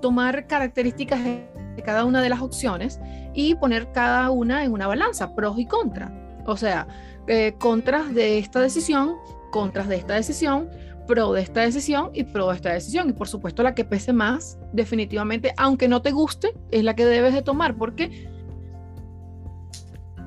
tomar 0.00 0.46
características 0.46 1.22
de 1.24 1.82
cada 1.84 2.04
una 2.04 2.22
de 2.22 2.28
las 2.28 2.40
opciones 2.40 3.00
y 3.34 3.54
poner 3.56 3.90
cada 3.92 4.30
una 4.30 4.64
en 4.64 4.72
una 4.72 4.86
balanza, 4.86 5.34
pros 5.34 5.58
y 5.58 5.66
contras. 5.66 6.10
O 6.46 6.56
sea, 6.56 6.86
contras 7.58 8.14
de 8.14 8.38
esta 8.38 8.60
decisión 8.60 9.16
contras 9.50 9.88
de 9.88 9.96
esta 9.96 10.14
decisión, 10.14 10.68
pro 11.08 11.32
de 11.32 11.40
esta 11.40 11.62
decisión 11.62 12.10
y 12.12 12.22
pro 12.22 12.48
de 12.48 12.56
esta 12.56 12.72
decisión. 12.72 13.08
Y 13.08 13.12
por 13.12 13.26
supuesto 13.26 13.64
la 13.64 13.74
que 13.74 13.84
pese 13.84 14.12
más, 14.12 14.58
definitivamente, 14.72 15.52
aunque 15.56 15.88
no 15.88 16.02
te 16.02 16.12
guste, 16.12 16.54
es 16.70 16.84
la 16.84 16.94
que 16.94 17.06
debes 17.06 17.34
de 17.34 17.42
tomar, 17.42 17.76
porque 17.76 18.28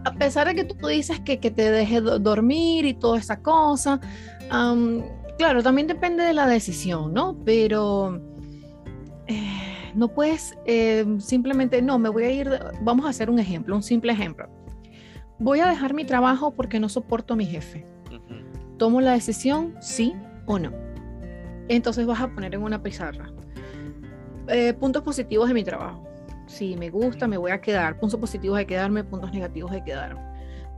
a 0.03 0.13
pesar 0.15 0.47
de 0.47 0.55
que 0.55 0.63
tú 0.65 0.88
dices 0.88 1.19
que, 1.19 1.39
que 1.39 1.51
te 1.51 1.72
deje 1.72 2.01
dormir 2.01 2.86
y 2.86 2.93
toda 2.93 3.19
esa 3.19 3.41
cosa, 3.41 4.01
claro, 5.38 5.63
también 5.63 5.88
depende 5.88 6.24
de 6.24 6.34
la 6.34 6.47
decisión, 6.47 7.13
¿no? 7.13 7.38
Pero 7.45 8.19
eh, 9.28 9.91
no 9.93 10.07
puedes 10.07 10.57
eh, 10.65 11.05
simplemente, 11.19 11.82
no, 11.84 11.99
me 11.99 12.09
voy 12.09 12.24
a 12.24 12.32
ir, 12.32 12.59
vamos 12.82 13.05
a 13.05 13.09
hacer 13.09 13.30
un 13.30 13.38
ejemplo, 13.38 13.76
un 13.76 13.84
simple 13.84 14.11
ejemplo. 14.11 14.49
Voy 15.38 15.59
a 15.59 15.67
dejar 15.67 15.93
mi 15.93 16.05
trabajo 16.05 16.51
porque 16.51 16.80
no 16.80 16.89
soporto 16.89 17.34
a 17.34 17.38
mi 17.38 17.45
jefe 17.45 17.86
¿Tomo 18.82 18.99
la 18.99 19.11
decisión 19.11 19.75
sí 19.79 20.15
o 20.47 20.57
no? 20.57 20.71
Entonces 21.67 22.03
vas 22.07 22.19
a 22.19 22.34
poner 22.34 22.55
en 22.55 22.63
una 22.63 22.82
pizarra. 22.82 23.32
Eh, 24.47 24.73
puntos 24.73 25.03
positivos 25.03 25.47
de 25.47 25.53
mi 25.53 25.63
trabajo. 25.63 26.03
Si 26.47 26.75
me 26.75 26.89
gusta, 26.89 27.27
me 27.27 27.38
voy 27.38 27.51
a 27.51 27.61
quedar. 27.61 27.99
Puntos 27.99 28.19
positivos 28.19 28.57
de 28.57 28.65
quedarme, 28.65 29.03
puntos 29.03 29.32
negativos 29.34 29.69
de 29.69 29.84
quedarme. 29.84 30.19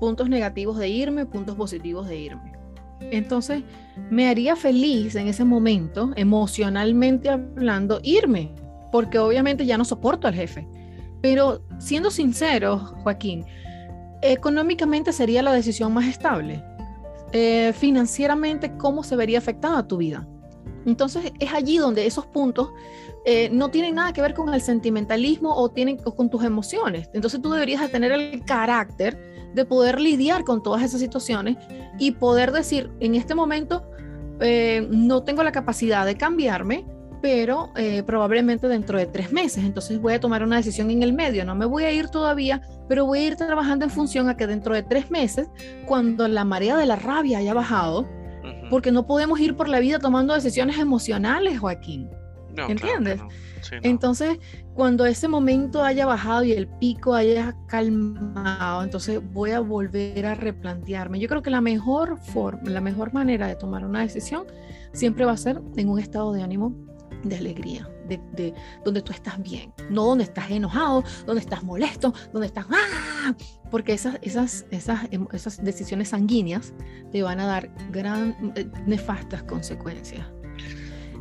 Puntos 0.02 0.28
negativos 0.28 0.78
de 0.78 0.90
irme, 0.90 1.26
puntos 1.26 1.56
positivos 1.56 2.10
de 2.10 2.18
irme. 2.18 2.52
Entonces, 3.00 3.64
me 4.10 4.28
haría 4.28 4.58
feliz 4.58 5.16
en 5.16 5.30
ese 5.30 5.46
momento, 5.46 6.12
emocionalmente 6.18 7.30
hablando, 7.30 8.02
irme, 8.04 8.54
porque 8.92 9.18
obviamente 9.18 9.66
ya 9.66 9.78
no 9.78 9.86
soporto 9.86 10.28
al 10.28 10.34
jefe. 10.34 10.68
Pero 11.22 11.64
siendo 11.80 12.12
sincero, 12.12 12.80
Joaquín, 12.80 13.46
económicamente 14.22 15.14
sería 15.14 15.42
la 15.42 15.54
decisión 15.54 15.94
más 15.94 16.08
estable. 16.08 16.62
Eh, 17.36 17.74
financieramente 17.74 18.78
cómo 18.78 19.02
se 19.02 19.16
vería 19.16 19.40
afectada 19.40 19.88
tu 19.88 19.98
vida. 19.98 20.28
Entonces 20.86 21.34
es 21.40 21.52
allí 21.52 21.80
donde 21.80 22.06
esos 22.06 22.28
puntos 22.28 22.70
eh, 23.26 23.50
no 23.52 23.72
tienen 23.72 23.96
nada 23.96 24.14
que 24.14 24.22
ver 24.22 24.36
con 24.36 24.54
el 24.54 24.62
sentimentalismo 24.62 25.56
o, 25.56 25.70
tienen, 25.70 25.98
con 25.98 26.30
tus 26.30 26.44
emociones. 26.44 27.10
Entonces 27.12 27.42
tú 27.42 27.50
deberías 27.50 27.82
de 27.82 27.88
tener 27.88 28.12
el 28.12 28.46
carácter 28.46 29.52
de 29.56 29.66
poder 29.66 30.00
lidiar 30.00 30.44
con 30.44 30.62
todas 30.62 30.84
esas 30.84 31.00
situaciones 31.00 31.58
y 31.98 32.12
poder 32.12 32.52
decir, 32.52 32.92
en 33.00 33.16
este 33.16 33.34
momento 33.34 33.84
eh, 34.40 34.88
no 34.92 35.24
tengo 35.24 35.42
la 35.42 35.52
capacidad 35.52 36.06
de 36.06 36.16
cambiarme, 36.16 36.86
pero 37.24 37.72
eh, 37.78 38.04
probablemente 38.04 38.68
dentro 38.68 38.98
de 38.98 39.06
tres 39.06 39.32
meses. 39.32 39.64
Entonces 39.64 39.98
voy 40.02 40.12
a 40.12 40.20
tomar 40.20 40.44
una 40.44 40.58
decisión 40.58 40.92
en 40.92 41.04
el 41.04 41.14
medio. 41.14 41.46
No 41.46 41.56
me 41.56 41.66
voy 41.66 41.86
a 41.86 41.92
ir 41.94 42.10
todavía, 42.10 42.62
pero 42.90 43.06
voy 43.06 43.20
a 43.20 43.28
ir 43.28 43.38
trabajando 43.38 43.86
en 43.86 43.92
función 43.92 44.28
a 44.28 44.36
que 44.36 44.46
dentro 44.46 44.76
de 44.76 44.84
tres 44.84 45.10
meses, 45.10 45.48
cuando 45.86 46.28
la 46.28 46.44
marea 46.44 46.76
de 46.76 46.86
la 46.86 46.98
rabia 46.98 47.38
haya 47.38 47.54
bajado, 47.54 48.10
porque 48.70 48.92
no 48.92 49.08
podemos 49.08 49.40
ir 49.40 49.56
por 49.56 49.70
la 49.70 49.80
vida 49.80 50.00
tomando 50.00 50.34
decisiones 50.34 50.78
emocionales, 50.78 51.60
Joaquín. 51.60 52.10
¿Entiendes? 52.58 53.22
Entonces, 53.84 54.38
cuando 54.74 55.06
ese 55.06 55.30
momento 55.30 55.82
haya 55.82 56.06
bajado 56.06 56.44
y 56.44 56.52
el 56.52 56.68
pico 56.68 57.16
haya 57.16 57.56
calmado, 57.70 58.84
entonces 58.84 59.22
voy 59.32 59.52
a 59.52 59.62
volver 59.62 60.26
a 60.26 60.36
replantearme. 60.36 61.22
Yo 61.22 61.30
creo 61.30 61.42
que 61.42 61.50
la 61.50 61.62
mejor 61.62 62.18
forma, 62.18 62.70
la 62.70 62.82
mejor 62.82 63.14
manera 63.14 63.48
de 63.48 63.56
tomar 63.56 63.86
una 63.86 64.02
decisión 64.02 64.44
siempre 64.92 65.24
va 65.24 65.32
a 65.32 65.38
ser 65.38 65.62
en 65.78 65.88
un 65.88 66.00
estado 66.00 66.34
de 66.34 66.44
ánimo 66.44 66.93
de 67.24 67.38
alegría, 67.38 67.90
de, 68.08 68.54
donde 68.84 69.02
tú 69.02 69.12
estás 69.12 69.42
bien, 69.42 69.74
no 69.90 70.06
donde 70.06 70.26
estás 70.26 70.52
enojado, 70.52 71.04
donde 71.26 71.42
estás 71.42 71.64
molesto, 71.64 72.14
donde 72.32 72.48
estás... 72.48 72.66
¡ah! 72.70 73.34
Porque 73.72 73.94
esas, 73.94 74.20
esas, 74.22 74.66
esas, 74.72 75.08
em, 75.12 75.28
esas 75.32 75.64
decisiones 75.64 76.10
sanguíneas 76.10 76.74
te 77.12 77.24
van 77.24 77.40
a 77.40 77.46
dar 77.46 77.70
gran, 77.92 78.54
eh, 78.56 78.70
nefastas 78.86 79.44
consecuencias. 79.44 80.28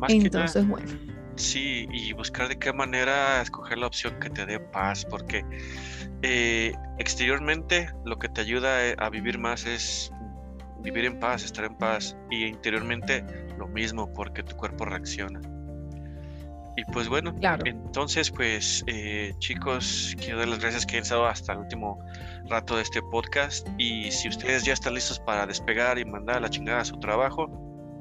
Entonces, 0.07 0.67
bueno. 0.67 0.91
Sí, 1.35 1.87
y 1.91 2.13
buscar 2.13 2.47
de 2.47 2.59
qué 2.59 2.71
manera 2.73 3.41
escoger 3.41 3.79
la 3.79 3.87
opción 3.87 4.19
que 4.19 4.29
te 4.29 4.45
dé 4.45 4.59
paz, 4.59 5.05
porque 5.09 5.43
eh, 6.21 6.73
exteriormente 6.99 7.89
lo 8.05 8.19
que 8.19 8.29
te 8.29 8.41
ayuda 8.41 8.85
eh, 8.87 8.95
a 8.99 9.09
vivir 9.09 9.39
más 9.39 9.65
es 9.65 10.11
vivir 10.83 11.05
en 11.05 11.19
paz, 11.19 11.43
estar 11.43 11.65
en 11.65 11.75
paz, 11.75 12.15
y 12.29 12.45
interiormente 12.45 13.25
lo 13.57 13.67
mismo, 13.67 14.13
porque 14.13 14.43
tu 14.43 14.55
cuerpo 14.55 14.85
reacciona. 14.85 15.41
Y 16.75 16.83
pues 16.91 17.07
bueno, 17.07 17.33
Claro. 17.35 17.63
entonces 17.65 18.31
pues 18.31 18.83
eh, 18.87 19.33
chicos, 19.39 20.15
quiero 20.19 20.39
dar 20.39 20.47
las 20.47 20.59
gracias 20.59 20.85
que 20.85 20.97
han 20.97 21.03
estado 21.03 21.25
hasta 21.27 21.53
el 21.53 21.59
último 21.59 21.99
rato 22.49 22.75
de 22.75 22.81
este 22.81 23.01
podcast 23.11 23.67
y 23.77 24.11
si 24.11 24.27
ustedes 24.29 24.63
ya 24.63 24.73
están 24.73 24.95
listos 24.95 25.19
para 25.19 25.45
despegar 25.45 25.99
y 25.99 26.05
mandar 26.05 26.37
a 26.37 26.39
la 26.41 26.49
chingada 26.49 26.81
a 26.81 26.85
su 26.85 26.97
trabajo, 26.99 27.47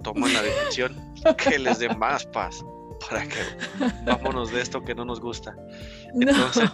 toman 0.02 0.32
la 0.32 0.42
decisión 0.42 0.96
que 1.36 1.58
les 1.58 1.78
dé 1.80 1.88
más 1.94 2.24
paz 2.26 2.64
para 3.10 3.24
que 3.24 3.40
vámonos 4.06 4.50
de 4.52 4.62
esto 4.62 4.82
que 4.82 4.94
no 4.94 5.04
nos 5.04 5.20
gusta. 5.20 5.54
No. 6.14 6.30
Entonces, 6.30 6.70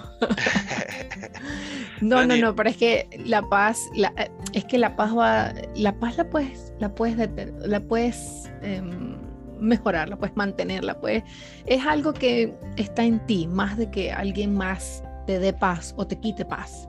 No, 2.01 2.23
no, 2.23 2.29
Dani. 2.29 2.41
no, 2.41 2.55
pero 2.55 2.71
es 2.71 2.77
que 2.77 3.09
la 3.25 3.43
paz, 3.43 3.81
la- 3.97 4.13
eh, 4.17 4.31
es 4.53 4.65
que 4.67 4.79
la 4.79 4.95
paz 4.95 5.17
va, 5.17 5.53
la 5.75 5.93
paz 5.99 6.17
la 6.17 6.31
puedes, 6.31 6.73
la 6.79 6.95
puedes, 6.95 7.19
la 7.67 7.81
puedes 7.81 8.49
em, 8.63 9.17
mejorar, 9.61 10.09
la 10.09 10.17
puedes 10.17 10.37
mantener, 10.37 10.85
la 10.85 10.99
puedes, 11.01 11.23
es 11.67 11.85
algo 11.87 12.13
que 12.15 12.55
está 12.77 13.05
en 13.05 13.25
ti, 13.27 13.47
más 13.47 13.77
de 13.77 13.91
que 13.91 14.13
alguien 14.13 14.55
más 14.55 15.03
te 15.27 15.39
dé 15.39 15.53
paz 15.53 15.95
o 15.97 16.07
te 16.07 16.19
quite 16.19 16.45
paz. 16.45 16.89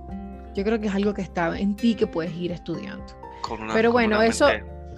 Yo 0.55 0.63
creo 0.63 0.79
que 0.79 0.87
es 0.87 0.95
algo 0.95 1.13
que 1.13 1.21
está 1.21 1.57
en 1.57 1.75
ti 1.75 1.95
que 1.95 2.07
puedes 2.07 2.33
ir 2.35 2.51
estudiando. 2.51 3.05
con 3.41 3.61
una, 3.61 3.73
Pero 3.73 3.89
con 3.89 3.93
bueno, 4.01 4.17
una 4.17 4.25
eso- 4.27 4.49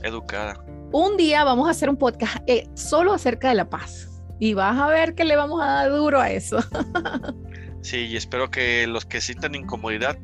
educada. 0.04 0.64
Un 0.92 1.16
día 1.18 1.44
vamos 1.44 1.68
a 1.68 1.72
hacer 1.72 1.90
un 1.90 1.96
podcast 1.98 2.38
eh, 2.48 2.68
solo 2.74 3.14
acerca 3.14 3.50
de 3.50 3.56
la 3.56 3.70
paz 3.70 4.10
y 4.40 4.54
vas 4.56 4.78
a 4.78 4.88
ver 4.88 5.14
que 5.16 5.24
le 5.24 5.36
vamos 5.36 5.62
a 5.62 5.66
dar 5.68 5.92
duro 5.92 6.20
a 6.20 6.30
eso. 6.32 6.58
Sí, 7.84 7.98
y 8.06 8.16
espero 8.16 8.52
que 8.52 8.86
los 8.86 9.06
que 9.08 9.22
sientan 9.22 9.56
incomodidad, 9.56 10.16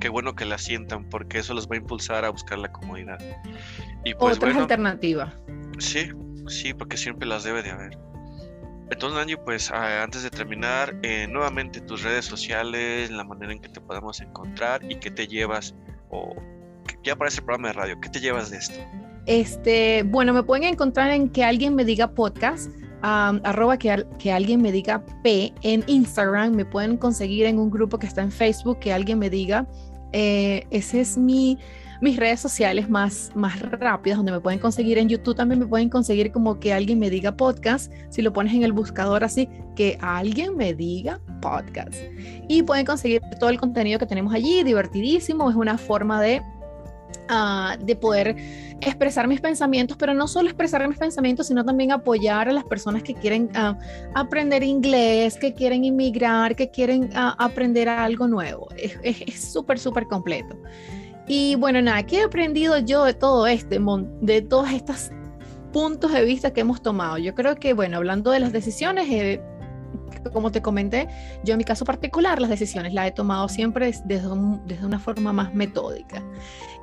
qué 0.00 0.08
bueno 0.08 0.34
que 0.34 0.44
la 0.44 0.58
sientan, 0.58 1.08
porque 1.08 1.38
eso 1.38 1.54
los 1.54 1.68
va 1.68 1.74
a 1.74 1.78
impulsar 1.78 2.24
a 2.24 2.30
buscar 2.30 2.58
la 2.58 2.72
comodidad. 2.72 3.18
Y 4.04 4.14
pues 4.14 4.36
Otras 4.36 4.52
bueno, 4.52 4.62
alternativas. 4.62 5.32
sí, 5.78 6.08
sí, 6.48 6.74
porque 6.74 6.96
siempre 6.96 7.26
las 7.26 7.44
debe 7.44 7.62
de 7.62 7.70
haber. 7.70 7.98
Entonces, 8.90 9.18
Angie, 9.18 9.36
pues 9.38 9.70
antes 9.70 10.22
de 10.22 10.30
terminar, 10.30 10.94
eh, 11.02 11.26
nuevamente 11.28 11.80
tus 11.80 12.02
redes 12.02 12.26
sociales, 12.26 13.10
la 13.10 13.24
manera 13.24 13.52
en 13.52 13.60
que 13.60 13.68
te 13.68 13.80
podemos 13.80 14.20
encontrar 14.20 14.82
y 14.88 14.96
qué 14.96 15.10
te 15.10 15.26
llevas, 15.26 15.74
o 16.10 16.34
ya 17.02 17.16
para 17.16 17.28
este 17.28 17.42
programa 17.42 17.68
de 17.68 17.74
radio, 17.74 18.00
¿qué 18.00 18.08
te 18.08 18.20
llevas 18.20 18.50
de 18.50 18.58
esto? 18.58 18.78
Este, 19.26 20.02
bueno, 20.02 20.34
me 20.34 20.42
pueden 20.42 20.64
encontrar 20.64 21.10
en 21.10 21.30
que 21.30 21.44
alguien 21.44 21.74
me 21.74 21.84
diga 21.84 22.08
podcast, 22.12 22.70
am, 23.00 23.40
arroba 23.44 23.78
que, 23.78 24.04
que 24.18 24.32
alguien 24.32 24.60
me 24.60 24.70
diga 24.70 25.04
P 25.22 25.54
en 25.62 25.82
Instagram, 25.86 26.54
me 26.54 26.66
pueden 26.66 26.98
conseguir 26.98 27.46
en 27.46 27.58
un 27.58 27.70
grupo 27.70 27.98
que 27.98 28.06
está 28.06 28.22
en 28.22 28.30
Facebook, 28.30 28.80
que 28.80 28.92
alguien 28.92 29.18
me 29.18 29.30
diga. 29.30 29.66
Eh, 30.12 30.66
ese 30.70 31.00
es 31.00 31.16
mi, 31.16 31.58
mis 32.04 32.18
redes 32.18 32.38
sociales 32.38 32.90
más, 32.90 33.32
más 33.34 33.58
rápidas, 33.60 34.18
donde 34.18 34.30
me 34.30 34.38
pueden 34.38 34.60
conseguir 34.60 34.98
en 34.98 35.08
YouTube, 35.08 35.34
también 35.34 35.58
me 35.58 35.66
pueden 35.66 35.88
conseguir 35.88 36.30
como 36.30 36.60
que 36.60 36.74
alguien 36.74 36.98
me 36.98 37.08
diga 37.08 37.34
podcast, 37.34 37.90
si 38.10 38.20
lo 38.20 38.30
pones 38.30 38.52
en 38.52 38.62
el 38.62 38.74
buscador 38.74 39.24
así, 39.24 39.48
que 39.74 39.96
alguien 40.02 40.54
me 40.54 40.74
diga 40.74 41.18
podcast. 41.40 41.94
Y 42.46 42.62
pueden 42.62 42.84
conseguir 42.84 43.22
todo 43.40 43.48
el 43.48 43.58
contenido 43.58 43.98
que 43.98 44.04
tenemos 44.04 44.34
allí, 44.34 44.62
divertidísimo, 44.62 45.48
es 45.48 45.56
una 45.56 45.78
forma 45.78 46.20
de 46.20 46.42
ah, 47.30 47.78
de 47.80 47.96
poder 47.96 48.36
expresar 48.82 49.26
mis 49.26 49.40
pensamientos, 49.40 49.96
pero 49.96 50.12
no 50.12 50.28
solo 50.28 50.50
expresar 50.50 50.86
mis 50.86 50.98
pensamientos, 50.98 51.46
sino 51.46 51.64
también 51.64 51.90
apoyar 51.90 52.50
a 52.50 52.52
las 52.52 52.64
personas 52.64 53.02
que 53.02 53.14
quieren 53.14 53.48
ah, 53.54 53.78
aprender 54.14 54.62
inglés, 54.62 55.38
que 55.38 55.54
quieren 55.54 55.84
inmigrar, 55.84 56.54
que 56.54 56.70
quieren 56.70 57.08
ah, 57.14 57.34
aprender 57.38 57.88
algo 57.88 58.28
nuevo. 58.28 58.68
Es 58.76 59.52
súper, 59.52 59.78
súper 59.78 60.04
completo. 60.04 60.54
Y 61.26 61.54
bueno, 61.56 61.80
nada, 61.80 62.02
¿qué 62.04 62.18
he 62.18 62.22
aprendido 62.24 62.78
yo 62.78 63.04
de 63.04 63.14
todo 63.14 63.46
este, 63.46 63.80
de 64.20 64.42
todos 64.42 64.70
estos 64.70 65.10
puntos 65.72 66.12
de 66.12 66.24
vista 66.24 66.52
que 66.52 66.60
hemos 66.60 66.82
tomado? 66.82 67.18
Yo 67.18 67.34
creo 67.34 67.56
que, 67.56 67.72
bueno, 67.72 67.96
hablando 67.96 68.30
de 68.30 68.40
las 68.40 68.52
decisiones, 68.52 69.06
eh, 69.10 69.40
como 70.32 70.50
te 70.52 70.60
comenté, 70.62 71.08
yo 71.44 71.52
en 71.54 71.58
mi 71.58 71.64
caso 71.64 71.84
particular, 71.84 72.40
las 72.40 72.50
decisiones 72.50 72.92
las 72.94 73.08
he 73.08 73.12
tomado 73.12 73.48
siempre 73.48 73.86
des- 73.86 74.06
desde, 74.06 74.28
un- 74.28 74.66
desde 74.66 74.84
una 74.86 74.98
forma 74.98 75.32
más 75.32 75.54
metódica. 75.54 76.22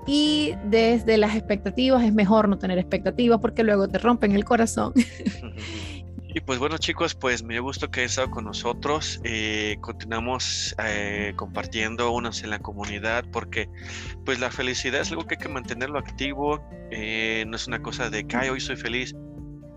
Y 0.08 0.54
desde 0.66 1.18
las 1.18 1.36
expectativas 1.36 2.04
es 2.04 2.12
mejor 2.14 2.50
no 2.50 2.58
tener 2.58 2.80
expectativas 2.80 3.40
porque 3.40 3.64
luego 3.64 3.88
te 3.88 4.00
rompen 4.00 4.32
el 4.32 4.44
corazón. 4.46 4.94
Y 6.34 6.40
pues 6.40 6.60
bueno 6.60 6.78
chicos, 6.78 7.14
pues 7.14 7.44
me 7.44 7.56
dio 7.56 7.64
gusto 7.64 7.92
que 7.92 8.00
hayan 8.02 8.10
estado 8.10 8.32
con 8.32 8.46
nosotros. 8.46 9.20
Eh, 9.26 9.78
continuamos 9.82 10.74
eh, 10.84 11.34
compartiendo 11.36 12.10
unos 12.12 12.44
en 12.44 12.52
la 12.52 12.60
comunidad 12.60 13.26
porque 13.34 13.68
pues 14.26 14.40
la 14.40 14.50
felicidad 14.50 15.02
es 15.02 15.12
algo 15.12 15.26
que 15.28 15.36
hay 15.36 15.42
que 15.42 15.50
mantenerlo 15.50 16.00
activo. 16.00 16.64
eh, 16.90 17.44
no 17.48 17.56
es 17.56 17.68
una 17.68 17.82
cosa 17.82 18.10
de 18.10 18.26
que 18.28 18.36
"Ay, 18.38 18.50
hoy 18.50 18.60
soy 18.62 18.76
feliz. 18.78 19.14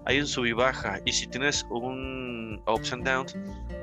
Hay 0.07 0.20
un 0.20 0.26
sub 0.26 0.44
y 0.46 0.52
baja. 0.52 1.00
Y 1.05 1.12
si 1.12 1.26
tienes 1.26 1.66
un 1.70 2.62
ups 2.66 2.92
and 2.92 3.05
downs, 3.09 3.36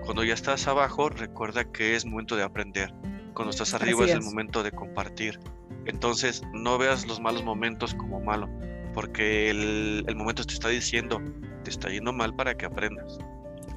cuando 0.05 0.23
ya 0.23 0.33
estás 0.33 0.67
abajo, 0.67 1.09
recuerda 1.09 1.63
que 1.71 1.95
es 1.95 2.05
momento 2.05 2.35
de 2.35 2.43
aprender. 2.43 2.93
Cuando 3.33 3.49
estás 3.51 3.73
arriba 3.73 4.05
es 4.05 4.11
el 4.11 4.21
momento 4.21 4.63
de 4.63 4.71
compartir. 4.71 5.39
Entonces 5.85 6.41
no 6.53 6.77
veas 6.77 7.05
los 7.07 7.19
malos 7.19 7.43
momentos 7.43 7.93
como 7.95 8.19
malo, 8.21 8.47
porque 8.93 9.49
el, 9.49 10.03
el 10.07 10.15
momento 10.15 10.43
te 10.43 10.53
está 10.53 10.69
diciendo, 10.69 11.19
te 11.61 11.69
está 11.69 11.89
yendo 11.89 12.11
mal 12.13 12.35
para 12.35 12.55
que 12.55 12.65
aprendas. 12.65 13.19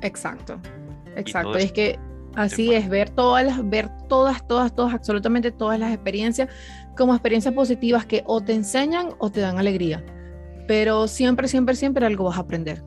Exacto, 0.02 0.60
exacto. 1.16 1.56
es 1.56 1.72
que 1.72 1.98
así 2.34 2.74
es, 2.74 2.88
ver 2.88 3.10
todas 3.10 3.44
las, 3.44 3.68
ver 3.68 3.88
todas, 4.08 4.46
todas, 4.46 4.74
todas, 4.74 4.94
absolutamente 4.94 5.50
todas 5.52 5.78
las 5.78 5.92
experiencias 5.92 6.48
como 6.96 7.14
experiencias 7.14 7.54
positivas 7.54 8.06
que 8.06 8.22
o 8.26 8.40
te 8.40 8.54
enseñan 8.54 9.10
o 9.18 9.30
te 9.30 9.40
dan 9.40 9.58
alegría. 9.58 10.04
Pero 10.66 11.08
siempre, 11.08 11.48
siempre, 11.48 11.74
siempre 11.74 12.06
algo 12.06 12.24
vas 12.24 12.38
a 12.38 12.40
aprender. 12.40 12.82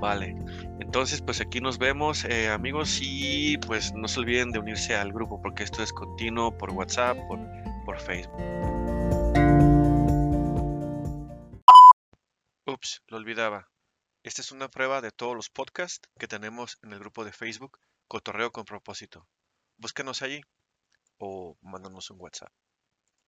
Vale. 0.00 0.36
Entonces, 0.80 1.20
pues 1.20 1.40
aquí 1.40 1.60
nos 1.60 1.78
vemos, 1.78 2.24
eh, 2.24 2.48
amigos, 2.48 3.00
y 3.02 3.58
pues 3.58 3.92
no 3.94 4.08
se 4.08 4.20
olviden 4.20 4.50
de 4.50 4.58
unirse 4.58 4.96
al 4.96 5.12
grupo 5.12 5.40
porque 5.40 5.62
esto 5.62 5.82
es 5.82 5.92
continuo 5.92 6.56
por 6.56 6.70
WhatsApp, 6.70 7.16
por, 7.28 7.38
por 7.84 7.98
Facebook. 8.00 8.40
Ups, 12.66 13.02
lo 13.08 13.16
olvidaba. 13.16 13.69
Esta 14.22 14.42
es 14.42 14.52
una 14.52 14.68
prueba 14.68 15.00
de 15.00 15.12
todos 15.12 15.34
los 15.34 15.48
podcasts 15.48 16.10
que 16.18 16.28
tenemos 16.28 16.78
en 16.82 16.92
el 16.92 16.98
grupo 16.98 17.24
de 17.24 17.32
Facebook 17.32 17.80
Cotorreo 18.06 18.52
con 18.52 18.66
propósito. 18.66 19.26
Búscanos 19.78 20.20
allí 20.20 20.42
o 21.16 21.56
mándanos 21.62 22.10
un 22.10 22.20
WhatsApp. 22.20 22.52